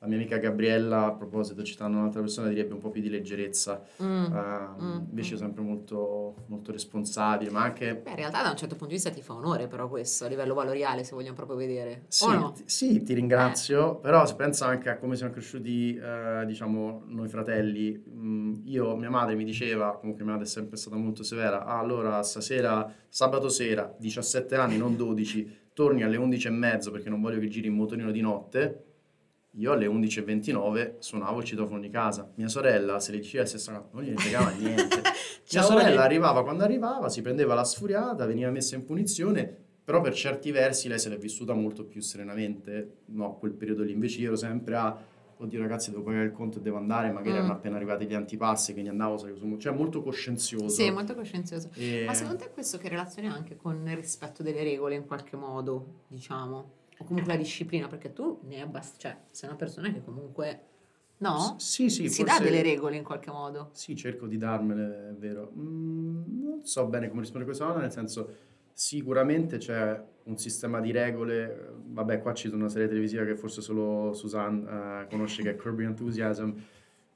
la 0.00 0.06
mia 0.06 0.16
amica 0.16 0.36
Gabriella, 0.36 1.06
a 1.06 1.12
proposito, 1.12 1.64
citando 1.64 1.98
un'altra 1.98 2.20
persona, 2.20 2.48
direbbe 2.48 2.72
un 2.72 2.78
po' 2.78 2.90
più 2.90 3.00
di 3.00 3.10
leggerezza. 3.10 3.82
Mm. 4.00 4.24
Uh, 4.24 4.82
mm. 4.82 4.98
Invece 5.08 5.32
io 5.32 5.38
sempre 5.38 5.62
molto, 5.62 6.36
molto 6.46 6.70
responsabile, 6.70 7.50
ma 7.50 7.62
anche... 7.62 7.96
Beh, 7.96 8.10
in 8.10 8.16
realtà 8.16 8.42
da 8.42 8.50
un 8.50 8.56
certo 8.56 8.76
punto 8.76 8.86
di 8.86 8.94
vista 8.94 9.10
ti 9.10 9.22
fa 9.22 9.34
onore 9.34 9.66
però 9.66 9.88
questo, 9.88 10.24
a 10.24 10.28
livello 10.28 10.54
valoriale, 10.54 11.02
se 11.02 11.14
vogliamo 11.14 11.34
proprio 11.34 11.56
vedere. 11.56 12.04
Sì, 12.06 12.28
no? 12.28 12.52
t- 12.52 12.62
sì 12.66 13.02
ti 13.02 13.12
ringrazio, 13.12 13.96
eh. 13.96 14.00
però 14.00 14.24
se 14.24 14.36
pensa 14.36 14.66
anche 14.66 14.88
a 14.88 14.98
come 14.98 15.16
siamo 15.16 15.32
cresciuti, 15.32 15.98
uh, 16.00 16.44
diciamo, 16.44 17.02
noi 17.06 17.26
fratelli, 17.26 18.00
mm, 18.08 18.54
io, 18.66 18.94
mia 18.94 19.10
madre 19.10 19.34
mi 19.34 19.44
diceva, 19.44 19.96
comunque 19.98 20.22
mia 20.22 20.34
madre 20.34 20.46
è 20.46 20.50
sempre 20.50 20.76
stata 20.76 20.94
molto 20.94 21.24
severa, 21.24 21.64
ah, 21.64 21.78
allora 21.78 22.22
stasera, 22.22 22.88
sabato 23.08 23.48
sera, 23.48 23.92
17 23.98 24.54
anni, 24.54 24.76
non 24.76 24.94
12, 24.94 25.66
torni 25.72 26.04
alle 26.04 26.16
11 26.16 26.46
e 26.46 26.50
mezzo 26.50 26.90
perché 26.92 27.08
non 27.08 27.20
voglio 27.20 27.40
che 27.40 27.48
giri 27.48 27.66
in 27.66 27.74
motorino 27.74 28.12
di 28.12 28.20
notte 28.20 28.87
io 29.52 29.72
alle 29.72 29.86
11.29 29.86 30.96
suonavo 30.98 31.38
il 31.38 31.44
citofono 31.44 31.80
di 31.80 31.88
casa. 31.88 32.30
Mia 32.36 32.48
sorella, 32.48 33.00
se 33.00 33.12
le 33.12 33.18
diceva 33.18 33.42
la 33.42 33.48
stessa 33.48 33.72
cosa, 33.72 33.88
non 33.92 34.02
gli 34.02 34.14
fregava 34.16 34.50
niente. 34.50 35.02
Mia 35.52 35.62
sorella 35.62 36.02
arrivava 36.02 36.42
quando 36.42 36.64
arrivava, 36.64 37.08
si 37.08 37.22
prendeva 37.22 37.54
la 37.54 37.64
sfuriata, 37.64 38.26
veniva 38.26 38.50
messa 38.50 38.76
in 38.76 38.84
punizione, 38.84 39.56
però 39.82 40.00
per 40.00 40.14
certi 40.14 40.50
versi 40.50 40.88
lei 40.88 40.98
se 40.98 41.08
l'è 41.08 41.16
vissuta 41.16 41.54
molto 41.54 41.84
più 41.84 42.00
serenamente. 42.00 42.98
No, 43.06 43.36
quel 43.38 43.52
periodo 43.52 43.82
lì 43.82 43.92
invece 43.92 44.20
io 44.20 44.28
ero 44.28 44.36
sempre 44.36 44.76
a 44.76 45.16
oddio 45.40 45.60
ragazzi 45.60 45.90
devo 45.90 46.02
pagare 46.02 46.24
il 46.24 46.32
conto 46.32 46.58
e 46.58 46.62
devo 46.62 46.78
andare, 46.78 47.10
magari 47.10 47.32
mm. 47.32 47.36
erano 47.36 47.52
appena 47.52 47.76
arrivati 47.76 48.06
gli 48.06 48.14
antipassi, 48.14 48.72
quindi 48.72 48.90
andavo, 48.90 49.18
cioè 49.58 49.72
molto 49.72 50.02
coscienzioso. 50.02 50.68
Sì, 50.68 50.90
molto 50.90 51.14
coscienzioso. 51.14 51.70
E... 51.74 52.04
Ma 52.06 52.14
secondo 52.14 52.42
te 52.42 52.50
questo 52.50 52.78
che 52.78 52.88
relazione 52.88 53.28
ha 53.28 53.34
anche 53.34 53.56
con 53.56 53.86
il 53.86 53.96
rispetto 53.96 54.42
delle 54.42 54.62
regole 54.62 54.96
in 54.96 55.06
qualche 55.06 55.36
modo, 55.36 56.02
diciamo? 56.08 56.76
O 56.98 57.04
comunque 57.04 57.32
la 57.32 57.38
disciplina, 57.38 57.86
perché 57.86 58.12
tu 58.12 58.40
ne 58.42 58.56
hai 58.56 58.60
abbastanza, 58.62 59.00
cioè 59.00 59.18
sei 59.30 59.48
una 59.48 59.58
persona 59.58 59.92
che 59.92 60.02
comunque, 60.02 60.60
no? 61.18 61.56
S- 61.58 61.64
sì, 61.64 61.90
sì. 61.90 62.08
Si 62.08 62.22
forse... 62.22 62.38
dà 62.38 62.44
delle 62.44 62.62
regole 62.62 62.96
in 62.96 63.04
qualche 63.04 63.30
modo. 63.30 63.70
Sì, 63.72 63.94
cerco 63.96 64.26
di 64.26 64.36
darmele, 64.36 65.10
è 65.10 65.12
vero. 65.12 65.52
Mm, 65.56 66.42
non 66.42 66.64
so 66.64 66.86
bene 66.86 67.08
come 67.08 67.20
rispondere 67.20 67.50
a 67.50 67.54
questa 67.54 67.64
domanda, 67.64 67.82
nel 67.82 67.92
senso 67.92 68.46
sicuramente 68.72 69.58
c'è 69.58 70.00
un 70.24 70.36
sistema 70.36 70.80
di 70.80 70.92
regole, 70.92 71.72
vabbè 71.84 72.20
qua 72.20 72.32
ci 72.34 72.48
sono 72.48 72.60
una 72.60 72.70
serie 72.70 72.86
televisiva 72.86 73.24
che 73.24 73.34
forse 73.34 73.60
solo 73.60 74.12
Suzanne 74.12 75.02
uh, 75.02 75.08
conosce 75.08 75.42
che 75.42 75.50
è 75.50 75.56
Kirby 75.56 75.84
Enthusiasm, 75.84 76.50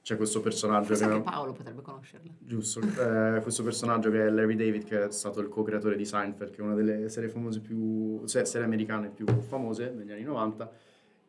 c'è 0.02 0.16
questo 0.16 0.40
personaggio 0.40 0.88
Forse 0.88 1.08
che... 1.08 1.20
Paolo 1.20 1.52
potrebbe 1.52 1.80
conoscerla. 1.80 2.30
Giusto, 2.38 2.80
eh, 2.80 3.40
questo 3.40 3.62
personaggio 3.62 4.10
che 4.10 4.26
è 4.26 4.30
Larry 4.30 4.56
David, 4.56 4.84
che 4.84 5.04
è 5.04 5.10
stato 5.12 5.40
il 5.40 5.48
co-creatore 5.48 5.96
di 5.96 6.04
Seinfeld, 6.04 6.50
che 6.50 6.60
è 6.60 6.64
una 6.64 6.74
delle 6.74 7.08
serie 7.08 7.28
famose 7.28 7.60
più... 7.60 8.24
cioè 8.26 8.44
serie 8.44 8.66
americane 8.66 9.10
più 9.10 9.26
famose 9.26 9.94
degli 9.94 10.10
anni 10.10 10.24
90, 10.24 10.70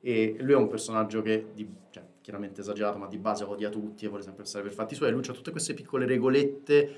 e 0.01 0.36
lui 0.39 0.53
è 0.53 0.55
un 0.55 0.67
personaggio 0.67 1.21
che, 1.21 1.47
di, 1.53 1.71
cioè, 1.91 2.03
chiaramente 2.21 2.62
esagerato, 2.62 2.97
ma 2.97 3.07
di 3.07 3.17
base 3.17 3.43
odia 3.43 3.69
tutti 3.69 4.05
e 4.05 4.07
vuole 4.07 4.23
sempre 4.23 4.45
stare 4.45 4.63
per 4.63 4.73
fatti 4.73 4.95
suoi, 4.95 5.12
lui 5.12 5.21
ha 5.27 5.33
tutte 5.33 5.51
queste 5.51 5.75
piccole 5.75 6.05
regolette 6.07 6.95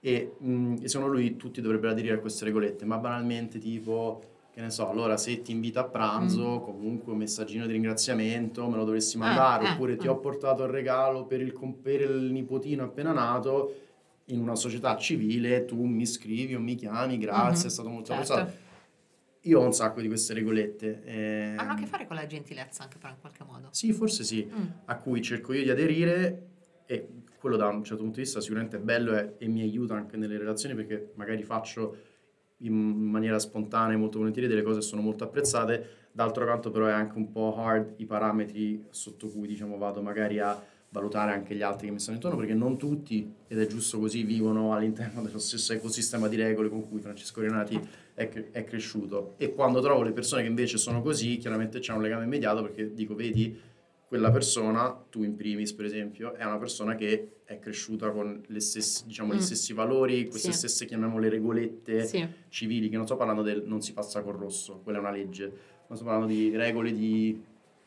e, 0.00 0.34
mh, 0.38 0.50
mm, 0.50 0.74
e 0.82 0.88
secondo 0.88 1.12
lui 1.12 1.36
tutti 1.36 1.60
dovrebbero 1.60 1.92
aderire 1.92 2.14
a 2.14 2.18
queste 2.18 2.44
regolette, 2.44 2.84
ma 2.84 2.98
banalmente 2.98 3.58
tipo 3.58 4.35
che 4.56 4.62
ne 4.62 4.70
so, 4.70 4.88
allora 4.88 5.18
se 5.18 5.42
ti 5.42 5.52
invito 5.52 5.80
a 5.80 5.84
pranzo, 5.84 6.60
mm. 6.60 6.64
comunque 6.64 7.12
un 7.12 7.18
messaggino 7.18 7.66
di 7.66 7.72
ringraziamento 7.72 8.66
me 8.70 8.76
lo 8.76 8.84
dovresti 8.84 9.18
mandare, 9.18 9.66
ah, 9.66 9.72
oppure 9.74 9.92
ah, 9.92 9.96
ti 9.98 10.06
ah. 10.06 10.12
ho 10.12 10.18
portato 10.18 10.64
il 10.64 10.70
regalo 10.70 11.26
per 11.26 11.42
il, 11.42 11.52
per 11.82 12.00
il 12.00 12.32
nipotino 12.32 12.84
appena 12.84 13.12
nato, 13.12 13.74
in 14.28 14.40
una 14.40 14.54
società 14.54 14.96
civile 14.96 15.66
tu 15.66 15.84
mi 15.84 16.06
scrivi 16.06 16.54
o 16.54 16.60
mi 16.60 16.74
chiami, 16.74 17.18
grazie, 17.18 17.58
mm-hmm. 17.58 17.66
è 17.66 17.68
stato 17.68 17.88
molto 17.90 18.14
certo. 18.14 18.32
apprezzato. 18.32 18.64
Io 19.42 19.60
ho 19.60 19.62
un 19.62 19.74
sacco 19.74 20.00
di 20.00 20.08
queste 20.08 20.32
regolette. 20.32 21.02
Eh... 21.04 21.54
Hanno 21.58 21.72
a 21.72 21.74
che 21.74 21.84
fare 21.84 22.06
con 22.06 22.16
la 22.16 22.24
gentilezza 22.24 22.82
anche 22.82 22.96
però 22.96 23.12
in 23.12 23.20
qualche 23.20 23.44
modo? 23.44 23.68
Sì, 23.72 23.92
forse 23.92 24.24
sì, 24.24 24.50
mm. 24.50 24.64
a 24.86 24.96
cui 24.96 25.20
cerco 25.20 25.52
io 25.52 25.64
di 25.64 25.70
aderire 25.70 26.46
e 26.86 27.08
quello 27.38 27.56
da 27.56 27.68
un 27.68 27.84
certo 27.84 28.04
punto 28.04 28.20
di 28.20 28.22
vista 28.24 28.40
sicuramente 28.40 28.78
è 28.78 28.80
bello 28.80 29.14
e, 29.18 29.34
e 29.36 29.48
mi 29.48 29.60
aiuta 29.60 29.96
anche 29.96 30.16
nelle 30.16 30.38
relazioni 30.38 30.74
perché 30.74 31.12
magari 31.16 31.42
faccio 31.42 32.14
in 32.58 32.74
maniera 32.74 33.38
spontanea 33.38 33.94
e 33.94 33.98
molto 33.98 34.18
volentieri 34.18 34.48
delle 34.48 34.62
cose 34.62 34.80
sono 34.80 35.02
molto 35.02 35.24
apprezzate, 35.24 36.08
d'altro 36.12 36.46
canto 36.46 36.70
però 36.70 36.86
è 36.86 36.92
anche 36.92 37.18
un 37.18 37.30
po' 37.30 37.56
hard 37.56 37.94
i 37.96 38.06
parametri 38.06 38.86
sotto 38.90 39.28
cui 39.28 39.46
diciamo 39.46 39.76
vado 39.76 40.00
magari 40.00 40.38
a 40.38 40.60
valutare 40.88 41.32
anche 41.32 41.54
gli 41.54 41.62
altri 41.62 41.88
che 41.88 41.92
mi 41.92 41.98
stanno 41.98 42.16
intorno 42.16 42.38
perché 42.38 42.54
non 42.54 42.78
tutti, 42.78 43.30
ed 43.48 43.60
è 43.60 43.66
giusto 43.66 43.98
così, 43.98 44.22
vivono 44.22 44.72
all'interno 44.72 45.20
dello 45.22 45.38
stesso 45.38 45.72
ecosistema 45.72 46.28
di 46.28 46.36
regole 46.36 46.68
con 46.68 46.88
cui 46.88 47.00
Francesco 47.00 47.40
Renati 47.40 47.78
è, 48.14 48.28
è 48.28 48.64
cresciuto. 48.64 49.34
E 49.36 49.52
quando 49.52 49.80
trovo 49.80 50.02
le 50.02 50.12
persone 50.12 50.42
che 50.42 50.48
invece 50.48 50.78
sono 50.78 51.02
così 51.02 51.36
chiaramente 51.36 51.80
c'è 51.80 51.92
un 51.92 52.00
legame 52.00 52.24
immediato 52.24 52.62
perché 52.62 52.94
dico 52.94 53.14
vedi 53.14 53.74
quella 54.08 54.30
persona, 54.30 55.04
tu 55.10 55.24
in 55.24 55.34
primis 55.34 55.72
per 55.72 55.84
esempio, 55.84 56.34
è 56.34 56.44
una 56.44 56.58
persona 56.58 56.94
che 56.94 57.38
è 57.44 57.58
cresciuta 57.58 58.10
con 58.10 58.44
stesse, 58.58 59.04
diciamo, 59.06 59.32
mm. 59.32 59.36
gli 59.36 59.40
stessi 59.40 59.72
valori, 59.72 60.28
queste 60.28 60.52
sì. 60.52 60.58
stesse, 60.58 60.86
chiamiamole, 60.86 61.28
regolette 61.28 62.04
sì. 62.04 62.26
civili, 62.48 62.88
che 62.88 62.96
non 62.96 63.06
sto 63.06 63.16
parlando 63.16 63.42
del 63.42 63.64
non 63.66 63.82
si 63.82 63.92
passa 63.92 64.22
col 64.22 64.34
rosso, 64.34 64.80
quella 64.82 64.98
è 64.98 65.00
una 65.00 65.10
legge, 65.10 65.52
ma 65.88 65.96
sto 65.96 66.04
parlando 66.04 66.32
di 66.32 66.54
regole 66.56 66.92
di, 66.92 67.42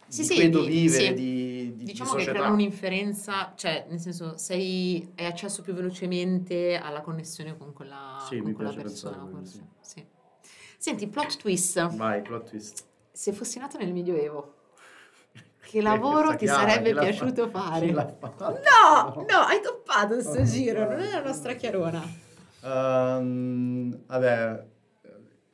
sì, 0.08 0.22
di 0.22 0.28
sì, 0.28 0.36
credo 0.36 0.64
di, 0.64 0.70
vivere, 0.70 1.14
di, 1.14 1.74
di 1.76 1.84
Diciamo 1.86 2.16
di 2.16 2.26
che 2.26 2.32
creano 2.32 2.54
un'inferenza, 2.54 3.54
cioè 3.56 3.86
nel 3.90 4.00
senso 4.00 4.38
sei, 4.38 5.12
hai 5.16 5.26
accesso 5.26 5.62
più 5.62 5.74
velocemente 5.74 6.76
alla 6.76 7.02
connessione 7.02 7.58
con 7.58 7.72
quella, 7.72 8.26
sì, 8.28 8.40
con 8.40 8.54
quella 8.54 8.74
persona. 8.74 9.26
Sì. 9.80 10.06
Senti, 10.78 11.08
plot 11.08 11.38
twist. 11.38 11.96
Vai, 11.96 12.22
plot 12.22 12.50
twist. 12.50 12.86
Se 13.12 13.34
fossi 13.34 13.60
nato 13.60 13.78
nel 13.78 13.92
Medioevo 13.92 14.59
che 15.70 15.82
lavoro 15.82 16.36
ti 16.36 16.48
sarebbe 16.48 16.96
piaciuto 16.96 17.48
fare? 17.50 17.92
No, 17.92 18.02
no, 19.30 19.38
hai 19.48 19.62
toppato 19.62 20.16
questo 20.16 20.40
oh, 20.40 20.44
giro, 20.44 20.90
non 20.90 21.00
è 21.00 21.12
la 21.12 21.22
nostra 21.22 21.54
chiarona. 21.54 22.02
Um, 22.62 23.96
vabbè, 24.08 24.66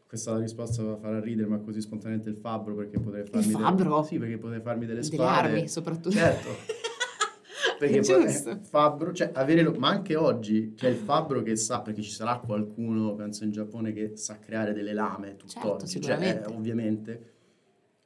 questa 0.07 0.31
la 0.31 0.39
risposta 0.39 0.83
va 0.83 1.17
a 1.17 1.19
ridere, 1.19 1.49
ma 1.49 1.59
così 1.59 1.81
spontaneamente 1.81 2.29
il 2.29 2.37
fabbro 2.37 2.75
perché 2.75 2.97
potrei 2.97 3.25
farmi 3.25 3.45
il 3.45 3.51
fabbro? 3.51 3.89
Delle, 3.89 4.05
sì, 4.05 4.17
perché 4.17 4.37
potrei 4.37 4.61
farmi 4.61 4.85
delle 4.85 5.03
spade. 5.03 5.21
Delle 5.21 5.57
armi, 5.57 5.67
soprattutto. 5.67 6.11
Certo. 6.11 6.47
perché 7.77 7.99
potrei, 7.99 8.59
fabbro, 8.61 9.11
cioè 9.11 9.31
avere 9.33 9.63
lo, 9.63 9.73
ma 9.73 9.89
anche 9.89 10.15
oggi 10.15 10.75
c'è 10.77 10.87
il 10.87 10.95
fabbro 10.95 11.41
che 11.41 11.57
sa, 11.57 11.81
perché 11.81 12.01
ci 12.01 12.11
sarà 12.11 12.37
qualcuno, 12.37 13.15
penso 13.15 13.43
in 13.43 13.51
Giappone, 13.51 13.91
che 13.91 14.15
sa 14.15 14.39
creare 14.39 14.71
delle 14.71 14.93
lame 14.93 15.35
tutt'oggi, 15.35 16.01
certo, 16.01 16.07
cioè, 16.07 16.41
eh, 16.41 16.53
ovviamente. 16.53 17.33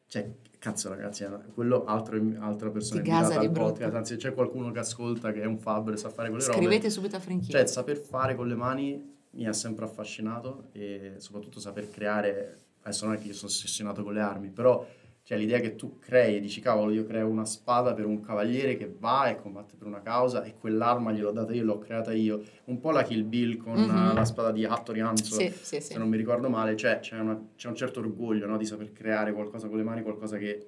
Cioè, 0.08 0.28
Cazzo 0.60 0.90
ragazzi, 0.90 1.26
quello 1.54 1.86
altro, 1.86 2.22
altra 2.40 2.70
persona 2.70 3.00
di 3.00 3.10
invitata 3.10 3.40
al 3.40 3.50
podcast, 3.50 3.94
anzi 3.94 4.18
c'è 4.18 4.34
qualcuno 4.34 4.72
che 4.72 4.80
ascolta 4.80 5.32
che 5.32 5.42
è 5.42 5.46
un 5.46 5.58
fabbro 5.58 5.94
e 5.94 5.98
sa 5.98 6.10
fare 6.10 6.28
quelle 6.28 6.44
Scrivete 6.44 6.66
robe. 6.66 6.76
Scrivete 6.76 6.90
subito 6.94 7.16
a 7.16 7.20
Franchino. 7.22 7.58
Cioè 7.58 7.66
saper 7.66 7.98
fare 7.98 8.36
con 8.36 8.46
le 8.46 8.56
mani 8.56 9.18
mi 9.32 9.48
ha 9.48 9.54
sempre 9.54 9.86
affascinato 9.86 10.68
e 10.74 11.14
soprattutto 11.20 11.62
saper 11.62 11.90
creare, 11.90 12.60
adesso 12.82 13.06
non 13.06 13.14
è 13.14 13.18
che 13.18 13.28
io 13.28 13.34
sono 13.34 13.50
ossessionato 13.50 14.04
con 14.04 14.14
le 14.14 14.20
armi, 14.20 14.50
però 14.50 14.86
cioè 15.30 15.38
l'idea 15.38 15.60
che 15.60 15.76
tu 15.76 16.00
crei 16.00 16.38
e 16.38 16.40
dici 16.40 16.60
cavolo 16.60 16.92
io 16.92 17.06
creo 17.06 17.28
una 17.28 17.46
spada 17.46 17.94
per 17.94 18.04
un 18.04 18.20
cavaliere 18.20 18.76
che 18.76 18.92
va 18.98 19.30
e 19.30 19.36
combatte 19.36 19.76
per 19.78 19.86
una 19.86 20.02
causa 20.02 20.42
e 20.42 20.56
quell'arma 20.56 21.12
gliel'ho 21.12 21.30
data 21.30 21.54
io, 21.54 21.64
l'ho 21.66 21.78
creata 21.78 22.12
io. 22.12 22.42
Un 22.64 22.80
po' 22.80 22.90
la 22.90 23.04
Kill 23.04 23.30
Bill 23.30 23.58
con 23.58 23.76
mm-hmm. 23.76 24.16
la 24.16 24.26
spada 24.26 24.52
di 24.52 24.66
Hattori 24.66 25.02
Hanzo, 25.02 25.36
sì, 25.36 25.52
sì, 25.52 25.82
sì. 25.82 25.82
se 25.82 26.00
non 26.00 26.10
mi 26.10 26.18
ricordo 26.18 26.50
male, 26.50 26.76
cioè 26.76 26.98
c'è, 26.98 27.20
una, 27.20 27.40
c'è 27.56 27.68
un 27.68 27.76
certo 27.76 28.00
orgoglio 28.00 28.48
no, 28.48 28.58
di 28.58 28.66
saper 28.66 28.92
creare 28.92 29.32
qualcosa 29.32 29.68
con 29.68 29.78
le 29.78 29.84
mani, 29.84 30.02
qualcosa 30.02 30.38
che 30.38 30.66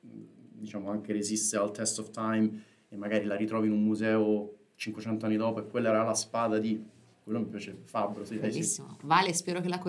diciamo 0.00 0.88
anche 0.88 1.12
resiste 1.12 1.56
al 1.56 1.72
test 1.72 1.98
of 1.98 2.10
time 2.10 2.62
e 2.88 2.96
magari 2.96 3.24
la 3.24 3.34
ritrovi 3.34 3.66
in 3.66 3.72
un 3.72 3.82
museo 3.82 4.54
500 4.76 5.26
anni 5.26 5.36
dopo 5.36 5.58
e 5.58 5.66
quella 5.66 5.88
era 5.88 6.04
la 6.04 6.14
spada 6.14 6.60
di 6.60 6.80
quello 7.26 7.40
mi 7.40 7.46
piace 7.46 7.76
Fabbro, 7.86 8.24
sì, 8.24 8.36
Bellissimo. 8.36 8.90
Sì. 8.90 8.98
Vale, 9.04 9.32
spero 9.32 9.60
che 9.60 9.66
la, 9.66 9.80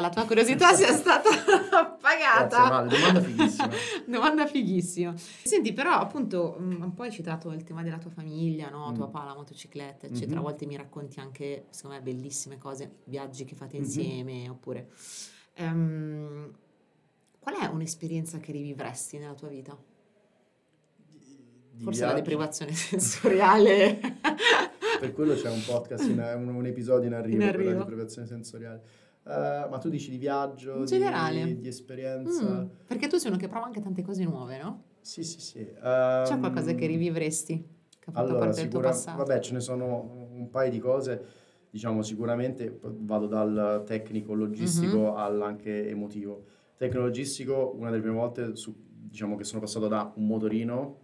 la 0.00 0.08
tua 0.08 0.24
curiosità 0.24 0.72
sia 0.72 0.94
stata 0.94 1.28
pagata. 2.00 2.46
Grazie, 2.46 2.70
vale, 2.70 2.88
domanda 2.88 3.20
fighissima. 3.20 3.70
domanda 4.08 4.46
fighissima. 4.46 5.14
Senti, 5.16 5.74
però 5.74 5.90
appunto 5.90 6.56
mm, 6.58 6.80
un 6.80 6.94
po' 6.94 7.02
hai 7.02 7.12
citato 7.12 7.52
il 7.52 7.64
tema 7.64 7.82
della 7.82 7.98
tua 7.98 8.08
famiglia, 8.08 8.70
no? 8.70 8.90
Mm. 8.90 8.94
Tuo 8.94 9.10
papà, 9.10 9.26
la 9.26 9.34
motocicletta, 9.34 10.06
eccetera. 10.06 10.28
Mm-hmm. 10.28 10.38
A 10.38 10.40
volte 10.40 10.64
mi 10.64 10.74
racconti 10.74 11.20
anche, 11.20 11.66
secondo 11.68 11.96
me, 11.98 12.02
bellissime 12.02 12.56
cose, 12.56 13.00
viaggi 13.04 13.44
che 13.44 13.54
fate 13.54 13.76
mm-hmm. 13.76 13.84
insieme, 13.84 14.48
oppure... 14.48 14.88
Um, 15.58 16.50
qual 17.38 17.56
è 17.56 17.66
un'esperienza 17.66 18.38
che 18.38 18.52
rivivresti 18.52 19.18
nella 19.18 19.34
tua 19.34 19.48
vita? 19.48 19.76
Di 21.10 21.84
Forse 21.84 21.98
viaggi. 22.00 22.14
la 22.14 22.20
deprivazione 22.20 22.72
sensoriale. 22.74 24.00
Per 24.98 25.12
quello 25.12 25.34
c'è 25.34 25.50
un 25.50 25.62
podcast, 25.64 26.08
in, 26.08 26.18
un, 26.18 26.54
un, 26.54 26.66
episodio 26.66 27.06
in 27.06 27.14
arrivo, 27.14 27.42
in 27.42 27.48
arrivo. 27.48 27.64
per 27.64 27.72
la 27.72 27.78
deprivazione 27.78 28.26
sensoriale. 28.26 28.82
Uh, 29.24 29.68
ma 29.68 29.78
tu 29.80 29.88
dici 29.88 30.10
di 30.10 30.18
viaggio, 30.18 30.76
in 30.76 30.84
generale. 30.84 31.44
Di, 31.44 31.58
di 31.58 31.68
esperienza? 31.68 32.62
Mm, 32.62 32.66
perché 32.86 33.08
tu 33.08 33.16
sei 33.16 33.30
uno 33.30 33.38
che 33.38 33.48
prova 33.48 33.66
anche 33.66 33.80
tante 33.80 34.02
cose 34.02 34.24
nuove, 34.24 34.56
no? 34.62 34.82
Sì, 35.00 35.24
sì, 35.24 35.40
sì. 35.40 35.58
Um, 35.58 36.24
C'è 36.24 36.38
qualcosa 36.38 36.74
che 36.74 36.86
rivivresti? 36.86 37.58
Che 37.98 38.10
ha 38.10 38.12
fatto 38.12 38.26
allora, 38.26 38.44
parte 38.44 38.60
sicura, 38.60 38.70
del 38.70 38.80
tuo 38.80 38.90
passato? 38.90 39.24
Vabbè, 39.24 39.40
ce 39.40 39.52
ne 39.52 39.60
sono 39.60 40.28
un 40.32 40.48
paio 40.48 40.70
di 40.70 40.78
cose. 40.78 41.24
Diciamo, 41.70 42.02
sicuramente 42.02 42.78
vado 42.80 43.26
dal 43.26 43.82
tecnico 43.84 44.32
logistico 44.32 44.98
mm-hmm. 44.98 45.16
all'anche 45.16 45.88
emotivo. 45.88 46.44
Tecnico 46.76 47.02
logistico, 47.02 47.74
una 47.76 47.90
delle 47.90 48.02
prime 48.02 48.16
volte 48.16 48.54
su, 48.54 48.74
diciamo 48.78 49.36
che 49.36 49.44
sono 49.44 49.60
passato 49.60 49.88
da 49.88 50.12
un 50.14 50.26
motorino, 50.26 50.98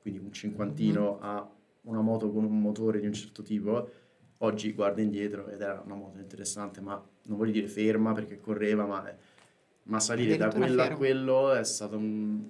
quindi 0.00 0.20
un 0.20 0.32
cinquantino, 0.32 1.18
mm-hmm. 1.20 1.22
a 1.22 1.50
una 1.82 2.00
moto 2.00 2.30
con 2.30 2.44
un 2.44 2.60
motore 2.60 3.00
di 3.00 3.06
un 3.06 3.12
certo 3.12 3.42
tipo, 3.42 3.90
oggi 4.38 4.72
guardo 4.72 5.00
indietro 5.00 5.48
ed 5.48 5.60
era 5.60 5.82
una 5.84 5.94
moto 5.94 6.18
interessante, 6.18 6.80
ma 6.80 7.02
non 7.24 7.36
voglio 7.36 7.52
dire 7.52 7.68
ferma 7.68 8.12
perché 8.12 8.40
correva, 8.40 8.84
ma, 8.84 9.04
ma 9.84 10.00
salire 10.00 10.36
da 10.36 10.48
quello 10.48 10.82
a 10.82 10.88
quello 10.90 11.52
è 11.52 11.64
stata 11.64 11.96
un, 11.96 12.42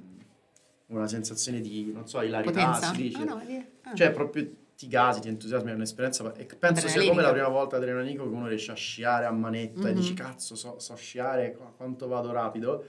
una 0.86 1.08
sensazione 1.08 1.60
di, 1.60 1.90
non 1.92 2.06
so, 2.06 2.20
ilarità, 2.22 2.74
si 2.74 2.96
dice. 2.96 3.22
Ah, 3.22 3.24
no, 3.24 3.42
ah. 3.82 3.94
Cioè 3.94 4.10
proprio 4.10 4.48
ti 4.76 4.88
gasi, 4.88 5.20
ti 5.20 5.28
entusiasmi, 5.28 5.70
è 5.70 5.74
un'esperienza 5.74 6.34
e 6.34 6.44
penso 6.44 6.88
sia 6.88 7.06
come 7.06 7.22
la 7.22 7.30
prima 7.30 7.48
volta 7.48 7.76
adrenalinico 7.76 8.28
che 8.28 8.34
uno 8.34 8.48
riesce 8.48 8.72
a 8.72 8.74
sciare 8.74 9.26
a 9.26 9.30
manetta 9.30 9.80
mm-hmm. 9.80 9.88
e 9.88 9.92
dici 9.92 10.14
cazzo 10.14 10.56
so, 10.56 10.78
so 10.78 10.94
sciare, 10.96 11.56
quanto 11.76 12.08
vado 12.08 12.32
rapido 12.32 12.84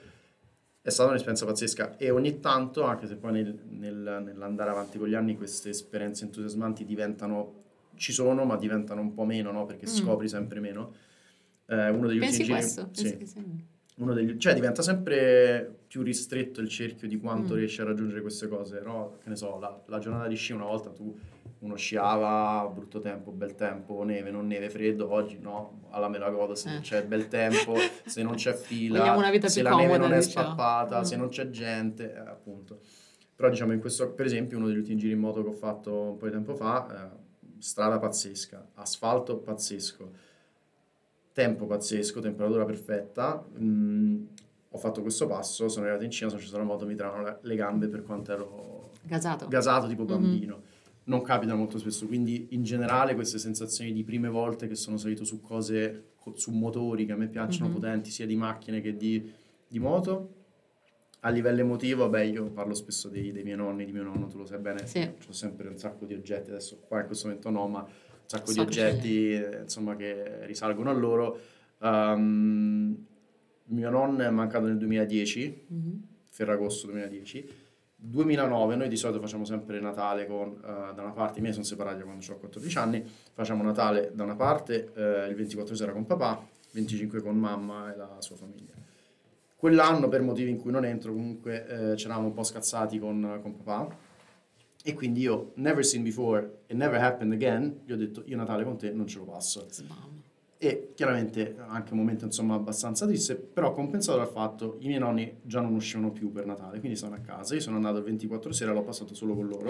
è 0.83 0.89
stata 0.89 1.09
un'esperienza 1.09 1.45
pazzesca 1.45 1.95
e 1.95 2.09
ogni 2.09 2.41
tanto, 2.41 2.83
anche 2.83 3.07
se 3.07 3.15
poi 3.15 3.31
nel, 3.31 3.57
nel, 3.69 4.21
nell'andare 4.21 4.69
avanti 4.69 4.97
con 4.97 5.07
gli 5.07 5.13
anni 5.13 5.37
queste 5.37 5.69
esperienze 5.69 6.25
entusiasmanti 6.25 6.83
diventano, 6.83 7.63
ci 7.95 8.11
sono 8.11 8.43
ma 8.43 8.57
diventano 8.57 8.99
un 8.99 9.13
po' 9.13 9.23
meno, 9.23 9.51
no? 9.51 9.65
perché 9.65 9.85
mm. 9.85 9.93
scopri 9.93 10.27
sempre 10.27 10.59
meno. 10.59 10.93
Eh, 11.67 11.89
uno 11.89 12.07
degli 12.07 12.19
Pensi 12.19 12.41
ultimi 12.41 12.57
questo? 12.57 12.89
Sì. 12.91 13.15
Pensi 13.15 13.71
uno 13.95 14.13
degli, 14.13 14.37
cioè 14.37 14.53
diventa 14.53 14.81
sempre 14.81 15.83
più 15.87 16.01
ristretto 16.01 16.59
il 16.59 16.67
cerchio 16.67 17.07
di 17.07 17.17
quanto 17.17 17.53
mm. 17.53 17.57
riesci 17.57 17.79
a 17.79 17.85
raggiungere 17.85 18.19
queste 18.19 18.49
cose, 18.49 18.81
no? 18.81 19.17
Che 19.23 19.29
ne 19.29 19.37
so, 19.37 19.57
la, 19.59 19.81
la 19.85 19.99
giornata 19.99 20.27
di 20.27 20.35
sci 20.35 20.51
una 20.51 20.65
volta 20.65 20.89
tu 20.89 21.15
uno 21.63 21.75
sciava, 21.75 22.69
brutto 22.71 22.99
tempo, 22.99 23.31
bel 23.31 23.55
tempo, 23.55 24.03
neve, 24.03 24.31
non 24.31 24.47
neve, 24.47 24.69
freddo, 24.69 25.09
oggi 25.09 25.39
no, 25.39 25.87
alla 25.91 26.09
me 26.09 26.17
la 26.17 26.29
godo 26.29 26.55
se 26.55 26.75
eh. 26.75 26.79
c'è 26.81 27.05
bel 27.05 27.29
tempo, 27.29 27.75
se 28.05 28.21
non 28.21 28.35
c'è 28.35 28.51
fila, 28.53 29.17
se 29.47 29.61
la 29.61 29.73
neve 29.73 29.97
non 29.97 30.11
è 30.11 30.19
diciamo. 30.19 30.47
spappata, 30.47 30.99
mm. 30.99 31.03
se 31.03 31.15
non 31.15 31.29
c'è 31.29 31.49
gente, 31.49 32.13
eh, 32.13 32.19
appunto. 32.19 32.81
Però 33.35 33.49
diciamo 33.49 33.71
in 33.71 33.79
questo, 33.79 34.11
per 34.11 34.25
esempio, 34.25 34.57
uno 34.57 34.67
degli 34.67 34.77
ultimi 34.77 34.97
giri 34.97 35.13
in 35.13 35.19
moto 35.19 35.41
che 35.41 35.49
ho 35.49 35.53
fatto 35.53 35.93
un 35.93 36.17
po' 36.17 36.25
di 36.25 36.31
tempo 36.33 36.53
fa, 36.53 36.85
eh, 36.85 37.17
strada 37.59 37.97
pazzesca, 37.97 38.71
asfalto 38.75 39.37
pazzesco, 39.37 40.11
tempo 41.31 41.65
pazzesco, 41.65 42.19
temperatura 42.19 42.65
perfetta, 42.65 43.41
mm, 43.57 44.25
ho 44.69 44.77
fatto 44.77 45.01
questo 45.01 45.27
passo, 45.27 45.69
sono 45.69 45.85
arrivato 45.85 46.03
in 46.03 46.11
cima, 46.11 46.29
sono 46.29 46.41
sceso 46.41 46.57
dalla 46.57 46.67
moto, 46.67 46.85
mi 46.85 46.95
trovano 46.95 47.37
le 47.39 47.55
gambe 47.55 47.87
per 47.87 48.03
quanto 48.03 48.31
ero 48.33 48.91
gasato, 49.03 49.47
gasato 49.47 49.87
tipo 49.87 50.03
mm-hmm. 50.03 50.21
bambino. 50.21 50.55
Mm-hmm 50.57 50.72
non 51.05 51.21
capita 51.21 51.55
molto 51.55 51.77
spesso, 51.77 52.07
quindi 52.07 52.47
in 52.51 52.63
generale 52.63 53.15
queste 53.15 53.37
sensazioni 53.37 53.91
di 53.91 54.03
prime 54.03 54.29
volte 54.29 54.67
che 54.67 54.75
sono 54.75 54.97
salito 54.97 55.25
su 55.25 55.41
cose, 55.41 56.11
su 56.35 56.51
motori 56.51 57.05
che 57.05 57.11
a 57.11 57.17
me 57.17 57.27
piacciono, 57.27 57.65
mm-hmm. 57.65 57.79
potenti, 57.79 58.09
sia 58.09 58.25
di 58.25 58.35
macchine 58.35 58.81
che 58.81 58.95
di, 58.95 59.31
di, 59.67 59.79
moto. 59.79 60.41
A 61.21 61.29
livello 61.29 61.61
emotivo, 61.61 62.09
beh, 62.09 62.25
io 62.25 62.49
parlo 62.51 62.73
spesso 62.73 63.07
dei, 63.09 63.31
dei, 63.31 63.43
miei 63.43 63.55
nonni, 63.55 63.85
di 63.85 63.91
mio 63.91 64.03
nonno, 64.03 64.27
tu 64.27 64.37
lo 64.37 64.45
sai 64.45 64.59
bene, 64.59 64.85
sì. 64.85 64.99
ho 64.99 65.31
sempre 65.31 65.69
un 65.69 65.77
sacco 65.77 66.05
di 66.05 66.13
oggetti, 66.13 66.49
adesso 66.49 66.79
qua 66.85 66.99
in 66.99 67.05
questo 67.07 67.27
momento 67.27 67.49
no, 67.49 67.67
ma 67.67 67.79
un 67.79 67.89
sacco 68.25 68.47
so 68.47 68.53
di 68.53 68.59
oggetti 68.59 69.31
eh, 69.31 69.59
insomma, 69.61 69.95
che 69.95 70.45
risalgono 70.45 70.89
a 70.89 70.93
loro. 70.93 71.39
Um, 71.79 73.05
mio 73.65 73.89
nonno 73.89 74.23
è 74.23 74.29
mancato 74.29 74.67
nel 74.67 74.77
2010, 74.77 75.65
mm-hmm. 75.73 75.93
Ferragosto 76.27 76.87
2010, 76.87 77.49
2009 78.05 78.75
noi 78.75 78.89
di 78.89 78.97
solito 78.97 79.21
facciamo 79.21 79.45
sempre 79.45 79.79
Natale 79.79 80.27
con, 80.27 80.49
uh, 80.49 80.93
da 80.93 81.01
una 81.01 81.11
parte, 81.11 81.39
i 81.39 81.41
miei 81.41 81.53
sono 81.53 81.63
separati 81.63 82.01
quando 82.03 82.21
ho 82.29 82.37
14 82.37 82.77
anni, 82.77 83.03
facciamo 83.33 83.63
Natale 83.63 84.11
da 84.13 84.23
una 84.23 84.35
parte, 84.35 84.91
uh, 84.93 85.29
il 85.29 85.35
24 85.35 85.73
sera 85.73 85.93
con 85.93 86.05
papà, 86.05 86.45
25 86.71 87.21
con 87.21 87.37
mamma 87.37 87.93
e 87.93 87.95
la 87.95 88.17
sua 88.19 88.35
famiglia. 88.35 88.73
Quell'anno 89.55 90.09
per 90.09 90.21
motivi 90.21 90.49
in 90.49 90.57
cui 90.57 90.71
non 90.71 90.83
entro 90.83 91.13
comunque 91.13 91.59
uh, 91.59 91.95
c'eravamo 91.95 92.27
un 92.27 92.33
po' 92.33 92.43
scazzati 92.43 92.99
con, 92.99 93.39
con 93.41 93.55
papà 93.55 93.95
e 94.83 94.93
quindi 94.93 95.21
io, 95.21 95.53
never 95.55 95.85
seen 95.85 96.03
before 96.03 96.63
e 96.67 96.73
never 96.73 97.01
happened 97.01 97.31
again, 97.31 97.83
gli 97.85 97.93
ho 97.93 97.97
detto 97.97 98.23
io 98.25 98.35
Natale 98.35 98.65
con 98.65 98.77
te 98.77 98.91
non 98.91 99.07
ce 99.07 99.19
lo 99.19 99.23
passo. 99.23 99.65
Sbam 99.69 100.23
e 100.63 100.93
chiaramente 100.95 101.57
anche 101.67 101.91
un 101.91 101.99
momento 101.99 102.23
insomma 102.23 102.55
abbastanza 102.55 103.05
triste, 103.05 103.35
però 103.35 103.73
compensato 103.73 104.17
dal 104.17 104.29
fatto 104.29 104.77
i 104.79 104.87
miei 104.87 104.99
nonni 104.99 105.39
già 105.41 105.59
non 105.59 105.73
uscivano 105.73 106.09
più 106.11 106.31
per 106.31 106.45
Natale, 106.45 106.79
quindi 106.79 106.97
sono 106.97 107.15
a 107.15 107.17
casa, 107.17 107.53
io 107.53 107.59
sono 107.59 107.75
andato 107.75 107.97
il 107.97 108.05
24 108.05 108.53
sera, 108.53 108.71
l'ho 108.71 108.81
passato 108.81 109.13
solo 109.13 109.35
con 109.35 109.45
loro, 109.45 109.69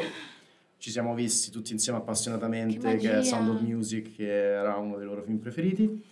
ci 0.77 0.91
siamo 0.91 1.15
visti 1.15 1.49
tutti 1.49 1.71
insieme 1.71 1.97
appassionatamente, 1.97 2.91
che, 2.91 2.97
che 2.97 3.17
è 3.17 3.23
Sound 3.23 3.49
of 3.49 3.61
Music, 3.61 4.13
che 4.15 4.51
era 4.53 4.75
uno 4.75 4.97
dei 4.97 5.07
loro 5.07 5.23
film 5.23 5.37
preferiti, 5.37 6.03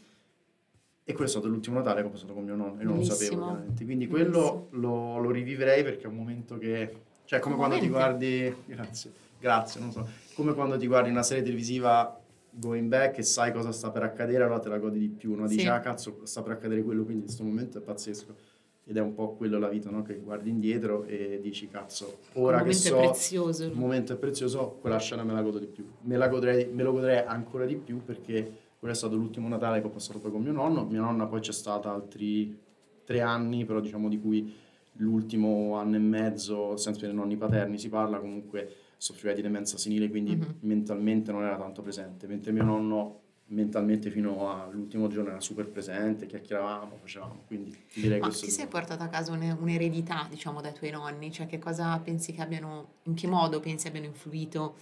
e 1.03 1.11
quello 1.11 1.27
è 1.27 1.31
stato 1.31 1.47
l'ultimo 1.47 1.77
Natale 1.77 2.01
che 2.01 2.07
ho 2.07 2.11
passato 2.11 2.33
con 2.33 2.43
mio 2.43 2.55
nonno, 2.55 2.79
e 2.79 2.83
non 2.83 2.93
Bellissimo. 2.93 3.13
lo 3.13 3.19
sapevo 3.19 3.45
ovviamente, 3.45 3.85
quindi 3.85 4.07
quello 4.07 4.67
lo, 4.71 5.19
lo, 5.19 5.29
rivivrei 5.29 5.83
perché 5.83 6.05
è 6.05 6.07
un 6.07 6.15
momento 6.15 6.57
che, 6.57 6.91
cioè 7.25 7.39
come 7.39 7.55
quando 7.55 7.77
ti 7.77 7.87
guardi, 7.87 8.51
grazie, 8.65 9.11
grazie, 9.39 9.79
non 9.79 9.91
so, 9.91 10.07
come 10.33 10.55
quando 10.55 10.75
ti 10.75 10.87
guardi 10.87 11.11
una 11.11 11.21
serie 11.21 11.43
televisiva 11.43 12.20
going 12.51 12.87
back 12.87 13.17
e 13.17 13.23
sai 13.23 13.51
cosa 13.51 13.71
sta 13.71 13.91
per 13.91 14.03
accadere, 14.03 14.43
allora 14.43 14.59
te 14.59 14.69
la 14.69 14.77
godi 14.77 14.99
di 14.99 15.09
più, 15.09 15.35
no? 15.35 15.47
Dici, 15.47 15.61
sì. 15.61 15.67
ah 15.67 15.79
cazzo, 15.79 16.19
sta 16.23 16.41
per 16.41 16.53
accadere 16.53 16.83
quello, 16.83 17.03
quindi 17.03 17.21
in 17.21 17.25
questo 17.25 17.43
momento 17.43 17.77
è 17.77 17.81
pazzesco. 17.81 18.35
Ed 18.83 18.97
è 18.97 18.99
un 18.99 19.13
po' 19.13 19.35
quello 19.35 19.59
la 19.59 19.69
vita, 19.69 19.89
no? 19.89 20.01
Che 20.01 20.15
guardi 20.15 20.49
indietro 20.49 21.05
e 21.05 21.39
dici, 21.41 21.69
cazzo, 21.69 22.17
ora 22.33 22.63
che 22.63 22.73
so... 22.73 22.97
prezioso. 22.97 23.63
Il 23.63 23.73
momento 23.73 24.13
è 24.13 24.15
prezioso, 24.17 24.77
quella 24.81 24.97
scena 24.97 25.23
me 25.23 25.33
la 25.33 25.41
godo 25.41 25.59
di 25.59 25.67
più. 25.67 25.85
Me, 26.01 26.17
la 26.17 26.27
godrei, 26.27 26.67
me 26.67 26.83
lo 26.83 26.91
godrei 26.91 27.23
ancora 27.25 27.65
di 27.65 27.75
più 27.75 28.03
perché 28.03 28.51
quello 28.79 28.93
è 28.93 28.97
stato 28.97 29.15
l'ultimo 29.15 29.47
Natale 29.47 29.79
che 29.79 29.87
ho 29.87 29.91
passato 29.91 30.19
poi 30.19 30.31
con 30.31 30.41
mio 30.41 30.51
nonno. 30.51 30.85
Mia 30.85 31.01
nonna 31.01 31.27
poi 31.27 31.39
c'è 31.39 31.51
stata 31.51 31.91
altri 31.91 32.57
tre 33.05 33.21
anni, 33.21 33.65
però 33.65 33.79
diciamo 33.79 34.09
di 34.09 34.19
cui 34.19 34.51
l'ultimo 34.93 35.75
anno 35.75 35.95
e 35.95 35.99
mezzo, 35.99 36.75
senza 36.75 37.07
i 37.07 37.13
nonni 37.13 37.37
paterni 37.37 37.77
si 37.77 37.87
parla, 37.87 38.19
comunque 38.19 38.75
soffriva 39.01 39.33
di 39.33 39.41
demenza 39.41 39.79
senile, 39.79 40.11
quindi 40.11 40.35
mm-hmm. 40.35 40.49
mentalmente 40.59 41.31
non 41.31 41.43
era 41.43 41.57
tanto 41.57 41.81
presente, 41.81 42.27
mentre 42.27 42.51
mio 42.51 42.61
nonno 42.61 43.21
mentalmente 43.45 44.11
fino 44.11 44.47
all'ultimo 44.51 45.07
giorno 45.07 45.31
era 45.31 45.39
super 45.39 45.67
presente, 45.67 46.27
chiacchieravamo, 46.27 46.97
facevamo, 46.97 47.41
quindi 47.47 47.75
direi 47.95 48.19
Ma 48.19 48.27
questo. 48.27 48.45
ti 48.45 48.51
sei 48.51 48.67
portato 48.67 49.01
a 49.01 49.07
casa 49.07 49.31
un'eredità, 49.31 50.27
diciamo, 50.29 50.61
dai 50.61 50.73
tuoi 50.73 50.91
nonni? 50.91 51.31
Cioè 51.31 51.47
che 51.47 51.57
cosa 51.57 51.97
pensi 51.97 52.31
che 52.31 52.43
abbiano, 52.43 52.89
in 53.05 53.15
che 53.15 53.25
modo 53.25 53.59
pensi 53.59 53.87
abbiano 53.87 54.05
influito 54.05 54.75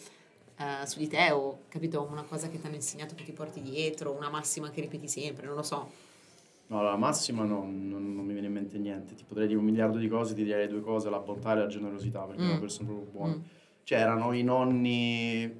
uh, 0.58 0.86
su 0.86 1.00
di 1.00 1.08
te 1.08 1.32
o, 1.32 1.62
capito, 1.70 2.06
una 2.12 2.24
cosa 2.24 2.50
che 2.50 2.60
ti 2.60 2.66
hanno 2.66 2.76
insegnato 2.76 3.16
che 3.16 3.24
ti 3.24 3.32
porti 3.32 3.62
dietro, 3.62 4.14
una 4.14 4.30
massima 4.30 4.70
che 4.70 4.82
ripeti 4.82 5.08
sempre, 5.08 5.46
non 5.46 5.56
lo 5.56 5.64
so. 5.64 5.90
No, 6.68 6.84
la 6.84 6.98
massima 6.98 7.46
no, 7.46 7.62
non, 7.62 8.14
non, 8.16 8.26
mi 8.26 8.34
viene 8.34 8.48
in 8.48 8.54
mente 8.54 8.78
niente, 8.78 9.16
ti 9.16 9.24
potrei 9.26 9.48
dire 9.48 9.58
un 9.58 9.66
miliardo 9.66 9.98
di 9.98 10.10
cose, 10.10 10.34
ti 10.34 10.44
direi 10.44 10.68
due 10.68 10.82
cose, 10.82 11.10
la 11.10 11.20
bontà 11.20 11.54
e 11.54 11.56
la 11.56 11.68
generosità, 11.68 12.24
perché 12.26 12.42
mm. 12.42 12.48
è 12.48 12.50
una 12.50 12.60
persona 12.60 12.90
proprio 12.90 13.10
buona. 13.10 13.36
Mm 13.36 13.58
cioè 13.90 13.98
erano 13.98 14.34
i 14.34 14.44
nonni 14.44 15.52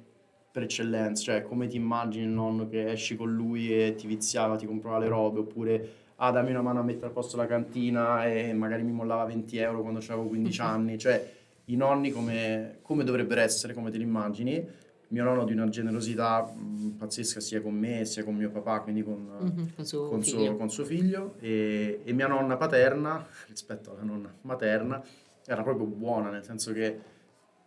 per 0.52 0.62
eccellenza, 0.62 1.20
cioè 1.20 1.42
come 1.42 1.66
ti 1.66 1.74
immagini 1.74 2.26
il 2.26 2.30
nonno 2.30 2.68
che 2.68 2.92
esci 2.92 3.16
con 3.16 3.34
lui 3.34 3.74
e 3.74 3.96
ti 3.96 4.06
viziava, 4.06 4.54
ti 4.54 4.66
comprava 4.66 5.00
le 5.00 5.08
robe, 5.08 5.40
oppure 5.40 5.88
ah 6.14 6.30
dammi 6.30 6.50
una 6.50 6.62
mano 6.62 6.78
a 6.78 6.84
mettere 6.84 7.08
a 7.08 7.10
posto 7.10 7.36
la 7.36 7.46
cantina 7.46 8.24
e 8.26 8.52
magari 8.52 8.84
mi 8.84 8.92
mollava 8.92 9.24
20 9.24 9.56
euro 9.56 9.80
quando 9.80 9.98
avevo 9.98 10.28
15 10.28 10.60
anni, 10.62 10.96
cioè 10.96 11.28
i 11.64 11.74
nonni 11.74 12.12
come, 12.12 12.78
come, 12.82 13.02
dovrebbero 13.02 13.40
essere, 13.40 13.74
come 13.74 13.90
te 13.90 13.96
li 13.96 14.04
immagini. 14.04 14.64
Mio 15.08 15.24
nonno 15.24 15.42
di 15.42 15.52
una 15.52 15.68
generosità 15.68 16.44
mh, 16.44 16.90
pazzesca 16.98 17.40
sia 17.40 17.60
con 17.60 17.74
me 17.74 18.04
sia 18.04 18.22
con 18.22 18.36
mio 18.36 18.50
papà, 18.50 18.78
quindi 18.82 19.02
con, 19.02 19.28
mm-hmm, 19.42 19.66
con, 19.74 19.84
suo, 19.84 20.08
con, 20.08 20.22
suo, 20.22 20.54
con 20.54 20.70
suo, 20.70 20.84
figlio, 20.84 21.34
e, 21.40 22.02
e 22.04 22.12
mia 22.12 22.28
nonna 22.28 22.56
paterna 22.56 23.26
rispetto 23.48 23.90
alla 23.90 24.04
nonna 24.04 24.32
materna 24.42 25.02
era 25.44 25.64
proprio 25.64 25.86
buona, 25.86 26.30
nel 26.30 26.44
senso 26.44 26.72
che 26.72 27.18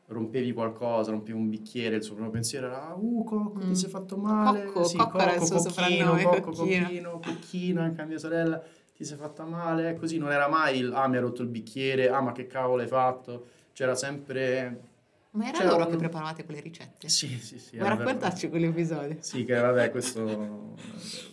rompevi 0.08 0.52
qualcosa, 0.54 1.12
rompevi 1.12 1.38
un 1.38 1.50
bicchiere, 1.50 1.96
il 1.96 2.04
suo 2.04 2.16
primo 2.16 2.30
pensiero 2.30 2.68
era 2.68 2.94
uh 2.94 3.24
Cocco 3.24 3.60
ti 3.60 3.68
mm. 3.68 3.72
sei 3.72 3.90
fatto 3.90 4.18
male, 4.18 4.66
Cocco, 4.66 4.84
sì, 4.84 4.98
Cocco, 4.98 5.18
Cocco 5.18 5.56
Cocchino, 5.56 6.16
Cocco, 6.18 6.52
Cocchino, 6.52 7.20
Cocchino, 7.20 7.82
anche 7.82 8.02
a 8.02 8.06
mia 8.06 8.20
sorella 8.20 8.62
ti 8.96 9.04
sei 9.04 9.18
fatta 9.18 9.44
male, 9.44 9.96
così 9.96 10.18
non 10.18 10.32
era 10.32 10.48
mai 10.48 10.80
il 10.80 10.94
ah 10.94 11.08
mi 11.08 11.18
ha 11.18 11.22
rotto 11.22 11.42
il 11.42 11.48
bicchiere, 11.48 12.10
ah 12.10 12.22
ma 12.22 12.32
che 12.32 12.48
cavolo 12.48 12.82
hai 12.82 12.88
fatto, 12.88 13.46
c'era 13.74 13.96
sempre 13.96 14.92
ma 15.34 15.48
era 15.48 15.64
loro 15.64 15.86
un... 15.86 15.90
che 15.90 15.98
preparavate 15.98 16.46
quelle 16.46 16.60
ricette? 16.60 17.10
Sì, 17.10 17.28
sì, 17.40 17.58
sì. 17.58 17.78
Vuoi 17.78 17.90
raccontarci 17.90 18.50
quell'episodio? 18.50 19.18
Sì, 19.20 19.46
che 19.46 19.56
vabbè, 19.56 19.90
questo, 19.90 20.76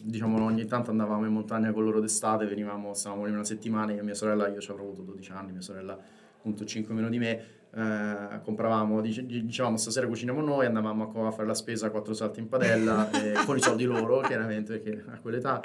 diciamo, 0.01 0.43
ogni 0.43 0.65
tanto 0.65 0.91
andavamo 0.91 1.27
in 1.27 1.33
montagna 1.33 1.71
con 1.71 1.85
loro 1.85 2.01
d'estate, 2.01 2.47
venivamo, 2.47 2.95
stavamo 2.95 3.27
lì 3.27 3.33
una 3.33 3.45
settimana, 3.45 3.93
io 3.93 4.01
e 4.01 4.03
mia 4.03 4.15
sorella, 4.15 4.49
io 4.49 4.59
ci 4.59 4.71
avrò 4.71 4.85
avuto 4.85 5.03
12 5.03 5.33
anni, 5.33 5.53
mia 5.53 5.61
sorella 5.61 5.99
appunto 6.41 6.65
5 6.65 6.95
meno 6.95 7.11
di 7.11 7.19
me, 7.19 7.45
eh, 7.75 8.41
compravamo, 8.43 9.01
dice, 9.01 9.25
dicevamo 9.25 9.77
stasera 9.77 10.07
cuciniamo 10.07 10.41
noi, 10.41 10.67
andavamo 10.67 11.27
a 11.27 11.31
fare 11.31 11.47
la 11.47 11.55
spesa 11.55 11.87
a 11.87 11.91
quattro 11.91 12.15
salti 12.15 12.41
in 12.41 12.49
padella, 12.49 13.11
eh, 13.13 13.45
con 13.45 13.57
i 13.57 13.61
soldi 13.61 13.85
loro, 13.85 14.21
chiaramente, 14.21 14.79
perché 14.79 15.05
a 15.09 15.19
quell'età 15.19 15.61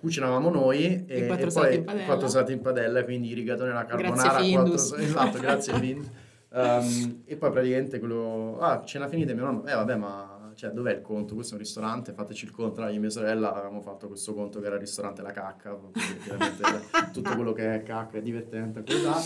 cucinavamo 0.00 0.50
noi 0.50 0.84
e, 0.84 1.04
e, 1.06 1.16
e 1.18 1.26
poi 1.26 1.84
quattro 2.04 2.28
salti 2.28 2.52
in 2.52 2.60
padella, 2.60 3.04
quindi 3.04 3.30
i 3.30 3.34
rigatoni 3.34 3.70
alla 3.70 3.84
carbonara, 3.84 4.22
grazie 4.22 4.52
quattro, 4.52 4.96
esatto, 4.96 5.38
grazie 5.38 5.74
Findus. 5.74 6.10
Um, 6.48 7.22
e 7.24 7.36
poi 7.36 7.50
praticamente 7.50 7.98
quello, 7.98 8.58
ah, 8.60 8.82
cena 8.84 9.06
finita, 9.06 9.32
mio 9.32 9.44
nonno, 9.44 9.66
eh 9.66 9.74
vabbè, 9.74 9.94
ma 9.96 10.32
cioè, 10.54 10.70
dov'è 10.70 10.92
il 10.92 11.00
conto? 11.00 11.34
Questo 11.34 11.54
è 11.54 11.56
un 11.56 11.62
ristorante, 11.62 12.12
fateci 12.12 12.44
il 12.44 12.50
conto. 12.50 12.82
Io 12.82 12.88
e 12.88 12.98
mia 12.98 13.10
sorella 13.10 13.52
avevamo 13.52 13.80
fatto 13.80 14.06
questo 14.06 14.34
conto 14.34 14.60
che 14.60 14.66
era 14.66 14.74
il 14.74 14.80
ristorante 14.80 15.22
La 15.22 15.32
Cacca, 15.32 15.76
tutto 17.12 17.34
quello 17.34 17.52
che 17.52 17.74
è 17.74 17.82
cacca 17.82 18.18
è 18.18 18.22
divertente, 18.22 18.82
quella. 18.82 19.20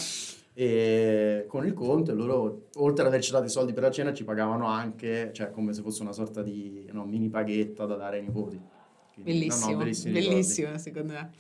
E 0.59 1.45
con 1.49 1.67
il 1.67 1.75
conto, 1.75 2.15
loro, 2.15 2.69
oltre 2.77 3.03
ad 3.03 3.09
averci 3.09 3.31
dato 3.31 3.45
i 3.45 3.51
soldi 3.51 3.75
per 3.75 3.83
la 3.83 3.91
cena, 3.91 4.15
ci 4.15 4.25
pagavano 4.25 4.65
anche, 4.67 5.31
cioè 5.35 5.51
come 5.51 5.75
se 5.75 5.83
fosse 5.83 6.01
una 6.01 6.13
sorta 6.13 6.43
di 6.43 6.89
no, 6.93 7.05
mini 7.05 7.29
paghetta 7.29 7.85
da 7.85 7.97
dare 7.97 8.17
ai 8.17 8.23
nipoti. 8.23 8.59
Quindi, 9.13 9.33
bellissimo, 9.33 9.73
no, 9.73 9.85
no, 9.85 9.85
bellissimo 9.85 10.79
secondo 10.79 11.13
me. 11.13 11.31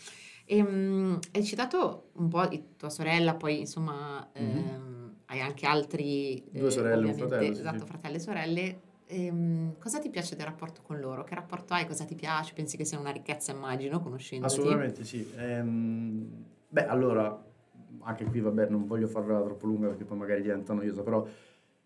E, 0.45 0.61
um, 0.61 1.19
hai 1.33 1.45
citato 1.45 2.11
un 2.17 2.29
po' 2.29 2.47
di 2.47 2.63
tua 2.77 2.91
sorella, 2.91 3.35
poi 3.35 3.61
insomma... 3.61 4.29
Mm-hmm. 4.39 4.57
Ehm, 4.57 5.15
hai 5.27 5.41
anche 5.41 5.67
altri... 5.67 6.45
Due 6.51 6.71
sorelle, 6.71 7.07
eh, 7.07 7.09
un 7.09 7.15
fratello. 7.15 7.53
Esatto, 7.53 7.79
sì. 7.81 7.87
fratelli 7.87 8.15
e 8.17 8.19
sorelle. 8.19 8.81
Ehm, 9.07 9.79
cosa 9.79 9.99
ti 9.99 10.11
piace 10.11 10.37
del 10.37 10.45
rapporto 10.45 10.83
con 10.83 11.01
loro? 11.01 11.25
Che 11.25 11.35
rapporto 11.35 11.73
hai? 11.73 11.87
Cosa 11.87 12.05
ti 12.05 12.15
piace? 12.15 12.53
Pensi 12.55 12.77
che 12.77 12.85
sia 12.85 12.99
una 12.99 13.13
ricchezza, 13.13 13.53
immagino, 13.53 14.01
conoscendoti? 14.01 14.53
Assolutamente 14.53 15.05
sì. 15.05 15.27
Ehm, 15.37 16.45
beh, 16.69 16.87
allora, 16.87 17.45
anche 18.03 18.25
qui, 18.25 18.41
vabbè, 18.41 18.69
non 18.69 18.87
voglio 18.87 19.07
farla 19.07 19.41
troppo 19.43 19.67
lunga 19.67 19.89
perché 19.89 20.05
poi 20.05 20.19
magari 20.19 20.43
diventa 20.43 20.73
noiosa, 20.73 21.03
però 21.03 21.27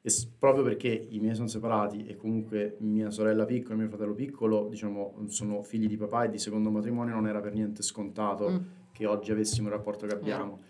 es- 0.02 0.26
proprio 0.26 0.64
perché 0.64 1.06
i 1.10 1.18
miei 1.18 1.34
sono 1.34 1.48
separati 1.48 2.06
e 2.06 2.16
comunque 2.16 2.76
mia 2.80 3.10
sorella 3.10 3.44
piccola 3.44 3.74
e 3.74 3.78
mio 3.78 3.88
fratello 3.88 4.14
piccolo, 4.14 4.66
diciamo, 4.68 5.14
sono 5.26 5.62
figli 5.62 5.86
di 5.86 5.96
papà 5.96 6.24
e 6.24 6.30
di 6.30 6.38
secondo 6.38 6.70
matrimonio, 6.70 7.14
non 7.14 7.26
era 7.26 7.40
per 7.40 7.54
niente 7.54 7.82
scontato 7.82 8.50
mm. 8.50 8.56
che 8.92 9.06
oggi 9.06 9.32
avessimo 9.32 9.68
il 9.68 9.74
rapporto 9.74 10.06
che 10.06 10.14
abbiamo. 10.14 10.58
Mm 10.60 10.68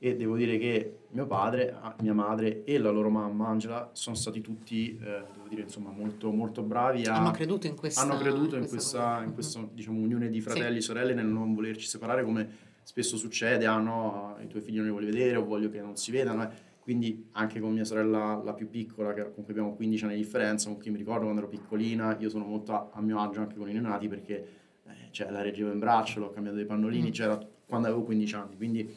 e 0.00 0.14
devo 0.14 0.36
dire 0.36 0.58
che 0.58 0.98
mio 1.10 1.26
padre, 1.26 1.74
mia 2.02 2.14
madre 2.14 2.62
e 2.62 2.78
la 2.78 2.90
loro 2.90 3.10
mamma 3.10 3.48
Angela 3.48 3.90
sono 3.94 4.14
stati 4.14 4.40
tutti, 4.40 4.96
eh, 4.96 5.24
devo 5.32 5.48
dire, 5.48 5.62
insomma, 5.62 5.90
molto, 5.90 6.30
molto 6.30 6.62
bravi. 6.62 7.04
A, 7.06 7.16
hanno 7.16 7.32
creduto 7.32 7.66
in 7.66 7.74
questa, 7.74 8.02
hanno 8.02 8.16
creduto 8.16 8.56
in 8.56 8.68
questa, 8.68 9.22
in 9.24 9.34
questa 9.34 9.58
mm-hmm. 9.58 9.68
diciamo, 9.72 10.00
unione 10.00 10.28
di 10.28 10.40
fratelli 10.40 10.76
e 10.76 10.80
sì. 10.80 10.86
sorelle 10.86 11.14
nel 11.14 11.26
non 11.26 11.52
volerci 11.52 11.88
separare 11.88 12.22
come 12.22 12.48
spesso 12.88 13.18
succede, 13.18 13.66
ah 13.66 13.76
no, 13.76 14.38
i 14.42 14.46
tuoi 14.46 14.62
figli 14.62 14.76
non 14.76 14.86
li 14.86 14.90
voglio 14.90 15.10
vedere 15.10 15.36
o 15.36 15.44
voglio 15.44 15.68
che 15.68 15.78
non 15.78 15.98
si 15.98 16.10
vedano. 16.10 16.44
Eh. 16.44 16.48
Quindi 16.80 17.28
anche 17.32 17.60
con 17.60 17.74
mia 17.74 17.84
sorella, 17.84 18.40
la 18.42 18.54
più 18.54 18.70
piccola, 18.70 19.12
che 19.12 19.30
con 19.30 19.44
cui 19.44 19.52
abbiamo 19.52 19.74
15 19.74 20.04
anni 20.04 20.14
di 20.14 20.22
differenza, 20.22 20.70
con 20.70 20.80
cui 20.80 20.90
mi 20.90 20.96
ricordo 20.96 21.24
quando 21.24 21.42
ero 21.42 21.50
piccolina, 21.50 22.16
io 22.18 22.30
sono 22.30 22.46
molto 22.46 22.72
a, 22.72 22.88
a 22.94 23.02
mio 23.02 23.20
agio 23.20 23.40
anche 23.40 23.56
con 23.56 23.68
i 23.68 23.74
neonati 23.74 24.08
perché 24.08 24.48
eh, 24.86 24.92
cioè, 25.10 25.30
la 25.30 25.42
reggevo 25.42 25.70
in 25.70 25.78
braccio, 25.78 26.18
l'ho 26.18 26.30
cambiato 26.30 26.56
dei 26.56 26.64
pannolini, 26.64 27.08
mm. 27.08 27.12
c'era 27.12 27.38
quando 27.66 27.88
avevo 27.88 28.04
15 28.04 28.34
anni. 28.36 28.56
Quindi 28.56 28.90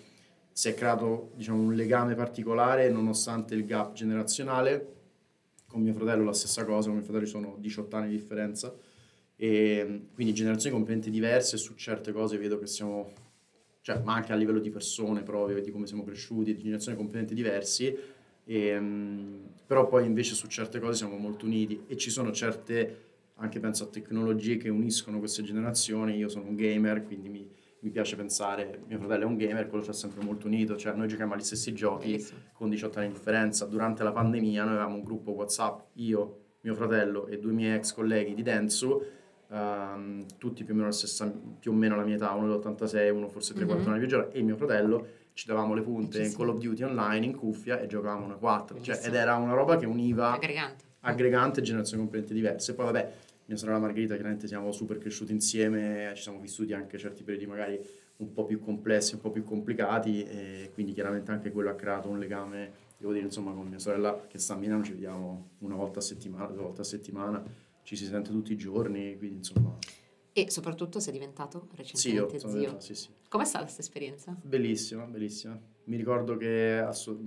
si 0.54 0.70
è 0.70 0.74
creato 0.74 1.32
diciamo, 1.36 1.60
un 1.60 1.76
legame 1.76 2.16
particolare 2.16 2.90
nonostante 2.90 3.56
il 3.56 3.66
gap 3.66 3.92
generazionale. 3.92 5.00
Con 5.68 5.82
mio 5.82 5.94
fratello 5.94 6.24
la 6.24 6.34
stessa 6.34 6.64
cosa, 6.64 6.88
con 6.88 6.96
mio 6.96 7.04
fratello 7.04 7.26
ci 7.26 7.32
sono 7.32 7.58
18 7.60 7.96
anni 7.98 8.08
di 8.08 8.16
differenza 8.16 8.74
e 9.36 10.04
quindi 10.14 10.36
generazioni 10.36 10.76
completamente 10.76 11.10
diverse 11.10 11.58
su 11.58 11.74
certe 11.74 12.12
cose 12.12 12.38
vedo 12.38 12.60
che 12.60 12.68
siamo, 12.68 13.12
cioè, 13.82 14.00
ma 14.04 14.14
anche 14.14 14.32
a 14.32 14.36
livello 14.36 14.60
di 14.60 14.70
persone 14.70 15.24
proprio, 15.24 15.62
di 15.62 15.72
come 15.72 15.88
siamo 15.88 16.04
cresciuti, 16.04 16.54
di 16.54 16.62
generazioni 16.62 16.96
completamente 16.96 17.34
diversi, 17.34 17.96
e, 18.44 18.78
um, 18.78 19.50
però 19.66 19.88
poi 19.88 20.06
invece 20.06 20.36
su 20.36 20.48
certe 20.48 20.80
cose 20.80 20.96
siamo 20.96 21.18
molto 21.18 21.46
uniti 21.46 21.84
e 21.88 21.98
ci 21.98 22.10
sono 22.10 22.32
certe, 22.32 23.10
anche 23.36 23.60
penso 23.60 23.86
a 23.86 23.88
tecnologie 23.88 24.58
che 24.58 24.70
uniscono 24.70 25.20
queste 25.20 25.44
generazioni, 25.44 26.16
io 26.16 26.30
sono 26.30 26.48
un 26.48 26.56
gamer 26.56 27.04
quindi 27.04 27.30
mi, 27.30 27.50
mi 27.80 27.90
piace 27.90 28.16
pensare, 28.16 28.84
mio 28.88 29.00
fratello 29.00 29.24
è 29.24 29.26
un 29.26 29.38
gamer, 29.38 29.68
quello 29.68 29.84
ci 29.84 29.90
ha 29.90 29.94
sempre 29.94 30.24
molto 30.24 30.46
unito, 30.46 30.78
cioè 30.78 30.94
noi 30.94 31.08
giochiamo 31.08 31.34
agli 31.34 31.42
stessi 31.42 31.74
giochi 31.74 32.12
Bellissimo. 32.12 32.40
con 32.54 32.70
18 32.70 33.00
anni 33.00 33.08
di 33.08 33.14
differenza. 33.14 33.66
Durante 33.66 34.04
la 34.04 34.12
pandemia 34.12 34.64
noi 34.64 34.74
avevamo 34.74 34.96
un 34.96 35.04
gruppo 35.04 35.32
WhatsApp, 35.32 35.88
io, 35.94 36.40
mio 36.62 36.76
fratello 36.76 37.26
e 37.26 37.40
due 37.40 37.54
miei 37.54 37.76
ex 37.78 37.94
colleghi 37.94 38.36
di 38.36 38.44
Densu, 38.44 39.04
um, 39.52 40.26
tutti 40.38 40.64
più 40.64 40.74
o, 40.74 40.78
meno 40.78 40.92
stessa, 40.92 41.32
più 41.60 41.72
o 41.72 41.74
meno 41.74 41.94
alla 41.94 42.04
mia 42.04 42.16
età, 42.16 42.32
uno 42.32 42.48
dell'86, 42.48 43.12
uno 43.12 43.28
forse 43.28 43.54
3-4 43.54 43.66
mm-hmm. 43.66 43.88
anni 43.88 44.00
più 44.00 44.08
giovane, 44.08 44.32
e 44.32 44.42
mio 44.42 44.56
fratello, 44.56 45.08
ci 45.34 45.46
davamo 45.46 45.74
le 45.74 45.82
punte 45.82 46.24
in 46.24 46.34
Call 46.36 46.50
of 46.50 46.60
Duty 46.60 46.84
online 46.84 47.26
in 47.26 47.36
cuffia 47.36 47.80
e 47.80 47.88
giocavamo 47.88 48.28
noi 48.28 48.38
quattro. 48.38 48.82
Cioè, 48.82 49.00
ed 49.04 49.14
era 49.14 49.36
una 49.36 49.54
roba 49.54 49.78
che 49.78 49.86
univa 49.86 50.34
aggregante, 50.34 50.84
aggregante 51.02 51.62
generazioni 51.62 52.02
completamente 52.02 52.34
diverse. 52.34 52.74
Poi 52.74 52.86
vabbè, 52.86 53.14
mia 53.46 53.58
sorella 53.58 53.80
Margherita, 53.80 54.16
chiaramente 54.16 54.48
siamo 54.48 54.72
super 54.72 54.98
cresciuti 54.98 55.32
insieme, 55.32 56.12
ci 56.16 56.22
siamo 56.22 56.40
vissuti 56.40 56.74
anche 56.74 56.98
certi 56.98 57.24
periodi 57.24 57.46
magari 57.46 57.80
un 58.18 58.34
po' 58.34 58.46
più 58.46 58.60
complessi, 58.60 59.16
un 59.16 59.22
po' 59.22 59.32
più 59.32 59.44
complicati 59.44 60.24
e 60.24 60.70
quindi 60.74 60.94
chiaramente 60.94 61.32
anche 61.32 61.52
quello 61.52 61.70
ha 61.70 61.76
creato 61.76 62.08
un 62.08 62.20
legame, 62.20 62.72
devo 62.98 63.14
dire 63.14 63.26
insomma 63.26 63.52
con 63.52 63.68
mia 63.68 63.80
sorella 63.80 64.26
che 64.28 64.38
sta 64.38 64.54
a 64.54 64.58
Milano 64.58 64.84
ci 64.84 64.92
vediamo 64.92 65.50
una 65.60 65.76
volta 65.76 66.00
a 66.00 66.02
settimana, 66.02 66.46
due 66.46 66.62
volte 66.62 66.82
a 66.82 66.84
settimana, 66.84 67.44
ci 67.84 67.96
si 67.96 68.06
sente 68.06 68.30
tutti 68.32 68.54
i 68.54 68.58
giorni, 68.58 69.18
quindi 69.18 69.38
insomma... 69.38 69.78
E 70.34 70.50
soprattutto 70.50 71.00
sei 71.00 71.12
diventato 71.14 71.68
recentemente 71.76 72.40
zio. 72.40 72.50
zio. 72.50 72.80
Sì, 72.80 72.96
sì. 72.96 73.10
Com'è 73.28 73.44
stata 73.44 73.64
questa 73.64 73.82
esperienza? 73.82 74.36
Bellissima, 74.42 75.04
bellissima. 75.04 75.60
Mi 75.86 75.98
ricordo 75.98 76.38
che 76.38 76.78
assu- 76.78 77.20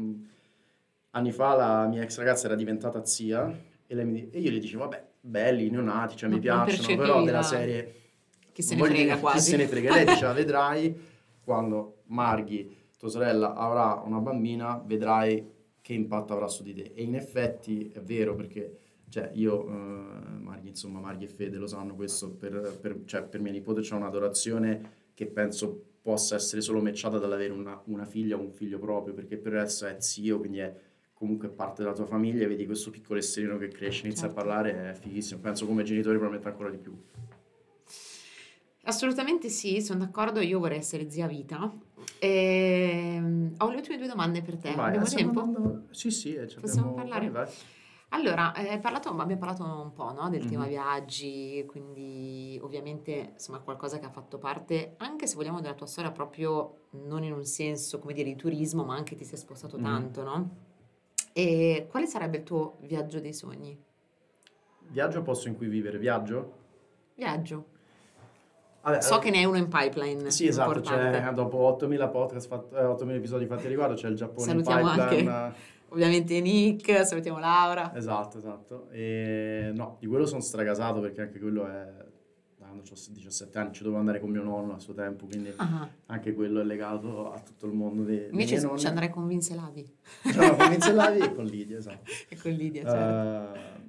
anni 1.11 1.33
fa 1.33 1.55
la 1.55 1.87
mia 1.87 2.03
ex 2.03 2.17
ragazza 2.17 2.47
era 2.47 2.55
diventata 2.55 3.05
zia 3.05 3.55
e, 3.87 4.05
mi, 4.05 4.31
e 4.31 4.41
io 4.41 4.51
gli 4.51 4.59
dicevo, 4.59 4.85
vabbè, 4.85 5.07
belli, 5.21 5.69
neonati, 5.69 6.17
cioè 6.17 6.31
mi 6.31 6.39
piacciono, 6.39 6.97
però 6.97 7.23
della 7.23 7.43
serie... 7.43 8.03
Chi 8.53 8.63
se 8.63 8.77
ne 8.77 8.85
frega 8.85 9.19
quasi. 9.19 9.39
Chi 9.39 9.45
se 9.51 9.57
ne 9.57 9.67
frega. 9.67 9.93
Lei 9.93 10.07
diceva, 10.07 10.33
vedrai 10.35 10.97
quando 11.43 12.03
Marghi, 12.07 12.75
tua 12.97 13.09
sorella, 13.09 13.55
avrà 13.55 14.01
una 14.05 14.21
bambina, 14.21 14.83
vedrai 14.83 15.53
che 15.81 15.93
impatto 15.93 16.33
avrà 16.33 16.49
su 16.49 16.63
di 16.63 16.73
te. 16.73 16.93
E 16.95 17.03
in 17.03 17.15
effetti 17.15 17.91
è 17.93 18.01
vero 18.01 18.35
perché 18.35 18.79
cioè 19.15 19.31
io, 19.35 19.65
uh, 19.65 20.43
Marghi, 20.43 20.71
insomma, 20.71 20.99
Marghi 20.99 21.23
e 21.23 21.29
Fede 21.29 21.57
lo 21.57 21.69
sanno 21.69 21.95
questo, 21.95 22.31
per, 22.31 22.77
per, 22.81 23.03
cioè, 23.05 23.23
per 23.23 23.41
mia 23.41 23.53
nipote 23.53 23.81
c'è 23.81 23.95
un'adorazione 23.95 25.13
che 25.15 25.27
penso 25.27 25.85
possa 26.03 26.35
essere 26.35 26.61
solo 26.61 26.81
matchata 26.81 27.19
dall'avere 27.19 27.53
una, 27.53 27.81
una 27.85 28.07
figlia 28.07 28.35
o 28.35 28.41
un 28.41 28.51
figlio 28.51 28.81
proprio, 28.81 29.15
perché 29.15 29.37
per 29.37 29.53
il 29.53 29.61
resto 29.61 29.87
è 29.87 29.95
zio, 30.01 30.41
quindi 30.41 30.59
è 30.59 30.75
comunque 31.13 31.47
parte 31.47 31.83
della 31.83 31.95
tua 31.95 32.07
famiglia, 32.07 32.49
vedi 32.49 32.67
questo 32.67 32.91
piccolo 32.91 33.21
esserino 33.21 33.57
che 33.57 33.69
cresce, 33.69 34.07
inizia 34.07 34.27
certo. 34.27 34.41
a 34.41 34.43
parlare, 34.43 34.91
è 34.91 34.95
fighissimo. 34.95 35.39
Penso 35.39 35.65
come 35.65 35.85
genitori 35.85 36.19
probabilmente 36.19 36.49
ancora 36.49 36.71
di 36.71 36.79
più. 36.79 37.01
Assolutamente 38.83 39.49
sì, 39.49 39.81
sono 39.81 40.01
d'accordo, 40.01 40.41
io 40.41 40.59
vorrei 40.59 40.79
essere 40.79 41.09
zia 41.09 41.29
vita. 41.29 41.73
E... 42.19 43.15
Ehm, 43.15 43.55
ho 43.59 43.71
le 43.71 43.77
ultime 43.77 43.97
due 43.97 44.09
domande 44.09 44.43
per 44.43 44.57
te, 44.57 44.75
vai, 44.75 44.89
abbiamo 44.89 45.07
tempo? 45.07 45.41
Andando... 45.41 45.85
Sì, 45.91 46.11
sì, 46.11 46.35
eh, 46.35 46.53
possiamo 46.61 46.95
parlare. 46.95 47.31
Vai, 47.31 47.45
vai. 47.45 47.55
Allora, 48.15 48.55
eh, 48.55 48.79
parlato, 48.79 49.09
abbiamo 49.09 49.37
parlato 49.37 49.65
un 49.65 49.93
po' 49.93 50.13
no, 50.13 50.31
del 50.31 50.41
mm-hmm. 50.41 50.49
tema 50.49 50.67
viaggi, 50.67 51.65
quindi 51.67 52.57
ovviamente 52.63 53.31
insomma 53.33 53.59
qualcosa 53.59 53.99
che 53.99 54.07
ha 54.07 54.11
fatto 54.11 54.39
parte, 54.39 54.95
anche 54.99 55.27
se 55.27 55.35
vogliamo, 55.35 55.61
della 55.61 55.75
tua 55.75 55.87
storia 55.87 56.13
proprio 56.13 56.83
non 56.91 57.25
in 57.25 57.33
un 57.33 57.45
senso, 57.45 57.99
come 57.99 58.13
dire, 58.13 58.29
di 58.29 58.37
turismo, 58.37 58.85
ma 58.85 58.95
anche 58.95 59.17
ti 59.17 59.25
sei 59.25 59.37
spostato 59.37 59.77
mm-hmm. 59.77 59.85
tanto, 59.85 60.23
no? 60.23 60.51
E 61.33 61.89
quale 61.91 62.07
sarebbe 62.07 62.37
il 62.37 62.43
tuo 62.45 62.77
viaggio 62.83 63.19
dei 63.19 63.35
sogni? 63.35 63.77
Viaggio 64.91 65.23
posto 65.23 65.49
in 65.49 65.57
cui 65.57 65.67
vivere? 65.67 65.99
Viaggio? 65.99 66.53
Viaggio. 67.17 67.73
Vabbè, 68.83 69.01
so 69.01 69.15
allora, 69.15 69.23
che 69.25 69.31
ne 69.31 69.39
è 69.39 69.45
uno 69.45 69.57
in 69.57 69.69
pipeline. 69.69 70.31
Sì, 70.31 70.47
esatto, 70.47 70.81
cioè, 70.83 71.33
dopo 71.33 71.57
8000 71.57 72.09
podcast, 72.09 72.47
fatto, 72.47 72.77
eh, 72.77 72.85
8000 72.85 73.19
episodi 73.19 73.47
fatti 73.47 73.67
riguardo, 73.67 73.95
c'è 73.95 74.09
il 74.09 74.15
Giappone 74.15 74.47
salutiamo 74.47 74.81
in 74.81 74.95
pipeline. 74.95 75.31
Anche, 75.31 75.57
ovviamente 75.89 76.41
Nick, 76.41 77.07
salutiamo 77.07 77.39
Laura. 77.39 77.95
Esatto, 77.95 78.39
esatto. 78.39 78.89
E 78.91 79.71
no, 79.75 79.97
di 80.01 80.07
quello 80.07 80.27
sono 80.27 80.41
stragasato 80.41 81.01
perché 81.01 81.23
anche 81.23 81.39
quello 81.39 81.67
è 81.67 82.05
quando 82.75 82.83
ho 82.91 83.13
17 83.13 83.59
anni 83.59 83.73
ci 83.73 83.83
dovevo 83.83 84.01
andare 84.01 84.21
con 84.21 84.31
mio 84.31 84.43
nonno 84.43 84.75
a 84.75 84.79
suo 84.81 84.95
tempo, 84.95 85.27
quindi 85.27 85.51
uh-huh. 85.57 85.89
anche 86.07 86.35
quello 86.35 86.61
è 86.61 86.65
legato 86.65 87.33
a 87.33 87.39
tutto 87.39 87.67
il 87.67 87.73
mondo 87.73 88.03
dei, 88.03 88.29
Invece 88.31 88.59
dei 88.59 88.79
ci 88.79 88.87
andrei 88.87 89.11
con 89.11 89.27
Vince 89.27 89.55
Lavi. 89.55 89.97
No, 90.35 90.57
con 90.57 90.71
Vince 90.71 90.93
Lavi 90.93 91.19
e 91.21 91.33
con 91.33 91.45
Lidia, 91.45 91.79
esatto. 91.79 92.11
e 92.29 92.37
con 92.37 92.51
Lidia, 92.53 92.83
certo. 92.83 93.59
Uh, 93.59 93.83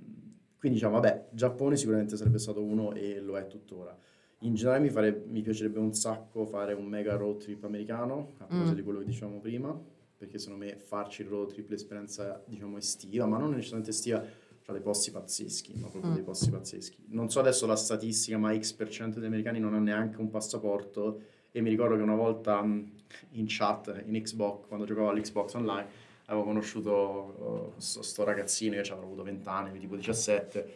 quindi 0.60 0.78
diciamo, 0.78 1.00
vabbè, 1.00 1.30
Giappone 1.32 1.76
sicuramente 1.76 2.16
sarebbe 2.16 2.38
stato 2.38 2.62
uno 2.62 2.94
e 2.94 3.20
lo 3.20 3.38
è 3.38 3.48
tuttora. 3.48 3.98
In 4.40 4.54
generale 4.54 4.84
mi, 4.84 4.90
fare, 4.90 5.24
mi 5.28 5.42
piacerebbe 5.42 5.80
un 5.80 5.94
sacco 5.94 6.46
fare 6.46 6.74
un 6.74 6.86
mega 6.86 7.16
road 7.16 7.38
trip 7.38 7.64
americano, 7.64 8.34
a 8.38 8.46
proposito 8.46 8.74
mm. 8.74 8.76
di 8.76 8.84
quello 8.84 9.00
che 9.00 9.06
dicevamo 9.06 9.40
prima, 9.40 9.80
perché 10.18 10.40
secondo 10.40 10.64
me 10.64 10.78
farci 10.78 11.22
il 11.22 11.28
road 11.28 11.50
trip, 11.50 11.70
l'esperienza 11.70 12.42
diciamo 12.46 12.78
estiva, 12.78 13.26
ma 13.26 13.38
non 13.38 13.52
necessariamente 13.52 13.92
estiva, 13.92 14.24
ha 14.68 14.72
dei 14.72 14.82
posti 14.82 15.12
pazzeschi, 15.12 15.74
ma 15.76 15.88
proprio 15.90 16.12
mm. 16.12 16.16
dei 16.16 16.24
posti 16.24 16.50
pazzeschi. 16.50 17.04
Non 17.10 17.30
so 17.30 17.40
adesso 17.40 17.66
la 17.66 17.76
statistica, 17.76 18.38
ma 18.38 18.58
X% 18.58 18.76
per 18.76 18.90
cento 18.90 19.20
degli 19.20 19.28
americani 19.28 19.60
non 19.60 19.74
ha 19.74 19.80
neanche 19.80 20.20
un 20.20 20.30
passaporto 20.30 21.22
e 21.52 21.62
mi 21.62 21.70
ricordo 21.70 21.96
che 21.96 22.02
una 22.02 22.16
volta 22.16 22.62
mm, 22.62 22.84
in 23.32 23.46
chat, 23.48 24.04
in 24.06 24.22
Xbox, 24.22 24.68
quando 24.68 24.86
giocavo 24.86 25.10
all'Xbox 25.10 25.54
Online, 25.54 25.88
avevo 26.26 26.46
conosciuto 26.46 27.72
questo 27.76 28.22
uh, 28.22 28.26
ragazzino, 28.26 28.76
io 28.76 28.84
ci 28.84 28.92
avrò 28.92 29.06
avuto 29.06 29.24
20 29.24 29.48
anni, 29.48 29.80
tipo 29.80 29.96
17, 29.96 30.74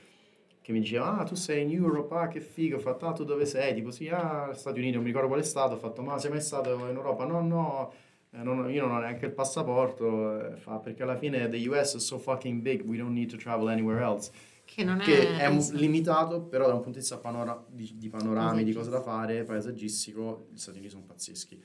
che 0.61 0.71
mi 0.71 0.79
diceva, 0.79 1.17
ah, 1.17 1.23
tu 1.23 1.35
sei 1.35 1.63
in 1.63 1.71
Europe, 1.71 2.13
ah, 2.15 2.27
che 2.27 2.41
figo, 2.41 2.77
ho 2.77 2.79
fatto, 2.79 3.07
ah, 3.07 3.13
tu 3.13 3.23
dove 3.23 3.45
sei? 3.45 3.73
Tipo, 3.73 3.89
sì, 3.89 4.07
ah, 4.07 4.53
Stati 4.53 4.77
Uniti, 4.77 4.93
non 4.93 5.01
mi 5.01 5.07
ricordo 5.07 5.27
qual 5.27 5.39
è 5.39 5.43
stato, 5.43 5.73
ho 5.73 5.77
fatto, 5.77 6.01
ma 6.03 6.17
sei 6.19 6.29
mai 6.29 6.41
stato 6.41 6.69
in 6.69 6.95
Europa? 6.95 7.25
No, 7.25 7.41
no, 7.41 7.91
non, 8.31 8.71
io 8.71 8.85
non 8.85 8.97
ho 8.97 8.99
neanche 8.99 9.25
il 9.25 9.31
passaporto, 9.31 10.53
eh, 10.53 10.57
fa, 10.57 10.77
perché 10.77 11.03
alla 11.03 11.17
fine 11.17 11.49
the 11.49 11.67
US 11.67 11.95
is 11.95 12.05
so 12.05 12.17
fucking 12.17 12.61
big, 12.61 12.83
we 12.85 12.97
don't 12.97 13.13
need 13.13 13.29
to 13.29 13.37
travel 13.37 13.67
anywhere 13.67 14.01
else. 14.01 14.31
Che 14.65 14.83
non 14.83 14.99
che 14.99 15.35
è, 15.37 15.47
è 15.47 15.57
limitato, 15.71 16.41
però 16.41 16.67
da 16.67 16.73
un 16.73 16.81
punto 16.81 16.99
di 16.99 16.99
vista 16.99 17.17
panora- 17.17 17.65
di, 17.67 17.91
di, 17.95 18.07
panorami, 18.07 18.63
di 18.63 18.71
cose 18.71 18.91
da 18.91 19.01
fare, 19.01 19.43
paesaggistico, 19.43 20.49
gli 20.51 20.57
Stati 20.59 20.77
Uniti 20.77 20.91
sono 20.93 21.05
pazzeschi. 21.07 21.59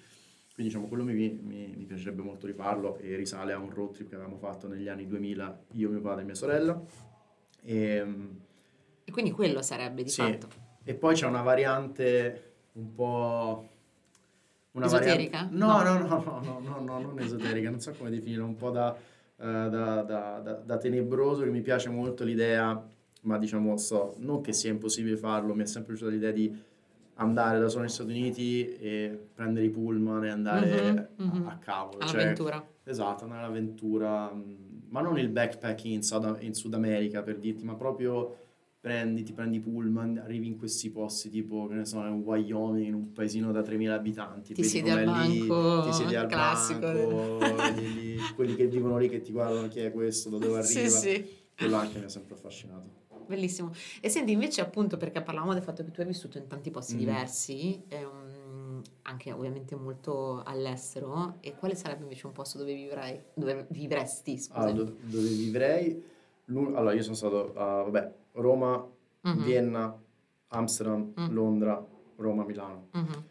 Quindi 0.54 0.72
diciamo, 0.72 0.88
quello 0.88 1.04
mi, 1.04 1.12
mi, 1.12 1.74
mi, 1.76 1.84
piacerebbe 1.84 2.22
molto 2.22 2.46
rifarlo 2.46 2.96
e 2.98 3.16
risale 3.16 3.52
a 3.52 3.58
un 3.58 3.70
road 3.70 3.92
trip 3.92 4.08
che 4.08 4.14
avevamo 4.14 4.38
fatto 4.38 4.68
negli 4.68 4.88
anni 4.88 5.06
2000, 5.06 5.64
io, 5.72 5.90
mio 5.90 6.00
padre 6.00 6.22
e 6.22 6.24
mia 6.24 6.34
sorella. 6.34 6.80
E, 7.60 7.76
ehm, 7.76 8.40
e 9.04 9.12
quindi 9.12 9.32
quello 9.32 9.60
sarebbe 9.60 10.02
di 10.02 10.08
sì. 10.08 10.22
fatto. 10.22 10.48
E 10.82 10.94
poi 10.94 11.14
c'è 11.14 11.26
una 11.26 11.42
variante 11.42 12.52
un 12.72 12.94
po' 12.94 13.68
Una 14.74 14.86
esoterica? 14.86 15.48
Variante... 15.50 15.56
No, 15.56 15.82
no, 15.82 15.98
no, 15.98 16.22
no, 16.24 16.40
no, 16.40 16.60
no, 16.60 16.80
no, 16.80 16.98
non 17.00 17.18
esoterica, 17.20 17.70
non 17.70 17.80
so 17.80 17.92
come 17.92 18.10
definirla, 18.10 18.44
un 18.44 18.56
po' 18.56 18.70
da, 18.70 18.90
uh, 19.36 19.44
da, 19.44 20.02
da, 20.02 20.40
da, 20.42 20.52
da, 20.54 20.76
tenebroso, 20.78 21.44
che 21.44 21.50
mi 21.50 21.60
piace 21.60 21.90
molto 21.90 22.24
l'idea, 22.24 22.84
ma 23.22 23.38
diciamo, 23.38 23.76
so, 23.76 24.14
non 24.18 24.40
che 24.40 24.52
sia 24.52 24.70
impossibile 24.70 25.16
farlo, 25.16 25.54
mi 25.54 25.62
è 25.62 25.66
sempre 25.66 25.92
piaciuta 25.92 26.10
l'idea 26.10 26.32
di 26.32 26.72
andare 27.14 27.60
da 27.60 27.68
solo 27.68 27.82
negli 27.82 27.92
Stati 27.92 28.10
Uniti 28.10 28.76
e 28.76 29.28
prendere 29.32 29.66
i 29.66 29.70
pullman 29.70 30.24
e 30.24 30.30
andare 30.30 30.66
mm-hmm, 30.66 31.30
mm-hmm. 31.34 31.46
a 31.46 31.58
cavolo. 31.58 31.98
All'avventura. 31.98 32.56
Cioè, 32.56 32.90
esatto, 32.90 33.24
andare 33.24 33.44
all'avventura, 33.44 34.32
ma 34.88 35.00
non 35.00 35.18
il 35.18 35.28
backpacking 35.28 36.02
in 36.02 36.36
in 36.40 36.54
Sud 36.54 36.74
America 36.74 37.22
per 37.22 37.38
dirti, 37.38 37.64
ma 37.64 37.76
proprio 37.76 38.43
prendi, 38.84 39.22
ti 39.22 39.32
prendi 39.32 39.60
pullman, 39.60 40.18
arrivi 40.18 40.46
in 40.46 40.58
questi 40.58 40.90
posti 40.90 41.30
tipo, 41.30 41.66
che 41.68 41.74
ne 41.74 41.86
so, 41.86 42.00
in 42.00 42.20
Wyoming, 42.22 42.84
in 42.84 42.92
un 42.92 43.12
paesino 43.14 43.50
da 43.50 43.62
3.000 43.62 43.88
abitanti. 43.88 44.52
Ti 44.52 44.62
siedi 44.62 44.90
al 44.90 45.04
banco, 45.04 45.76
lì, 45.78 45.84
ti 45.84 45.92
siedi 45.94 46.14
al 46.14 46.26
classico. 46.26 46.80
banco, 46.80 47.80
lì, 47.80 48.18
quelli 48.34 48.54
che 48.54 48.66
vivono 48.66 48.98
lì 48.98 49.08
che 49.08 49.22
ti 49.22 49.32
guardano 49.32 49.68
chi 49.68 49.80
è 49.80 49.90
questo, 49.90 50.28
da 50.28 50.36
dove 50.36 50.58
arriva. 50.60 50.66
Sì, 50.66 50.90
sì. 50.90 51.26
Quello 51.56 51.76
anche 51.76 51.98
mi 51.98 52.04
ha 52.04 52.08
sempre 52.10 52.34
affascinato. 52.34 53.02
Bellissimo. 53.26 53.72
E 54.02 54.10
senti, 54.10 54.32
invece 54.32 54.60
appunto 54.60 54.98
perché 54.98 55.22
parlavamo 55.22 55.54
del 55.54 55.62
fatto 55.62 55.82
che 55.82 55.90
tu 55.90 56.02
hai 56.02 56.06
vissuto 56.06 56.36
in 56.36 56.46
tanti 56.46 56.70
posti 56.70 56.96
mm. 56.96 56.98
diversi, 56.98 57.82
um, 57.90 58.82
anche 59.04 59.32
ovviamente 59.32 59.76
molto 59.76 60.42
all'estero, 60.44 61.38
e 61.40 61.54
quale 61.54 61.74
sarebbe 61.74 62.02
invece 62.02 62.26
un 62.26 62.32
posto 62.32 62.58
dove 62.58 62.74
vivrai, 62.74 63.18
dove 63.32 63.64
vivresti, 63.70 64.36
scusa? 64.36 64.58
Ah, 64.58 64.72
dove, 64.72 64.94
dove 65.00 65.28
vivrei? 65.28 66.12
Allora, 66.48 66.92
io 66.92 67.02
sono 67.02 67.14
stato, 67.14 67.52
uh, 67.52 67.54
vabbè, 67.54 68.12
Roma, 68.34 68.86
mm-hmm. 69.26 69.42
Vienna, 69.42 70.02
Amsterdam, 70.48 71.12
mm. 71.18 71.32
Londra, 71.32 71.84
Roma, 72.16 72.44
Milano. 72.44 72.88
Mm-hmm. 72.96 73.22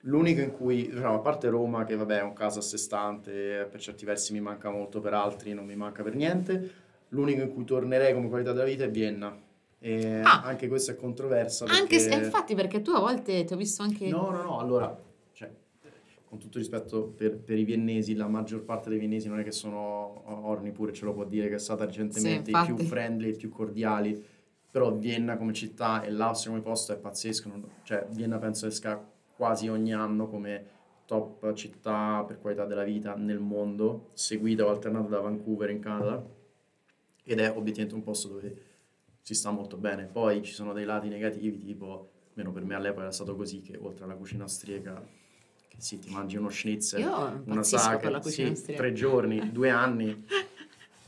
L'unico 0.00 0.40
in 0.40 0.52
cui, 0.52 0.88
diciamo, 0.88 1.14
a 1.14 1.20
parte 1.20 1.48
Roma, 1.48 1.84
che 1.84 1.96
vabbè 1.96 2.18
è 2.18 2.22
un 2.22 2.34
caso 2.34 2.58
a 2.58 2.62
sé 2.62 2.76
stante, 2.76 3.66
per 3.70 3.80
certi 3.80 4.04
versi 4.04 4.32
mi 4.32 4.40
manca 4.40 4.70
molto, 4.70 5.00
per 5.00 5.14
altri 5.14 5.54
non 5.54 5.64
mi 5.64 5.76
manca 5.76 6.02
per 6.02 6.14
niente, 6.14 6.72
l'unico 7.08 7.40
in 7.40 7.54
cui 7.54 7.64
tornerei 7.64 8.12
come 8.12 8.28
qualità 8.28 8.52
della 8.52 8.64
vita 8.64 8.84
è 8.84 8.90
Vienna. 8.90 9.34
E 9.78 10.20
ah, 10.22 10.42
anche 10.42 10.68
questo 10.68 10.92
è 10.92 10.96
controverso. 10.96 11.64
Anche 11.66 11.98
se, 11.98 12.14
infatti, 12.14 12.54
perché 12.54 12.82
tu 12.82 12.90
a 12.90 13.00
volte 13.00 13.44
ti 13.44 13.52
ho 13.52 13.56
visto 13.56 13.82
anche... 13.82 14.08
No, 14.08 14.30
no, 14.30 14.42
no, 14.42 14.58
allora, 14.58 14.98
cioè, 15.32 15.50
con 16.24 16.38
tutto 16.38 16.58
rispetto 16.58 17.04
per, 17.04 17.38
per, 17.38 17.58
i 17.58 17.64
viennesi, 17.64 18.14
la 18.14 18.28
maggior 18.28 18.62
parte 18.62 18.90
dei 18.90 18.98
viennesi 18.98 19.28
non 19.28 19.40
è 19.40 19.42
che 19.42 19.52
sono 19.52 20.22
orni 20.46 20.70
pure, 20.70 20.92
ce 20.92 21.04
lo 21.06 21.14
può 21.14 21.24
dire, 21.24 21.48
che 21.48 21.54
è 21.56 21.58
stata 21.58 21.84
recentemente 21.84 22.50
sì, 22.52 22.58
i 22.58 22.74
più 22.74 22.84
friendly, 22.84 23.30
i 23.30 23.36
più 23.36 23.50
cordiali 23.50 24.32
però 24.74 24.92
Vienna 24.92 25.36
come 25.36 25.52
città 25.52 26.02
e 26.02 26.10
l'Austria 26.10 26.50
come 26.50 26.64
posto 26.64 26.92
è 26.92 26.96
pazzesco, 26.96 27.48
non, 27.48 27.64
cioè 27.84 28.04
Vienna 28.10 28.38
penso 28.38 28.66
esca 28.66 29.00
quasi 29.36 29.68
ogni 29.68 29.94
anno 29.94 30.26
come 30.26 30.66
top 31.04 31.52
città 31.52 32.24
per 32.26 32.40
qualità 32.40 32.64
della 32.64 32.82
vita 32.82 33.14
nel 33.14 33.38
mondo, 33.38 34.10
seguita 34.14 34.64
o 34.64 34.70
alternata 34.70 35.06
da 35.06 35.20
Vancouver 35.20 35.70
in 35.70 35.78
Canada 35.78 36.26
ed 37.22 37.38
è 37.38 37.50
obiettivamente 37.50 37.94
un 37.94 38.02
posto 38.02 38.26
dove 38.26 38.62
si 39.22 39.34
sta 39.34 39.52
molto 39.52 39.76
bene. 39.76 40.06
Poi 40.06 40.42
ci 40.42 40.52
sono 40.52 40.72
dei 40.72 40.84
lati 40.84 41.06
negativi, 41.06 41.62
tipo, 41.62 42.10
almeno 42.30 42.50
per 42.50 42.64
me 42.64 42.74
all'epoca 42.74 43.02
era 43.02 43.12
stato 43.12 43.36
così, 43.36 43.60
che 43.60 43.78
oltre 43.80 44.06
alla 44.06 44.16
cucina 44.16 44.42
austriaca, 44.42 45.00
sì, 45.76 46.00
ti 46.00 46.10
mangi 46.10 46.36
uno 46.36 46.48
schnitzel, 46.48 47.42
una 47.44 47.62
saga, 47.62 48.20
sì, 48.22 48.52
tre 48.74 48.92
giorni, 48.92 49.52
due 49.52 49.70
anni, 49.70 50.24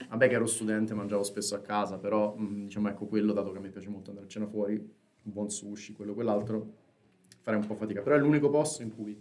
Vabbè 0.09 0.29
che 0.29 0.35
ero 0.35 0.47
studente, 0.47 0.95
mangiavo 0.95 1.23
spesso 1.23 1.55
a 1.55 1.61
casa, 1.61 1.99
però 1.99 2.37
mm, 2.39 2.65
diciamo 2.65 2.89
ecco 2.89 3.07
quello, 3.07 3.33
dato 3.33 3.53
che 3.53 3.59
mi 3.59 3.71
piace 3.71 3.89
molto 3.89 4.11
andare 4.11 4.27
a 4.27 4.31
cena 4.31 4.47
fuori, 4.47 4.75
un 4.75 5.33
buon 5.33 5.51
sushi, 5.51 5.93
quello 5.93 6.15
quell'altro, 6.15 6.73
farei 7.41 7.61
un 7.61 7.67
po' 7.67 7.75
fatica. 7.75 8.03
Però 8.03 8.15
è 8.15 8.19
l'unico 8.19 8.49
posto 8.49 8.83
in 8.83 8.95
cui 8.95 9.21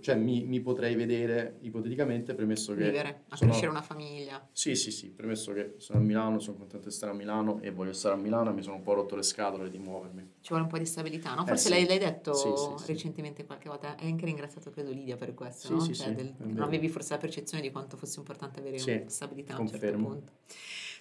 cioè, 0.00 0.16
mi, 0.16 0.44
mi, 0.44 0.60
potrei 0.60 0.94
vedere 0.94 1.58
ipoteticamente, 1.60 2.34
premesso 2.34 2.74
che... 2.74 2.84
Vivere, 2.84 3.24
a 3.28 3.36
sono... 3.36 3.50
crescere 3.50 3.70
una 3.70 3.82
famiglia. 3.82 4.48
Sì, 4.52 4.74
sì, 4.74 4.90
sì, 4.90 5.10
premesso 5.10 5.52
che 5.52 5.74
sono 5.78 5.98
a 5.98 6.02
Milano, 6.02 6.38
sono 6.38 6.56
contento 6.56 6.88
di 6.88 6.94
stare 6.94 7.12
a 7.12 7.14
Milano 7.14 7.60
e 7.60 7.70
voglio 7.70 7.92
stare 7.92 8.14
a 8.14 8.18
Milano 8.18 8.50
e 8.50 8.52
mi 8.54 8.62
sono 8.62 8.76
un 8.76 8.82
po' 8.82 8.94
rotto 8.94 9.16
le 9.16 9.22
scatole 9.22 9.70
di 9.70 9.78
muovermi. 9.78 10.32
Ci 10.40 10.48
vuole 10.48 10.64
un 10.64 10.70
po' 10.70 10.78
di 10.78 10.86
stabilità, 10.86 11.34
no? 11.34 11.42
Eh, 11.42 11.46
Forse 11.46 11.68
eh, 11.68 11.80
sì. 11.80 11.86
l'hai, 11.86 11.98
detto 11.98 12.32
sì, 12.34 12.48
sì, 12.56 12.86
recentemente 12.86 13.44
qualche 13.44 13.68
volta, 13.68 13.96
hai 13.98 14.10
anche 14.10 14.24
ringraziato 14.24 14.70
credo 14.70 14.90
Lidia 14.90 15.16
per 15.16 15.34
questo, 15.34 15.74
no? 15.74 15.80
Cioè, 15.80 16.14
del, 16.14 16.34
non 16.38 16.62
avevi 16.62 16.88
forse 16.88 17.14
la 17.14 17.18
percezione 17.18 17.62
di 17.62 17.70
quanto 17.70 17.96
fosse 17.96 18.18
importante 18.18 18.60
avere 18.60 18.82
una 18.82 19.08
stabilità 19.08 19.54
a 19.54 19.60
un 19.60 19.68
certo 19.68 19.96
punto. 19.96 20.32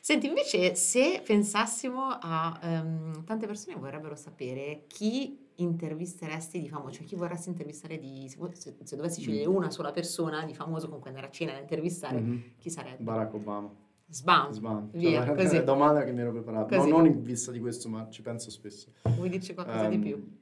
Senti, 0.01 0.27
invece, 0.27 0.75
se 0.75 1.21
pensassimo 1.25 2.07
a 2.07 2.57
um, 2.63 3.23
tante 3.25 3.45
persone 3.45 3.75
vorrebbero 3.75 4.15
sapere 4.15 4.83
chi 4.87 5.46
intervisteresti 5.57 6.59
di 6.59 6.69
famoso, 6.69 6.95
cioè 6.95 7.05
chi 7.05 7.15
vorresti 7.15 7.49
intervistare 7.49 7.97
di, 7.97 8.29
se, 8.53 8.75
se 8.83 8.95
dovessi 8.95 9.21
scegliere 9.21 9.49
mm. 9.49 9.55
una 9.55 9.69
sola 9.69 9.91
persona 9.91 10.45
di 10.45 10.53
famoso 10.53 10.89
con 10.89 10.99
cui 10.99 11.09
andare 11.09 11.27
a 11.27 11.31
cena 11.31 11.53
da 11.53 11.59
intervistare, 11.59 12.19
mm-hmm. 12.19 12.37
chi 12.57 12.69
sarebbe? 12.69 13.03
Barack 13.03 13.33
Obama. 13.33 13.85
Sbam. 14.09 14.51
Sbam. 14.51 14.89
Via, 14.91 15.25
cioè, 15.25 15.35
così. 15.35 15.63
domanda 15.63 16.03
che 16.03 16.11
mi 16.13 16.21
ero 16.21 16.31
preparato. 16.31 16.75
No, 16.75 16.85
non 16.85 17.05
in 17.05 17.23
vista 17.23 17.51
di 17.51 17.59
questo, 17.59 17.89
ma 17.89 18.07
ci 18.09 18.21
penso 18.21 18.49
spesso. 18.49 18.91
Vuoi 19.03 19.29
dirci 19.29 19.53
qualcosa 19.53 19.83
um, 19.83 19.89
di 19.89 19.99
più? 19.99 20.13
Ehm, 20.13 20.37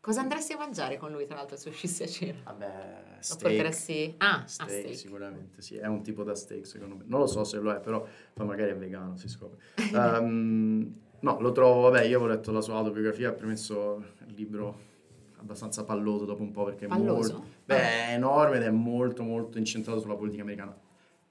Cosa 0.00 0.22
andresti 0.22 0.54
a 0.54 0.56
mangiare 0.56 0.96
con 0.96 1.10
lui, 1.10 1.26
tra 1.26 1.36
l'altro, 1.36 1.58
se 1.58 1.68
uscissi 1.68 2.02
a 2.02 2.06
cena? 2.06 2.38
Vabbè, 2.44 3.18
steak. 3.18 3.42
Lo 3.42 3.48
porteresti... 3.48 4.14
Ah, 4.16 4.44
steak, 4.46 4.70
steak, 4.70 4.94
sicuramente, 4.94 5.60
sì. 5.60 5.76
È 5.76 5.86
un 5.86 6.02
tipo 6.02 6.22
da 6.22 6.34
steak, 6.34 6.66
secondo 6.66 6.96
me. 6.96 7.04
Non 7.06 7.20
lo 7.20 7.26
so 7.26 7.44
se 7.44 7.58
lo 7.58 7.70
è, 7.70 7.80
però 7.80 8.06
poi 8.32 8.46
magari 8.46 8.70
è 8.70 8.76
vegano, 8.76 9.16
si 9.16 9.28
scopre. 9.28 9.58
um, 9.92 10.94
no, 11.20 11.40
lo 11.40 11.52
trovo... 11.52 11.82
Vabbè, 11.82 12.02
io 12.04 12.18
avevo 12.18 12.26
letto 12.26 12.50
la 12.52 12.60
sua 12.60 12.76
autobiografia, 12.76 13.30
ha 13.30 13.32
premesso 13.32 14.04
il 14.26 14.34
libro 14.34 14.88
abbastanza 15.36 15.84
palloso 15.84 16.24
dopo 16.24 16.42
un 16.42 16.50
po' 16.50 16.64
perché 16.64 16.86
palloso? 16.86 17.30
è 17.30 17.32
molto... 17.34 17.48
Beh, 17.64 18.08
è 18.08 18.14
enorme 18.14 18.56
ed 18.56 18.62
è 18.62 18.70
molto, 18.70 19.22
molto 19.22 19.58
incentrato 19.58 20.00
sulla 20.00 20.16
politica 20.16 20.42
americana 20.42 20.76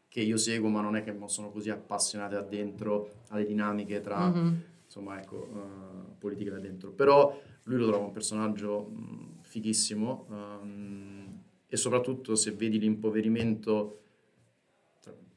che 0.07 0.21
io 0.21 0.37
seguo, 0.37 0.69
ma 0.69 0.81
non 0.81 0.95
è 0.95 1.03
che 1.03 1.15
sono 1.25 1.51
così 1.51 1.69
appassionate 1.69 2.35
addentro 2.35 3.09
alle 3.29 3.45
dinamiche 3.45 4.01
tra, 4.01 4.27
mm-hmm. 4.27 4.53
insomma, 4.85 5.19
ecco, 5.21 5.35
uh, 5.35 6.17
politiche 6.17 6.49
da 6.49 6.57
dentro. 6.57 6.91
Però 6.91 7.39
lui 7.63 7.77
lo 7.77 7.87
trovo 7.87 8.05
un 8.05 8.11
personaggio 8.11 8.89
mh, 8.89 9.41
fighissimo 9.41 10.25
um, 10.29 11.41
e 11.67 11.77
soprattutto 11.77 12.35
se 12.35 12.51
vedi 12.53 12.79
l'impoverimento 12.79 13.99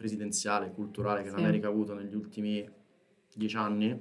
presidenziale, 0.02 0.72
culturale 0.72 1.22
che 1.22 1.28
sì. 1.28 1.36
l'America 1.36 1.68
ha 1.68 1.70
avuto 1.70 1.94
negli 1.94 2.14
ultimi 2.14 2.68
dieci 3.34 3.56
anni, 3.56 3.98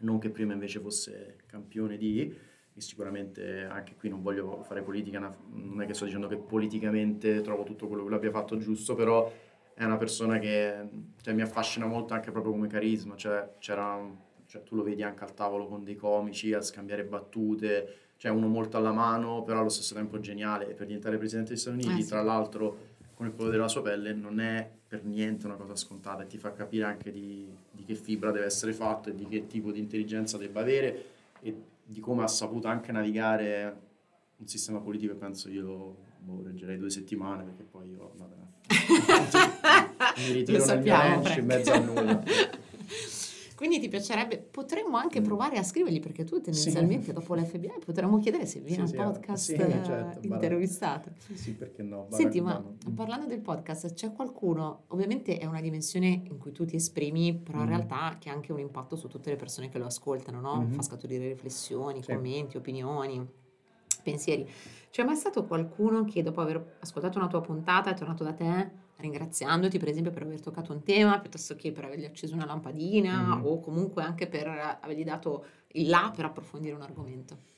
non 0.00 0.18
che 0.18 0.30
prima 0.30 0.52
invece 0.52 0.80
fosse 0.80 1.38
campione 1.46 1.96
di, 1.96 2.34
e 2.72 2.80
sicuramente 2.80 3.64
anche 3.64 3.94
qui 3.96 4.08
non 4.08 4.22
voglio 4.22 4.62
fare 4.62 4.82
politica, 4.82 5.18
non 5.18 5.80
è 5.82 5.86
che 5.86 5.94
sto 5.94 6.04
dicendo 6.04 6.28
che 6.28 6.36
politicamente 6.36 7.40
trovo 7.40 7.64
tutto 7.64 7.86
quello 7.86 8.02
che 8.02 8.08
lui 8.08 8.18
abbia 8.18 8.30
fatto 8.30 8.56
giusto, 8.56 8.94
però 8.94 9.32
è 9.74 9.84
una 9.84 9.96
persona 9.96 10.38
che 10.38 10.88
cioè, 11.20 11.34
mi 11.34 11.42
affascina 11.42 11.86
molto 11.86 12.14
anche 12.14 12.30
proprio 12.30 12.52
come 12.52 12.68
carisma, 12.68 13.16
cioè 13.16 13.54
c'era 13.58 14.28
cioè, 14.50 14.64
tu 14.64 14.74
lo 14.74 14.82
vedi 14.82 15.04
anche 15.04 15.22
al 15.22 15.32
tavolo 15.32 15.68
con 15.68 15.84
dei 15.84 15.94
comici 15.94 16.52
a 16.52 16.60
scambiare 16.60 17.04
battute, 17.04 17.94
cioè 18.16 18.32
uno 18.32 18.48
molto 18.48 18.76
alla 18.76 18.90
mano, 18.90 19.44
però 19.44 19.60
allo 19.60 19.68
stesso 19.68 19.94
tempo 19.94 20.18
geniale. 20.18 20.70
E 20.70 20.74
per 20.74 20.86
diventare 20.86 21.18
presidente 21.18 21.50
degli 21.50 21.60
Stati 21.60 21.76
Uniti, 21.76 22.00
eh, 22.00 22.02
sì. 22.02 22.08
tra 22.08 22.20
l'altro, 22.20 22.89
il 23.26 23.34
colore 23.34 23.52
della 23.52 23.68
sua 23.68 23.82
pelle, 23.82 24.12
non 24.12 24.40
è 24.40 24.68
per 24.86 25.04
niente 25.04 25.46
una 25.46 25.54
cosa 25.54 25.76
scontata 25.76 26.22
e 26.22 26.26
ti 26.26 26.38
fa 26.38 26.52
capire 26.52 26.84
anche 26.84 27.12
di, 27.12 27.48
di 27.70 27.84
che 27.84 27.94
fibra 27.94 28.30
deve 28.30 28.46
essere 28.46 28.72
fatto 28.72 29.10
e 29.10 29.14
di 29.14 29.26
che 29.26 29.46
tipo 29.46 29.70
di 29.70 29.78
intelligenza 29.78 30.36
debba 30.36 30.60
avere 30.60 31.04
e 31.40 31.54
di 31.84 32.00
come 32.00 32.22
ha 32.22 32.28
saputo 32.28 32.68
anche 32.68 32.92
navigare 32.92 33.88
un 34.36 34.46
sistema 34.46 34.80
politico 34.80 35.14
penso 35.14 35.48
io 35.48 35.96
boh, 36.18 36.42
reggerei 36.44 36.78
due 36.78 36.90
settimane 36.90 37.44
perché 37.44 37.62
poi 37.62 37.90
io 37.90 38.12
vabbè, 38.16 38.34
mi 40.26 40.32
ritiro 40.32 40.64
nel 40.64 40.80
mio 40.80 40.92
ranch 40.92 41.36
in 41.36 41.46
mezzo 41.46 41.72
a 41.72 41.78
nulla. 41.78 42.22
Quindi 43.60 43.78
ti 43.78 43.88
piacerebbe, 43.88 44.38
potremmo 44.38 44.96
anche 44.96 45.20
mm. 45.20 45.24
provare 45.24 45.58
a 45.58 45.62
scrivergli 45.62 46.00
perché 46.00 46.24
tu 46.24 46.40
tendenzialmente 46.40 47.08
sì. 47.08 47.12
dopo 47.12 47.34
l'FBI 47.34 47.74
potremmo 47.84 48.18
chiedere 48.18 48.46
se 48.46 48.60
viene 48.60 48.86
sì, 48.86 48.96
al 48.96 49.12
podcast 49.12 49.44
sì, 49.44 49.54
certo, 49.54 50.26
intervistato. 50.26 51.10
Sì, 51.18 51.36
sì, 51.36 51.52
perché 51.52 51.82
no. 51.82 52.06
Senti, 52.08 52.40
ma 52.40 52.58
mm. 52.58 52.94
parlando 52.94 53.26
del 53.26 53.40
podcast, 53.40 53.92
c'è 53.92 54.12
qualcuno, 54.12 54.84
ovviamente 54.86 55.36
è 55.36 55.44
una 55.44 55.60
dimensione 55.60 56.06
in 56.06 56.38
cui 56.38 56.52
tu 56.52 56.64
ti 56.64 56.76
esprimi, 56.76 57.34
però 57.34 57.58
mm. 57.58 57.60
in 57.60 57.68
realtà 57.68 58.16
che 58.18 58.30
ha 58.30 58.32
anche 58.32 58.50
un 58.50 58.60
impatto 58.60 58.96
su 58.96 59.08
tutte 59.08 59.28
le 59.28 59.36
persone 59.36 59.68
che 59.68 59.76
lo 59.76 59.84
ascoltano, 59.84 60.40
no? 60.40 60.60
Mm-hmm. 60.60 60.72
Fa 60.72 60.80
scaturire 60.80 61.28
riflessioni, 61.28 62.02
commenti, 62.02 62.56
opinioni, 62.56 63.22
pensieri. 64.02 64.48
C'è 64.88 65.04
mai 65.04 65.16
stato 65.16 65.44
qualcuno 65.44 66.06
che 66.06 66.22
dopo 66.22 66.40
aver 66.40 66.76
ascoltato 66.80 67.18
una 67.18 67.28
tua 67.28 67.42
puntata 67.42 67.90
è 67.90 67.94
tornato 67.94 68.24
da 68.24 68.32
te 68.32 68.79
ringraziandoti 69.00 69.78
per 69.78 69.88
esempio 69.88 70.12
per 70.12 70.22
aver 70.22 70.40
toccato 70.40 70.72
un 70.72 70.82
tema 70.82 71.18
piuttosto 71.18 71.54
che 71.56 71.72
per 71.72 71.84
avergli 71.84 72.04
acceso 72.04 72.34
una 72.34 72.46
lampadina 72.46 73.34
mm-hmm. 73.36 73.46
o 73.46 73.60
comunque 73.60 74.02
anche 74.02 74.26
per 74.26 74.46
avergli 74.80 75.04
dato 75.04 75.44
il 75.72 75.88
là 75.88 76.12
per 76.14 76.24
approfondire 76.24 76.74
un 76.74 76.82
argomento? 76.82 77.48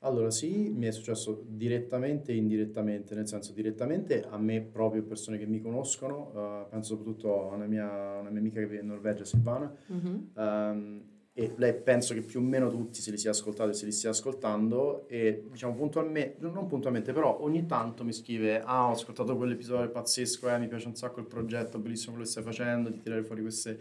Allora 0.00 0.30
sì, 0.30 0.70
mi 0.74 0.86
è 0.86 0.92
successo 0.92 1.42
direttamente 1.46 2.30
e 2.30 2.36
indirettamente, 2.36 3.14
nel 3.14 3.26
senso 3.26 3.52
direttamente 3.52 4.24
a 4.28 4.38
me 4.38 4.60
proprio 4.60 5.02
persone 5.02 5.38
che 5.38 5.46
mi 5.46 5.60
conoscono, 5.60 6.30
uh, 6.32 6.68
penso 6.68 6.96
soprattutto 6.96 7.50
a 7.50 7.54
una 7.54 7.66
mia, 7.66 8.18
una 8.20 8.30
mia, 8.30 8.38
amica 8.38 8.60
che 8.60 8.66
vive 8.66 8.82
in 8.82 8.88
Norvegia, 8.88 9.24
Silvana, 9.24 9.74
mm-hmm. 9.92 10.14
um, 10.34 11.02
e 11.38 11.52
lei 11.56 11.74
penso 11.74 12.14
che 12.14 12.22
più 12.22 12.40
o 12.40 12.42
meno 12.42 12.70
tutti 12.70 13.02
se 13.02 13.10
li 13.10 13.18
sia 13.18 13.28
ascoltati 13.28 13.68
e 13.68 13.74
se 13.74 13.84
li 13.84 13.92
stia 13.92 14.08
ascoltando 14.08 15.06
e 15.06 15.44
diciamo 15.50 15.74
puntualmente, 15.74 16.38
non 16.40 16.66
puntualmente 16.66 17.12
però 17.12 17.42
ogni 17.42 17.66
tanto 17.66 18.04
mi 18.04 18.12
scrive 18.14 18.62
ah 18.62 18.88
ho 18.88 18.92
ascoltato 18.92 19.36
quell'episodio 19.36 19.90
pazzesco, 19.90 20.48
eh, 20.48 20.58
mi 20.58 20.66
piace 20.66 20.88
un 20.88 20.94
sacco 20.96 21.20
il 21.20 21.26
progetto, 21.26 21.78
bellissimo 21.78 22.12
quello 22.12 22.24
che 22.24 22.30
stai 22.30 22.42
facendo, 22.42 22.88
di 22.88 23.02
tirare 23.02 23.22
fuori 23.22 23.42
queste, 23.42 23.78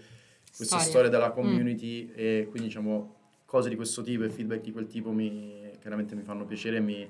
queste 0.54 0.80
storie. 0.80 1.10
della 1.10 1.30
mm. 1.30 1.34
community 1.34 2.06
mm. 2.06 2.14
e 2.14 2.48
quindi 2.50 2.68
diciamo 2.68 3.16
cose 3.46 3.70
di 3.70 3.78
questo 3.78 4.02
tipo 4.02 4.26
e 4.26 4.30
feedback 4.30 4.62
di 4.62 4.74
quel 4.74 4.88
tipo 4.88 5.12
mi, 5.12 5.72
chiaramente 5.80 6.14
mi 6.14 6.24
fanno 6.24 6.44
piacere 6.44 6.76
e 6.76 6.82
mi, 6.82 7.10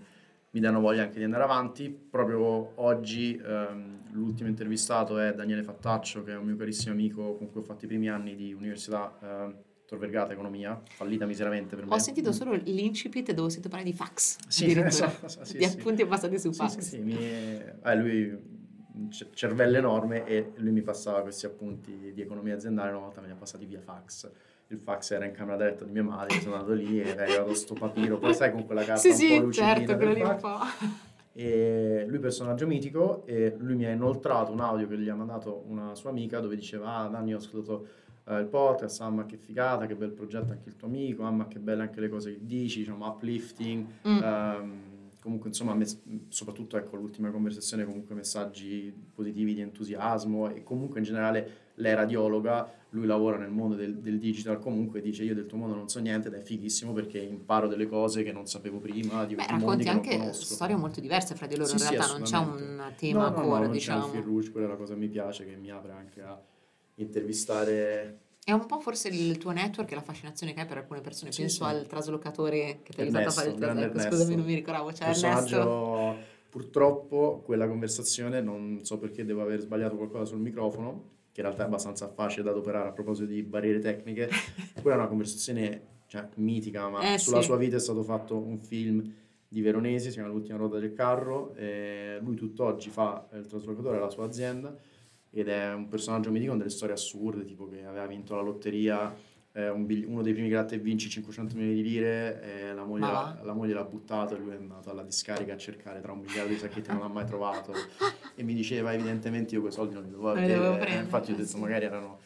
mi 0.52 0.60
danno 0.60 0.80
voglia 0.80 1.02
anche 1.02 1.18
di 1.18 1.24
andare 1.24 1.42
avanti. 1.42 1.90
Proprio 1.90 2.74
oggi 2.76 3.42
ehm, 3.44 4.12
l'ultimo 4.12 4.48
intervistato 4.48 5.18
è 5.18 5.34
Daniele 5.34 5.64
Fattaccio 5.64 6.24
che 6.24 6.34
è 6.34 6.38
un 6.38 6.46
mio 6.46 6.56
carissimo 6.56 6.94
amico 6.94 7.36
con 7.36 7.50
cui 7.50 7.62
ho 7.62 7.64
fatto 7.64 7.86
i 7.86 7.88
primi 7.88 8.10
anni 8.10 8.36
di 8.36 8.54
università. 8.54 9.18
Ehm, 9.24 9.56
Tor 9.86 10.00
Vergata 10.00 10.34
Economia, 10.34 10.82
fallita 10.84 11.26
miseramente 11.26 11.76
per 11.76 11.86
me. 11.86 11.94
Ho 11.94 12.00
sentito 12.00 12.32
solo 12.32 12.54
l'incipit 12.54 13.32
dove 13.34 13.50
si 13.50 13.60
parlare 13.60 13.84
di 13.84 13.94
fax, 13.94 14.38
sì, 14.48 14.72
esatto, 14.72 15.28
sì, 15.28 15.58
di 15.58 15.64
sì. 15.64 15.78
appunti 15.78 16.06
passati 16.06 16.40
su 16.40 16.52
fax. 16.52 16.78
Sì, 16.80 17.00
mi... 17.00 17.18
eh, 17.18 17.96
lui 17.96 18.54
cervello 19.10 19.78
enorme 19.78 20.26
e 20.26 20.54
lui 20.56 20.72
mi 20.72 20.82
passava 20.82 21.22
questi 21.22 21.46
appunti 21.46 22.14
di 22.14 22.22
economia 22.22 22.56
aziendale, 22.56 22.92
una 22.92 23.00
volta 23.00 23.22
me 23.22 23.28
li 23.28 23.34
ha 23.34 23.38
passati 23.38 23.66
via 23.66 23.80
fax. 23.80 24.32
Il 24.68 24.80
fax 24.80 25.12
era 25.12 25.26
in 25.26 25.32
camera 25.32 25.58
da 25.58 25.66
letto 25.66 25.86
di 25.86 25.92
mia 25.92 26.04
madre, 26.04 26.40
sono 26.40 26.56
andato 26.56 26.74
lì 26.74 27.00
e 27.00 27.12
arrivato 27.12 27.54
sto 27.54 27.76
papiro, 27.76 28.18
poi 28.18 28.34
sai 28.34 28.52
con 28.52 28.66
quella 28.66 28.84
carta 28.84 29.02
sì, 29.02 29.10
un 29.10 29.16
sì, 29.16 29.28
po' 29.28 29.46
lucidina 29.46 29.76
certo, 29.76 29.96
quello 29.96 30.14
lì 30.14 30.22
un 30.22 30.38
po'. 30.40 30.58
E 31.34 32.06
lui 32.08 32.18
personaggio 32.18 32.66
mitico 32.66 33.26
e 33.26 33.56
lui 33.60 33.76
mi 33.76 33.86
ha 33.86 33.92
inoltrato 33.92 34.54
un 34.54 34.62
audio 34.62 34.88
che 34.88 34.98
gli 34.98 35.10
ha 35.10 35.16
mandato 35.16 35.66
una 35.68 35.94
sua 35.94 36.10
amica 36.10 36.40
dove 36.40 36.56
diceva 36.56 36.96
ah 36.96 37.08
Danni 37.10 37.34
ho 37.34 37.38
ascoltato 37.38 37.88
eh, 38.28 38.40
il 38.40 38.48
podcast, 38.48 39.02
mamma 39.02 39.26
che 39.26 39.38
figata, 39.38 39.86
che 39.86 39.96
bel 39.96 40.12
progetto 40.12 40.52
anche 40.52 40.70
il 40.70 40.76
tuo 40.76 40.88
amico, 40.88 41.24
mamma 41.24 41.48
che 41.48 41.60
belle 41.60 41.84
anche 41.84 42.00
le 42.00 42.10
cose 42.10 42.34
che 42.34 42.40
dici, 42.42 42.80
diciamo 42.80 43.08
uplifting, 43.08 43.86
mm. 44.08 44.22
um, 44.22 44.74
comunque 45.20 45.50
insomma 45.50 45.74
me, 45.74 45.86
soprattutto 46.30 46.78
ecco 46.78 46.96
l'ultima 46.96 47.32
conversazione 47.32 47.84
comunque 47.84 48.14
messaggi 48.14 48.94
positivi 49.14 49.56
di 49.56 49.62
entusiasmo 49.62 50.50
e 50.50 50.64
comunque 50.64 51.00
in 51.00 51.06
generale 51.06 51.64
lei 51.76 51.96
radiologa, 51.96 52.72
lui 52.92 53.08
lavora 53.08 53.38
nel 53.38 53.50
mondo 53.50 53.76
del, 53.76 53.98
del, 53.98 54.20
digital 54.20 54.60
comunque 54.60 55.02
dice 55.02 55.24
io 55.24 55.34
del 55.34 55.48
tuo 55.48 55.58
mondo 55.58 55.76
non 55.76 55.90
so 55.90 56.00
niente 56.00 56.28
ed 56.28 56.36
è 56.36 56.42
fighissimo 56.42 56.94
perché 56.94 57.18
imparo 57.18 57.68
delle 57.68 57.88
cose 57.88 58.22
che 58.22 58.32
non 58.32 58.46
sapevo 58.46 58.78
prima 58.78 59.26
di 59.26 59.36
Beh, 59.36 59.48
racconti 59.48 59.88
anche 59.88 60.32
storie 60.32 60.76
molto 60.76 61.00
diverse 61.00 61.36
fra 61.36 61.48
di 61.48 61.58
loro 61.58 61.76
sì, 61.76 61.84
in 61.84 61.90
realtà 61.90 62.12
non 62.14 62.22
c'è 62.22 62.38
un 62.38 62.94
tema 62.96 63.30
no, 63.30 63.36
no, 63.36 63.42
core 63.42 63.66
no, 63.66 63.72
diciamo 63.72 64.00
non 64.00 64.10
c'è 64.12 64.16
il 64.18 64.24
fil 64.24 64.32
rouge, 64.32 64.52
quella 64.52 64.68
è 64.68 64.70
la 64.70 64.76
cosa 64.76 64.94
che 64.94 65.00
mi 65.00 65.10
piace 65.10 65.46
che 65.46 65.56
mi 65.56 65.72
apre 65.72 65.92
anche 65.92 66.22
a 66.22 66.40
intervistare 66.96 68.20
è 68.46 68.52
un 68.52 68.68
po' 68.68 68.80
forse 68.80 69.08
il 69.08 69.40
tuo 69.40 69.50
network 69.50 69.92
e 69.92 69.96
la 69.96 70.02
fascinazione 70.02 70.54
che 70.54 70.60
hai 70.60 70.68
per 70.68 70.78
alcune 70.78 71.02
persone. 71.02 71.32
Sì, 71.32 71.42
Penso 71.42 71.64
sì. 71.64 71.72
al 71.72 71.88
traslocatore 71.88 72.82
che 72.84 72.94
ti 72.94 73.00
ha 73.00 73.04
aiutato 73.04 73.30
a 73.30 73.32
fare 73.32 73.50
il 73.50 73.56
trasloco. 73.56 74.00
Scusami, 74.00 74.36
non 74.36 74.46
mi 74.46 74.54
ricordavo. 74.54 74.94
Cioè, 74.94 75.08
Ernesto. 75.08 76.16
Purtroppo 76.52 77.42
quella 77.44 77.68
conversazione, 77.68 78.42
non 78.42 78.82
so 78.84 79.00
perché 79.00 79.26
devo 79.26 79.42
aver 79.42 79.62
sbagliato 79.62 79.96
qualcosa 79.96 80.26
sul 80.26 80.42
microfono, 80.42 81.10
che 81.32 81.42
in 81.42 81.48
realtà 81.48 81.64
è 81.64 81.66
abbastanza 81.66 82.08
facile 82.08 82.44
da 82.44 82.52
adoperare 82.52 82.90
a 82.90 82.92
proposito 82.92 83.26
di 83.26 83.42
barriere 83.42 83.80
tecniche. 83.80 84.30
quella 84.80 84.98
è 84.98 85.00
una 85.00 85.08
conversazione 85.08 85.82
cioè, 86.06 86.28
mitica, 86.36 86.88
ma 86.88 87.16
eh, 87.16 87.18
sulla 87.18 87.40
sì. 87.40 87.46
sua 87.46 87.58
vita 87.58 87.78
è 87.78 87.80
stato 87.80 88.04
fatto 88.04 88.38
un 88.38 88.60
film 88.60 89.12
di 89.48 89.62
Veronesi, 89.62 90.10
si 90.10 90.14
chiama 90.14 90.30
L'ultima 90.30 90.60
ruota 90.60 90.78
del 90.78 90.94
carro. 90.94 91.56
lui 92.22 92.36
tutt'oggi 92.36 92.92
fa 92.92 93.28
il 93.34 93.48
traslocatore 93.48 93.98
alla 93.98 94.12
sua 94.12 94.26
azienda 94.26 94.78
ed 95.36 95.50
è 95.50 95.74
un 95.74 95.90
personaggio 95.90 96.32
mitico 96.32 96.52
con 96.52 96.60
delle 96.60 96.70
storie 96.70 96.96
assurde, 96.96 97.44
tipo 97.44 97.68
che 97.68 97.86
aveva 97.86 98.06
vinto 98.06 98.36
la 98.36 98.42
lotteria, 98.42 99.14
eh, 99.52 99.70
un 99.70 99.86
bigli- 99.86 100.06
uno 100.06 100.22
dei 100.22 100.32
primi 100.32 100.48
gratta 100.48 100.76
e 100.76 100.78
vinci 100.80 101.10
500 101.10 101.56
milioni 101.56 101.76
di 101.76 101.84
lire, 101.84 102.42
e 102.42 102.74
la 102.74 102.86
moglie, 102.86 103.06
la, 103.06 103.40
la 103.44 103.54
moglie 103.54 103.74
l'ha 103.74 103.84
buttato 103.84 104.34
e 104.34 104.40
lui 104.40 104.52
è 104.52 104.56
andato 104.56 104.92
alla 104.92 105.04
discarica 105.04 105.54
a 105.54 105.58
cercare 105.58 106.00
tra 106.00 106.14
un 106.14 106.20
miliardo 106.20 106.54
di 106.54 106.58
sacchetti 106.58 106.90
non 106.90 107.00
l'ha 107.00 107.08
mai 107.08 107.26
trovato 107.26 107.74
e 108.34 108.44
mi 108.44 108.54
diceva 108.54 108.94
evidentemente 108.94 109.56
io 109.56 109.62
quei 109.62 109.74
soldi 109.74 109.94
non 109.94 110.04
li 110.04 110.10
dovevo 110.10 110.30
avere, 110.32 110.88
eh, 110.88 111.00
infatti 111.00 111.32
ho 111.34 111.36
detto 111.36 111.50
sì. 111.50 111.60
magari 111.60 111.86
erano, 111.86 112.20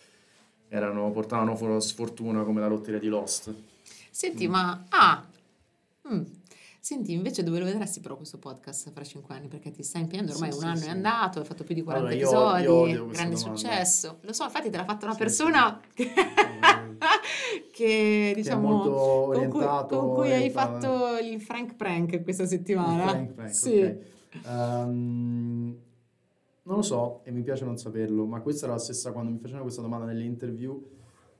erano, 0.67 1.11
portavano 1.11 1.79
sfortuna 1.79 2.43
come 2.43 2.61
la 2.61 2.67
lotteria 2.67 2.99
di 2.99 3.07
Lost. 3.07 3.53
Senti, 4.11 4.47
mm. 4.47 4.51
ma... 4.51 4.85
Ah, 4.89 5.25
mm, 6.11 6.21
Senti, 6.81 7.11
invece 7.11 7.43
dove 7.43 7.59
lo 7.59 7.65
vedresti 7.65 7.99
però 7.99 8.15
questo 8.15 8.37
podcast 8.37 8.91
fra 8.91 9.03
cinque 9.03 9.35
anni? 9.35 9.49
Perché 9.49 9.69
ti 9.69 9.83
stai 9.83 10.01
impegnando, 10.03 10.31
ormai 10.31 10.51
sì, 10.51 10.57
un 10.57 10.61
sì, 10.61 10.67
anno 10.67 10.77
sì. 10.77 10.85
è 10.85 10.89
andato, 10.89 11.39
hai 11.39 11.45
fatto 11.45 11.63
più 11.65 11.75
di 11.75 11.83
40 11.83 12.07
allora, 12.07 12.59
episodi, 12.59 12.63
io, 12.63 12.87
io 12.87 13.07
grande 13.07 13.35
successo. 13.35 14.19
Lo 14.21 14.31
so, 14.31 14.45
infatti 14.45 14.69
te 14.69 14.77
l'ha 14.77 14.85
fatta 14.85 15.05
una 15.05 15.15
persona 15.15 15.79
che, 15.93 16.09
che, 17.73 18.31
diciamo 18.33 18.79
con 19.27 19.49
cui, 19.49 19.65
con 19.89 20.13
cui 20.13 20.31
hai 20.31 20.49
fatto 20.49 21.17
il 21.17 21.41
Frank 21.41 21.75
Prank 21.75 22.23
questa 22.23 22.45
settimana. 22.45 23.03
Il 23.03 23.09
Frank 23.09 23.31
Prank, 23.33 23.53
sì. 23.53 23.81
Okay. 23.81 24.01
Um, 24.45 25.77
non 26.63 26.75
lo 26.77 26.81
so 26.83 27.21
e 27.23 27.31
mi 27.31 27.41
piace 27.41 27.65
non 27.65 27.77
saperlo, 27.77 28.25
ma 28.25 28.39
questa 28.39 28.65
era 28.65 28.75
la 28.75 28.79
stessa 28.79 29.11
quando 29.11 29.31
mi 29.31 29.37
facevano 29.37 29.63
questa 29.63 29.81
domanda 29.81 30.05
nelle 30.05 30.23
interview 30.23 30.81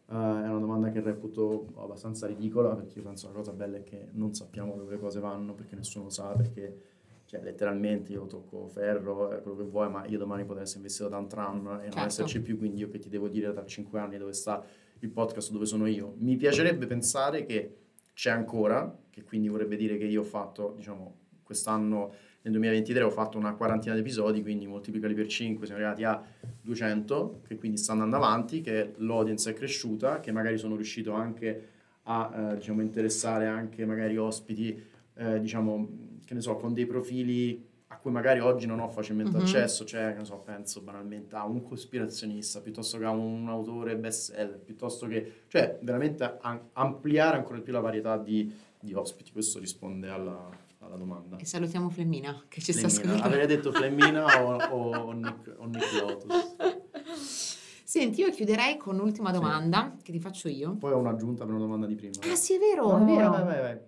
Uh, 0.10 0.42
è 0.42 0.50
una 0.50 0.58
domanda 0.58 0.90
che 0.90 1.02
reputo 1.02 1.68
abbastanza 1.76 2.26
ridicola 2.26 2.74
perché 2.74 2.98
io 2.98 3.04
penso 3.04 3.28
la 3.28 3.34
cosa 3.34 3.52
bella 3.52 3.78
è 3.78 3.84
che 3.84 4.08
non 4.14 4.34
sappiamo 4.34 4.76
dove 4.76 4.94
le 4.96 5.00
cose 5.00 5.20
vanno 5.20 5.54
perché 5.54 5.76
nessuno 5.76 6.06
lo 6.06 6.10
sa, 6.10 6.30
perché 6.30 6.82
cioè, 7.30 7.44
letteralmente 7.44 8.14
io 8.14 8.26
tocco 8.26 8.68
ferro, 8.70 9.28
quello 9.44 9.56
che 9.56 9.64
vuoi, 9.64 9.88
ma 9.88 10.04
io 10.08 10.18
domani 10.18 10.46
potrei 10.46 10.64
essere 10.64 10.80
investito 10.80 11.10
da 11.10 11.20
un 11.20 11.28
tram 11.28 11.68
e 11.68 11.84
certo. 11.84 11.98
non 11.98 12.06
esserci 12.08 12.42
più, 12.42 12.58
quindi 12.58 12.80
io 12.80 12.90
che 12.90 12.98
ti 12.98 13.08
devo 13.08 13.28
dire 13.28 13.54
tra 13.54 13.64
cinque 13.68 14.00
anni 14.00 14.18
dove 14.18 14.34
sta 14.34 14.66
il 14.98 15.10
podcast, 15.10 15.52
dove 15.52 15.68
sono 15.68 15.86
io. 15.86 16.16
Mi 16.18 16.38
piacerebbe 16.38 16.88
pensare 16.88 17.46
che 17.46 17.78
c'è 18.16 18.32
ancora, 18.32 18.98
che 19.12 19.24
quindi 19.24 19.48
vorrebbe 19.48 19.76
dire 19.76 19.98
che 19.98 20.06
io 20.06 20.22
ho 20.22 20.26
fatto, 20.26 20.74
diciamo, 20.76 21.18
quest'anno 21.44 22.14
nel 22.42 22.54
2023 22.54 23.04
ho 23.04 23.10
fatto 23.10 23.38
una 23.38 23.54
quarantina 23.54 23.94
di 23.94 24.00
episodi, 24.00 24.42
quindi 24.42 24.66
moltiplicali 24.66 25.14
per 25.14 25.28
5, 25.28 25.66
siamo 25.66 25.82
arrivati 25.82 26.04
a 26.06 26.24
200, 26.62 27.42
che 27.46 27.58
quindi 27.58 27.78
sta 27.78 27.92
andando 27.92 28.16
avanti, 28.16 28.62
che 28.62 28.94
l'audience 28.98 29.50
è 29.50 29.54
cresciuta, 29.54 30.20
che 30.20 30.32
magari 30.32 30.58
sono 30.58 30.76
riuscito 30.76 31.12
anche 31.12 31.68
a 32.04 32.52
eh, 32.52 32.56
diciamo, 32.56 32.82
interessare 32.82 33.46
anche 33.46 33.86
magari 33.86 34.18
ospiti, 34.18 34.82
eh, 35.16 35.40
diciamo, 35.40 35.90
che 36.26 36.34
ne 36.34 36.42
so, 36.42 36.56
con 36.56 36.74
dei 36.74 36.86
profili 36.86 37.68
a 37.92 37.98
cui 37.98 38.12
magari 38.12 38.40
oggi 38.40 38.68
non 38.68 38.80
ho 38.80 38.88
facilmente 38.88 39.36
mm-hmm. 39.36 39.46
accesso, 39.46 39.84
cioè, 39.84 40.14
che 40.14 40.20
ne 40.20 40.26
so, 40.26 40.38
penso 40.38 40.82
banalmente 40.82 41.36
a 41.36 41.46
un 41.46 41.62
cospirazionista, 41.64 42.62
piuttosto 42.62 42.98
che 42.98 43.06
a 43.06 43.10
un 43.10 43.50
autore 43.50 43.98
bestseller, 43.98 44.60
piuttosto 44.60 45.08
che, 45.08 45.44
cioè, 45.48 45.78
veramente 45.82 46.38
ampliare 46.74 47.36
ancora 47.36 47.58
di 47.58 47.64
più 47.64 47.74
la 47.74 47.80
varietà 47.80 48.18
di, 48.18 48.54
di 48.80 48.94
ospiti. 48.94 49.32
Questo 49.32 49.60
risponde 49.60 50.08
alla, 50.08 50.50
alla 50.90 50.98
domanda. 50.98 51.38
E 51.38 51.46
salutiamo 51.46 51.90
Flemmina 51.90 52.44
che 52.48 52.60
ci 52.62 52.74
Flemmina. 52.74 52.90
sta 52.90 53.02
ascoltando. 53.02 53.34
Avrei 53.34 53.48
detto 53.48 53.72
Flemmina 53.72 54.44
o, 54.44 54.56
o, 54.56 55.12
Nick, 55.14 55.56
o 55.58 55.66
Nick 55.66 55.94
Lotus. 56.02 57.58
Senti, 57.84 58.22
io 58.22 58.30
chiuderei 58.30 58.78
con 58.78 58.96
l'ultima 58.98 59.32
domanda 59.32 59.96
sì. 59.98 60.04
che 60.04 60.12
ti 60.12 60.20
faccio 60.20 60.48
io. 60.48 60.76
Poi 60.76 60.92
ho 60.92 60.98
un'aggiunta 60.98 61.46
per 61.46 61.54
una 61.54 61.64
domanda 61.64 61.88
di 61.88 61.96
prima. 61.96 62.14
Ah 62.32 62.36
sì, 62.36 62.56
è 62.56 62.60
vero, 62.60 62.98
no, 62.98 63.04
è 63.04 63.06
vero. 63.06 63.30
Vai, 63.32 63.44
vai, 63.46 63.60
vai. 63.60 63.80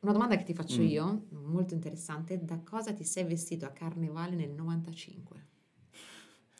Una 0.00 0.12
domanda 0.12 0.36
che 0.36 0.44
ti 0.44 0.54
faccio 0.54 0.80
mm. 0.80 0.86
io, 0.86 1.26
molto 1.30 1.74
interessante, 1.74 2.42
da 2.42 2.58
cosa 2.64 2.92
ti 2.92 3.04
sei 3.04 3.24
vestito 3.24 3.66
a 3.66 3.68
carnevale 3.68 4.34
nel 4.34 4.50
95? 4.50 5.46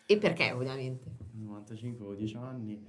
E 0.07 0.19
perché 0.19 0.53
ovviamente? 0.53 1.17
Nel 1.33 1.45
95 1.47 2.05
avevo 2.05 2.19
10 2.19 2.37
anni. 2.37 2.85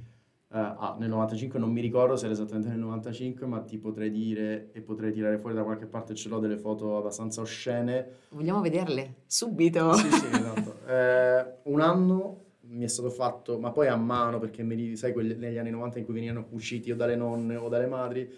Uh, 0.54 0.58
ah, 0.58 0.96
nel 1.00 1.10
95 1.10 1.58
non 1.58 1.72
mi 1.72 1.82
ricordo 1.82 2.16
se 2.16 2.26
era 2.26 2.34
esattamente 2.36 2.70
nel 2.70 2.78
95, 2.78 3.48
ma 3.48 3.62
ti 3.62 3.80
potrei 3.80 4.12
dire 4.12 4.70
e 4.72 4.82
potrei 4.82 5.12
tirare 5.12 5.40
fuori 5.40 5.56
da 5.56 5.64
qualche 5.64 5.88
parte, 5.88 6.14
ce 6.14 6.30
l'ho 6.30 6.38
delle 6.38 6.58
foto 6.58 6.96
abbastanza 6.96 7.42
oscene. 7.42 8.08
Vogliamo 8.30 8.62
vederle 8.62 9.16
subito. 9.26 9.94
Sì, 9.94 10.12
sì, 10.12 10.26
esatto. 10.32 10.76
eh, 10.86 11.56
un 11.64 11.82
anno 11.82 12.42
mi 12.66 12.84
è 12.84 12.88
stato 12.88 13.10
fatto, 13.10 13.58
ma 13.58 13.72
poi 13.72 13.88
a 13.88 13.96
mano, 13.96 14.38
perché 14.38 14.62
mi, 14.62 14.96
sai, 14.96 15.12
negli 15.16 15.58
anni 15.58 15.72
90 15.72 15.98
in 15.98 16.06
cui 16.06 16.14
venivano 16.14 16.46
cuciti 16.46 16.92
o 16.92 16.96
dalle 16.96 17.16
nonne 17.16 17.56
o 17.56 17.68
dalle 17.68 17.88
madri, 17.88 18.32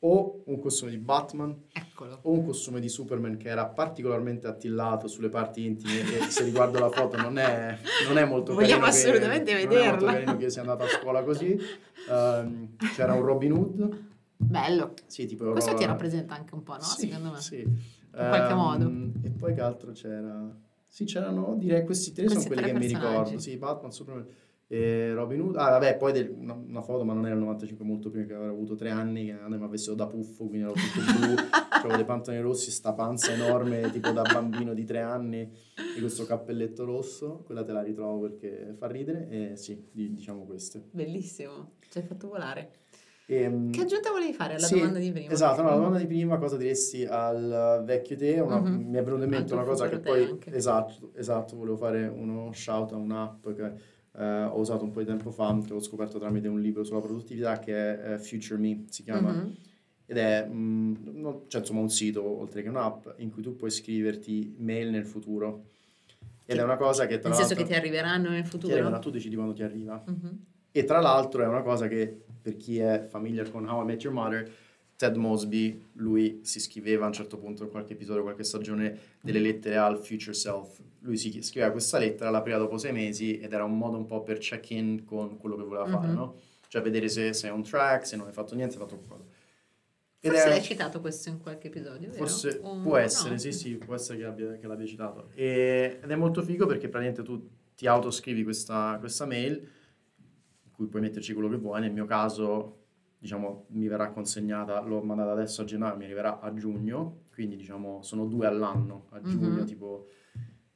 o 0.00 0.42
un 0.46 0.60
costume 0.60 0.92
di 0.92 0.98
Batman 0.98 1.64
Eccolo. 1.72 2.20
o 2.22 2.30
un 2.30 2.44
costume 2.44 2.78
di 2.78 2.88
Superman 2.88 3.36
che 3.36 3.48
era 3.48 3.66
particolarmente 3.66 4.46
attillato 4.46 5.08
sulle 5.08 5.28
parti 5.28 5.64
intime 5.64 6.02
e 6.02 6.30
se 6.30 6.44
riguardo 6.44 6.78
la 6.78 6.90
foto 6.90 7.16
non 7.16 7.36
è, 7.36 7.76
non 8.06 8.16
è 8.16 8.24
molto 8.24 8.54
Vogliamo 8.54 8.84
assolutamente 8.84 9.56
che, 9.56 9.66
vederla. 9.66 9.78
Non 9.78 9.86
è 9.86 9.90
molto 9.90 10.04
carino 10.06 10.36
che 10.36 10.50
sia 10.50 10.60
andato 10.60 10.84
a 10.84 10.88
scuola 10.88 11.22
così. 11.24 11.58
Um, 12.08 12.76
c'era 12.94 13.14
un 13.14 13.22
Robin 13.22 13.52
Hood. 13.52 14.06
Bello. 14.36 14.94
Sì, 15.06 15.26
tipo 15.26 15.50
Questo 15.50 15.74
ti 15.74 15.84
rappresenta 15.84 16.34
anche 16.34 16.54
un 16.54 16.62
po', 16.62 16.74
no? 16.74 16.80
Sì, 16.80 17.08
Secondo 17.08 17.32
me. 17.32 17.40
Sì. 17.40 17.60
In 17.60 18.10
qualche 18.12 18.52
um, 18.52 18.58
modo. 18.58 19.10
E 19.22 19.30
poi 19.30 19.54
che 19.54 19.60
altro 19.60 19.90
c'era? 19.92 20.48
Sì, 20.86 21.04
c'erano, 21.04 21.56
direi, 21.58 21.84
questi 21.84 22.12
tre 22.12 22.24
questi 22.24 22.44
sono 22.44 22.54
quelli 22.54 22.72
che 22.72 22.78
mi 22.78 22.86
ricordo. 22.86 23.38
Sì, 23.38 23.56
Batman, 23.56 23.92
Superman 23.92 24.26
e 24.70 25.14
Robin 25.14 25.40
Hood, 25.40 25.56
ah 25.56 25.70
vabbè, 25.70 25.96
poi 25.96 26.12
del, 26.12 26.28
una, 26.38 26.52
una, 26.52 26.82
foto, 26.82 27.02
ma 27.02 27.14
non 27.14 27.24
era 27.24 27.34
il 27.34 27.40
95, 27.40 27.86
molto 27.86 28.10
prima 28.10 28.26
che 28.26 28.34
avevo 28.34 28.52
avuto 28.52 28.74
tre 28.74 28.90
anni, 28.90 29.24
che 29.24 29.32
mi 29.32 29.64
ha 29.64 29.66
vestito 29.66 29.94
da 29.94 30.06
puffo, 30.06 30.46
quindi 30.46 30.66
ero 30.66 30.74
tutto 30.74 31.18
blu, 31.18 31.34
avevo 31.72 31.96
dei 31.96 32.04
pantaloni 32.04 32.42
rossi, 32.42 32.70
sta 32.70 32.92
panza 32.92 33.32
enorme, 33.32 33.90
tipo 33.90 34.10
da 34.10 34.20
bambino 34.20 34.74
di 34.74 34.84
tre 34.84 35.00
anni, 35.00 35.40
e 35.40 35.98
questo 36.00 36.26
cappelletto 36.26 36.84
rosso, 36.84 37.42
quella 37.46 37.64
te 37.64 37.72
la 37.72 37.80
ritrovo 37.80 38.20
perché 38.20 38.74
fa 38.76 38.86
ridere, 38.88 39.28
e 39.30 39.56
sì, 39.56 39.88
diciamo 39.90 40.44
queste. 40.44 40.84
Bellissimo, 40.90 41.70
ci 41.88 41.96
hai 41.96 42.04
fatto 42.04 42.28
volare. 42.28 42.72
E, 43.24 43.42
ehm, 43.42 43.70
che 43.70 43.82
aggiunta 43.82 44.10
volevi 44.10 44.34
fare 44.34 44.56
alla 44.56 44.66
sì, 44.66 44.74
domanda 44.74 44.98
di 44.98 45.12
prima? 45.12 45.32
Esatto, 45.32 45.62
no, 45.62 45.70
la 45.70 45.76
domanda 45.76 45.98
di 45.98 46.06
prima, 46.06 46.36
cosa 46.36 46.58
diresti 46.58 47.06
al 47.06 47.82
vecchio 47.86 48.16
te? 48.16 48.38
Una, 48.40 48.60
mm-hmm. 48.60 48.90
Mi 48.90 48.98
è 48.98 49.02
venuta 49.02 49.24
in 49.24 49.30
mente 49.30 49.54
una 49.54 49.64
cosa 49.64 49.88
che 49.88 49.98
poi... 49.98 50.24
Anche. 50.24 50.54
Esatto, 50.54 51.12
esatto, 51.14 51.56
volevo 51.56 51.76
fare 51.76 52.06
uno 52.06 52.52
shout 52.52 52.92
a 52.92 52.96
un'app 52.96 53.48
che 53.50 53.96
eh, 54.18 54.44
ho 54.44 54.58
usato 54.58 54.82
un 54.82 54.90
po' 54.90 54.98
di 54.98 55.06
tempo 55.06 55.30
fa, 55.30 55.56
che 55.64 55.72
ho 55.72 55.80
scoperto 55.80 56.18
tramite 56.18 56.48
un 56.48 56.60
libro 56.60 56.82
sulla 56.82 57.00
produttività 57.00 57.58
che 57.60 58.00
è 58.00 58.14
uh, 58.14 58.18
Future 58.18 58.58
Me, 58.60 58.84
si 58.88 59.04
chiama. 59.04 59.30
Mm-hmm. 59.32 59.50
Ed 60.06 60.16
è 60.16 60.44
mh, 60.44 60.96
mm, 61.10 61.26
cioè, 61.46 61.60
insomma, 61.60 61.80
un 61.80 61.90
sito, 61.90 62.24
oltre 62.24 62.62
che 62.62 62.68
un'app, 62.68 63.08
in 63.18 63.30
cui 63.30 63.42
tu 63.42 63.54
puoi 63.54 63.70
scriverti 63.70 64.56
mail 64.58 64.90
nel 64.90 65.04
futuro. 65.04 65.66
Ed 66.44 66.56
che, 66.56 66.60
è 66.60 66.64
una 66.64 66.76
cosa 66.76 67.06
che 67.06 67.18
tra 67.18 67.28
Nel 67.28 67.38
senso 67.38 67.54
che 67.54 67.64
ti 67.64 67.74
arriveranno 67.74 68.30
nel 68.30 68.44
futuro? 68.44 68.72
Ti 68.72 68.78
arriverà, 68.78 68.98
tu 68.98 69.10
decidi 69.10 69.36
quando 69.36 69.52
ti 69.52 69.62
arriva. 69.62 70.02
Mm-hmm. 70.10 70.34
E 70.72 70.84
tra 70.84 71.00
l'altro 71.00 71.42
è 71.42 71.46
una 71.46 71.62
cosa 71.62 71.86
che, 71.86 72.22
per 72.42 72.56
chi 72.56 72.78
è 72.78 73.06
familiar 73.08 73.50
con 73.50 73.68
How 73.68 73.82
I 73.82 73.84
Met 73.84 74.02
Your 74.02 74.14
Mother, 74.14 74.50
Ted 74.96 75.14
Mosby, 75.14 75.90
lui 75.92 76.40
si 76.42 76.58
scriveva 76.58 77.04
a 77.04 77.08
un 77.08 77.12
certo 77.12 77.36
punto 77.36 77.62
in 77.62 77.70
qualche 77.70 77.92
episodio, 77.92 78.22
qualche 78.22 78.42
stagione, 78.42 78.98
delle 79.20 79.38
lettere 79.38 79.76
al 79.76 79.98
future 79.98 80.34
self. 80.34 80.80
Lui 81.00 81.16
si 81.16 81.42
scriveva 81.42 81.70
questa 81.72 81.98
lettera, 81.98 82.30
la 82.30 82.42
prima 82.42 82.58
dopo 82.58 82.76
sei 82.78 82.92
mesi 82.92 83.38
ed 83.38 83.52
era 83.52 83.64
un 83.64 83.76
modo 83.76 83.96
un 83.96 84.06
po' 84.06 84.22
per 84.22 84.38
check-in 84.38 85.04
con 85.04 85.36
quello 85.38 85.56
che 85.56 85.62
voleva 85.62 85.84
mm-hmm. 85.84 85.92
fare, 85.92 86.08
mhm. 86.08 86.14
no? 86.14 86.34
Cioè 86.68 86.82
vedere 86.82 87.08
se 87.08 87.32
sei 87.32 87.50
on 87.50 87.62
track, 87.62 88.06
se 88.06 88.16
non 88.16 88.26
hai 88.26 88.32
fatto 88.32 88.54
niente, 88.54 88.74
hai 88.74 88.80
fatto 88.80 88.96
qualcosa. 88.96 89.24
Ed 90.20 90.32
forse 90.32 90.46
è... 90.46 90.48
l'hai 90.48 90.62
citato 90.62 91.00
questo 91.00 91.28
in 91.28 91.38
qualche 91.38 91.68
episodio? 91.68 92.10
Forse 92.12 92.58
o... 92.62 92.80
può 92.80 92.96
essere, 92.96 93.30
no? 93.30 93.38
sì, 93.38 93.52
sì, 93.52 93.76
può 93.76 93.94
essere 93.94 94.18
che, 94.18 94.24
abbia, 94.24 94.52
che 94.58 94.66
l'abbia 94.66 94.86
citato. 94.86 95.30
E, 95.34 96.00
ed 96.02 96.10
è 96.10 96.16
molto 96.16 96.42
figo 96.42 96.66
perché 96.66 96.88
praticamente 96.88 97.22
tu 97.22 97.48
ti 97.74 97.86
autoscrivi 97.86 98.42
questa, 98.42 98.96
questa 98.98 99.24
mail 99.24 99.54
in 99.54 100.70
cui 100.72 100.86
puoi 100.86 101.02
metterci 101.02 101.32
quello 101.32 101.48
che 101.48 101.56
vuoi. 101.56 101.80
Nel 101.80 101.92
mio 101.92 102.04
caso 102.04 102.78
diciamo, 103.18 103.66
mi 103.70 103.88
verrà 103.88 104.10
consegnata, 104.10 104.80
l'ho 104.80 105.02
mandata 105.02 105.32
adesso 105.32 105.62
a 105.62 105.64
gennaio, 105.64 105.96
mi 105.96 106.04
arriverà 106.04 106.40
a 106.40 106.52
giugno, 106.54 107.24
quindi 107.32 107.56
diciamo 107.56 108.02
sono 108.02 108.26
due 108.26 108.46
all'anno, 108.46 109.06
a 109.10 109.20
giugno 109.20 109.48
mm-hmm. 109.48 109.64
tipo 109.64 110.08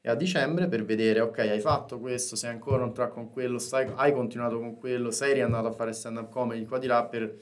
e 0.04 0.10
a 0.10 0.16
dicembre 0.16 0.66
per 0.66 0.84
vedere, 0.84 1.20
ok, 1.20 1.38
hai 1.38 1.60
fatto 1.60 2.00
questo, 2.00 2.34
sei 2.34 2.50
ancora 2.50 2.82
on 2.82 2.92
track 2.92 3.14
con 3.14 3.30
quello, 3.30 3.58
stai, 3.58 3.88
hai 3.94 4.12
continuato 4.12 4.58
con 4.58 4.76
quello, 4.76 5.12
sei 5.12 5.32
riandato 5.32 5.68
a 5.68 5.72
fare 5.72 5.92
stand-up 5.92 6.28
comedy 6.28 6.64
qua 6.64 6.78
di 6.78 6.88
là 6.88 7.04
per 7.04 7.38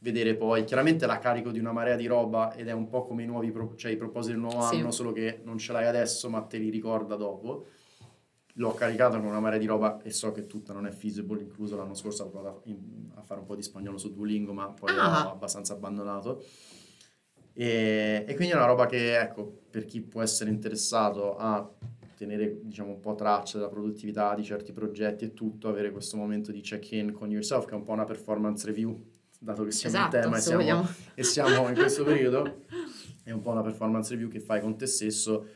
vedere 0.00 0.34
poi, 0.34 0.64
chiaramente 0.64 1.06
la 1.06 1.18
carico 1.18 1.50
di 1.50 1.58
una 1.58 1.72
marea 1.72 1.96
di 1.96 2.06
roba 2.06 2.52
ed 2.54 2.68
è 2.68 2.72
un 2.72 2.88
po' 2.88 3.06
come 3.06 3.22
i 3.22 3.26
nuovi, 3.26 3.50
pro- 3.50 3.74
cioè 3.76 3.92
i 3.92 3.96
propositi 3.96 4.34
del 4.34 4.42
nuovo 4.42 4.60
sì. 4.60 4.76
anno, 4.76 4.90
solo 4.90 5.12
che 5.12 5.40
non 5.44 5.56
ce 5.56 5.72
l'hai 5.72 5.86
adesso 5.86 6.28
ma 6.28 6.42
te 6.42 6.58
li 6.58 6.68
ricorda 6.68 7.16
dopo 7.16 7.66
l'ho 8.56 8.74
caricata 8.74 9.18
con 9.18 9.28
una 9.28 9.40
marea 9.40 9.58
di 9.58 9.64
roba 9.64 10.02
e 10.02 10.10
so 10.10 10.30
che 10.32 10.46
tutta 10.46 10.74
non 10.74 10.86
è 10.86 10.90
feasible, 10.90 11.40
incluso 11.40 11.76
l'anno 11.76 11.94
scorso 11.94 12.24
ho 12.24 12.28
provato 12.28 12.62
a, 12.66 13.20
a 13.20 13.22
fare 13.22 13.40
un 13.40 13.46
po' 13.46 13.54
di 13.54 13.62
spagnolo 13.62 13.96
su 13.96 14.12
Duolingo, 14.12 14.52
ma 14.52 14.68
poi 14.68 14.90
ah. 14.90 15.22
l'ho 15.22 15.30
abbastanza 15.30 15.72
abbandonato. 15.72 16.44
E, 17.54 18.24
e, 18.26 18.34
quindi 18.34 18.52
è 18.52 18.56
una 18.56 18.66
roba 18.66 18.86
che, 18.86 19.18
ecco, 19.18 19.60
per 19.70 19.84
chi 19.84 20.02
può 20.02 20.20
essere 20.20 20.50
interessato 20.50 21.36
a 21.36 21.66
tenere, 22.22 22.60
diciamo, 22.62 22.90
un 22.90 23.00
po' 23.00 23.14
traccia 23.14 23.58
della 23.58 23.68
produttività 23.68 24.34
di 24.34 24.44
certi 24.44 24.72
progetti 24.72 25.24
e 25.24 25.34
tutto, 25.34 25.68
avere 25.68 25.90
questo 25.90 26.16
momento 26.16 26.52
di 26.52 26.60
check-in 26.60 27.12
con 27.12 27.30
yourself, 27.30 27.64
che 27.64 27.72
è 27.72 27.74
un 27.74 27.82
po' 27.82 27.92
una 27.92 28.04
performance 28.04 28.64
review, 28.66 28.98
dato 29.38 29.64
che 29.64 29.72
siamo 29.72 29.96
esatto, 29.96 30.16
in 30.16 30.22
tema 30.22 30.36
e 30.36 30.40
siamo, 30.40 30.88
e 31.14 31.22
siamo 31.24 31.68
in 31.68 31.74
questo 31.74 32.04
periodo, 32.04 32.60
è 33.24 33.30
un 33.32 33.40
po' 33.40 33.50
una 33.50 33.62
performance 33.62 34.10
review 34.10 34.28
che 34.28 34.40
fai 34.40 34.60
con 34.60 34.76
te 34.76 34.86
stesso 34.86 35.46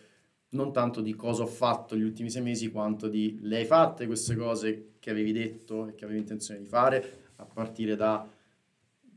non 0.50 0.72
tanto 0.72 1.00
di 1.00 1.14
cosa 1.14 1.42
ho 1.42 1.46
fatto 1.46 1.96
gli 1.96 2.02
ultimi 2.02 2.30
sei 2.30 2.42
mesi, 2.42 2.70
quanto 2.70 3.08
di 3.08 3.38
le 3.42 3.58
hai 3.58 3.64
fatte 3.64 4.06
queste 4.06 4.34
cose 4.36 4.94
che 4.98 5.10
avevi 5.10 5.32
detto 5.32 5.88
e 5.88 5.94
che 5.94 6.04
avevi 6.04 6.20
intenzione 6.20 6.60
di 6.60 6.66
fare, 6.66 7.24
a 7.36 7.44
partire 7.44 7.94
da 7.94 8.28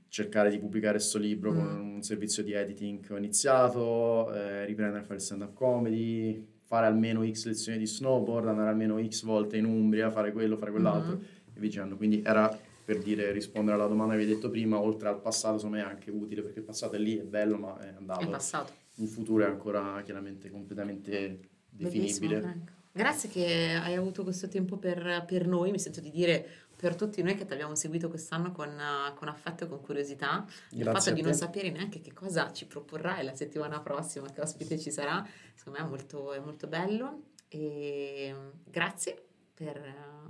cercare 0.09 0.49
di 0.49 0.57
pubblicare 0.57 0.97
questo 0.97 1.19
libro 1.19 1.51
mm. 1.51 1.55
con 1.55 1.79
un 1.79 2.01
servizio 2.01 2.43
di 2.43 2.51
editing 2.53 3.05
che 3.05 3.13
ho 3.13 3.17
iniziato, 3.17 4.33
eh, 4.33 4.65
riprendere 4.65 5.01
a 5.01 5.03
fare 5.03 5.15
il 5.15 5.21
stand-up 5.21 5.53
comedy, 5.53 6.45
fare 6.70 6.86
almeno 6.86 7.28
X 7.28 7.45
lezioni 7.45 7.80
di 7.80 7.88
snowboard, 7.88 8.47
andare 8.47 8.70
almeno 8.70 9.03
X 9.03 9.24
volte 9.24 9.57
in 9.57 9.65
Umbria, 9.65 10.11
fare 10.11 10.32
quello, 10.32 10.55
fare 10.55 10.70
quell'altro, 10.70 11.15
mm-hmm. 11.15 11.24
e 11.24 11.59
via 11.59 11.61
dicendo. 11.61 11.97
Quindi 11.97 12.22
era 12.24 12.55
per 12.86 12.99
dire, 12.99 13.32
rispondere 13.32 13.76
alla 13.76 13.88
domanda 13.88 14.13
che 14.13 14.20
avevi 14.22 14.34
detto 14.34 14.49
prima, 14.49 14.80
oltre 14.80 15.09
al 15.09 15.20
passato, 15.20 15.57
secondo 15.57 15.78
me 15.78 15.84
è 15.84 15.88
anche 15.88 16.11
utile, 16.11 16.41
perché 16.43 16.59
il 16.59 16.65
passato 16.65 16.95
è 16.95 16.99
lì, 16.99 17.17
è 17.17 17.24
bello, 17.24 17.57
ma 17.57 17.80
è 17.80 17.93
andato. 17.95 18.22
È 18.22 18.28
passato 18.30 18.80
in 18.99 19.07
futuro 19.07 19.43
è 19.43 19.47
ancora 19.47 20.01
chiaramente 20.03 20.49
completamente 20.49 21.39
definibile. 21.70 22.78
Grazie 22.91 23.30
che 23.30 23.80
hai 23.82 23.95
avuto 23.95 24.24
questo 24.24 24.47
tempo 24.47 24.78
per, 24.78 25.24
per, 25.28 25.47
noi, 25.47 25.72
mi 25.72 25.80
sento 25.80 26.01
di 26.01 26.11
dire 26.11 26.67
per 26.80 26.95
tutti 26.95 27.21
noi 27.21 27.36
che 27.36 27.45
ti 27.45 27.51
abbiamo 27.51 27.75
seguito 27.75 28.07
quest'anno 28.07 28.53
con, 28.53 28.69
con 29.15 29.27
affetto 29.27 29.65
e 29.65 29.67
con 29.67 29.82
curiosità. 29.82 30.45
Grazie 30.69 30.77
il 30.77 30.86
fatto 30.86 31.11
di 31.11 31.21
non 31.21 31.34
sapere 31.34 31.71
neanche 31.71 31.99
che 31.99 32.13
cosa 32.13 32.53
ci 32.53 32.67
proporrai 32.67 33.25
la 33.25 33.36
settimana 33.36 33.82
prossima, 33.82 34.30
che 34.32 34.39
ospite 34.39 34.80
ci 34.80 34.89
sarà, 34.89 35.25
secondo 35.55 35.80
me 35.80 35.86
è 35.86 35.89
molto, 35.89 36.32
è 36.32 36.39
molto 36.39 36.67
bello. 36.67 37.23
E 37.49 38.34
grazie 38.63 39.21
per, 39.53 39.73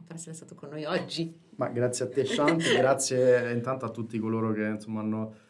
per, 0.08 0.16
essere 0.16 0.34
stato 0.34 0.56
con 0.56 0.70
noi 0.70 0.86
oggi. 0.86 1.32
Ma 1.58 1.68
grazie 1.68 2.06
a 2.06 2.10
te 2.10 2.26
Shanti, 2.26 2.74
grazie 2.78 3.52
intanto 3.52 3.86
a 3.86 3.90
tutti 3.90 4.18
coloro 4.18 4.52
che 4.52 4.64
insomma 4.64 5.02
hanno 5.02 5.48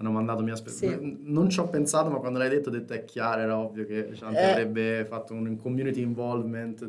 hanno 0.00 0.12
mandato 0.12 0.44
mia 0.44 0.54
spe- 0.54 0.70
sì. 0.70 1.18
non 1.24 1.50
ci 1.50 1.58
ho 1.58 1.68
pensato 1.68 2.08
ma 2.08 2.18
quando 2.18 2.38
l'hai 2.38 2.48
detto 2.48 2.68
ho 2.68 2.70
detto 2.70 2.92
è 2.92 3.04
chiaro 3.04 3.40
era 3.40 3.58
ovvio 3.58 3.84
che 3.84 4.10
Shanti 4.12 4.36
eh. 4.36 4.50
avrebbe 4.50 5.04
fatto 5.08 5.34
un 5.34 5.56
community 5.56 6.02
involvement 6.02 6.88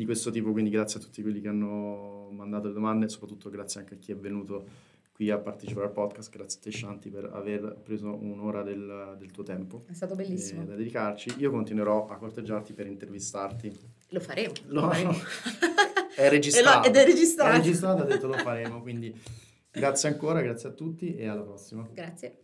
di 0.00 0.06
questo 0.06 0.30
tipo 0.30 0.50
quindi 0.50 0.70
grazie 0.70 0.98
a 0.98 1.02
tutti 1.02 1.20
quelli 1.20 1.42
che 1.42 1.48
hanno 1.48 2.28
mandato 2.32 2.68
le 2.68 2.72
domande 2.72 3.04
e 3.04 3.08
soprattutto 3.10 3.50
grazie 3.50 3.80
anche 3.80 3.94
a 3.94 3.96
chi 3.98 4.12
è 4.12 4.16
venuto 4.16 4.64
qui 5.12 5.28
a 5.30 5.36
partecipare 5.36 5.88
al 5.88 5.92
podcast 5.92 6.30
grazie 6.30 6.58
a 6.58 6.62
te 6.62 6.70
Shanti 6.72 7.10
per 7.10 7.30
aver 7.34 7.76
preso 7.82 8.16
un'ora 8.18 8.62
del, 8.62 9.16
del 9.18 9.30
tuo 9.30 9.42
tempo. 9.42 9.84
È 9.86 9.92
stato 9.92 10.14
bellissimo. 10.14 10.64
Da 10.64 10.74
dedicarci. 10.74 11.34
Io 11.36 11.50
continuerò 11.50 12.06
a 12.06 12.16
corteggiarti 12.16 12.72
per 12.72 12.86
intervistarti. 12.86 13.78
Lo 14.08 14.20
faremo. 14.20 14.52
Lo, 14.68 14.80
faremo. 14.88 15.12
è 16.16 16.26
registrato. 16.30 16.88
ed 16.88 16.96
è 16.96 17.04
registrato. 17.04 17.52
È 17.52 17.56
registrato 17.58 18.00
ha 18.00 18.06
detto 18.06 18.26
lo 18.28 18.38
faremo 18.38 18.80
quindi 18.80 19.14
Grazie 19.72 20.08
ancora, 20.08 20.40
grazie 20.40 20.70
a 20.70 20.72
tutti 20.72 21.14
e 21.14 21.28
alla 21.28 21.42
prossima. 21.42 21.88
Grazie. 21.92 22.34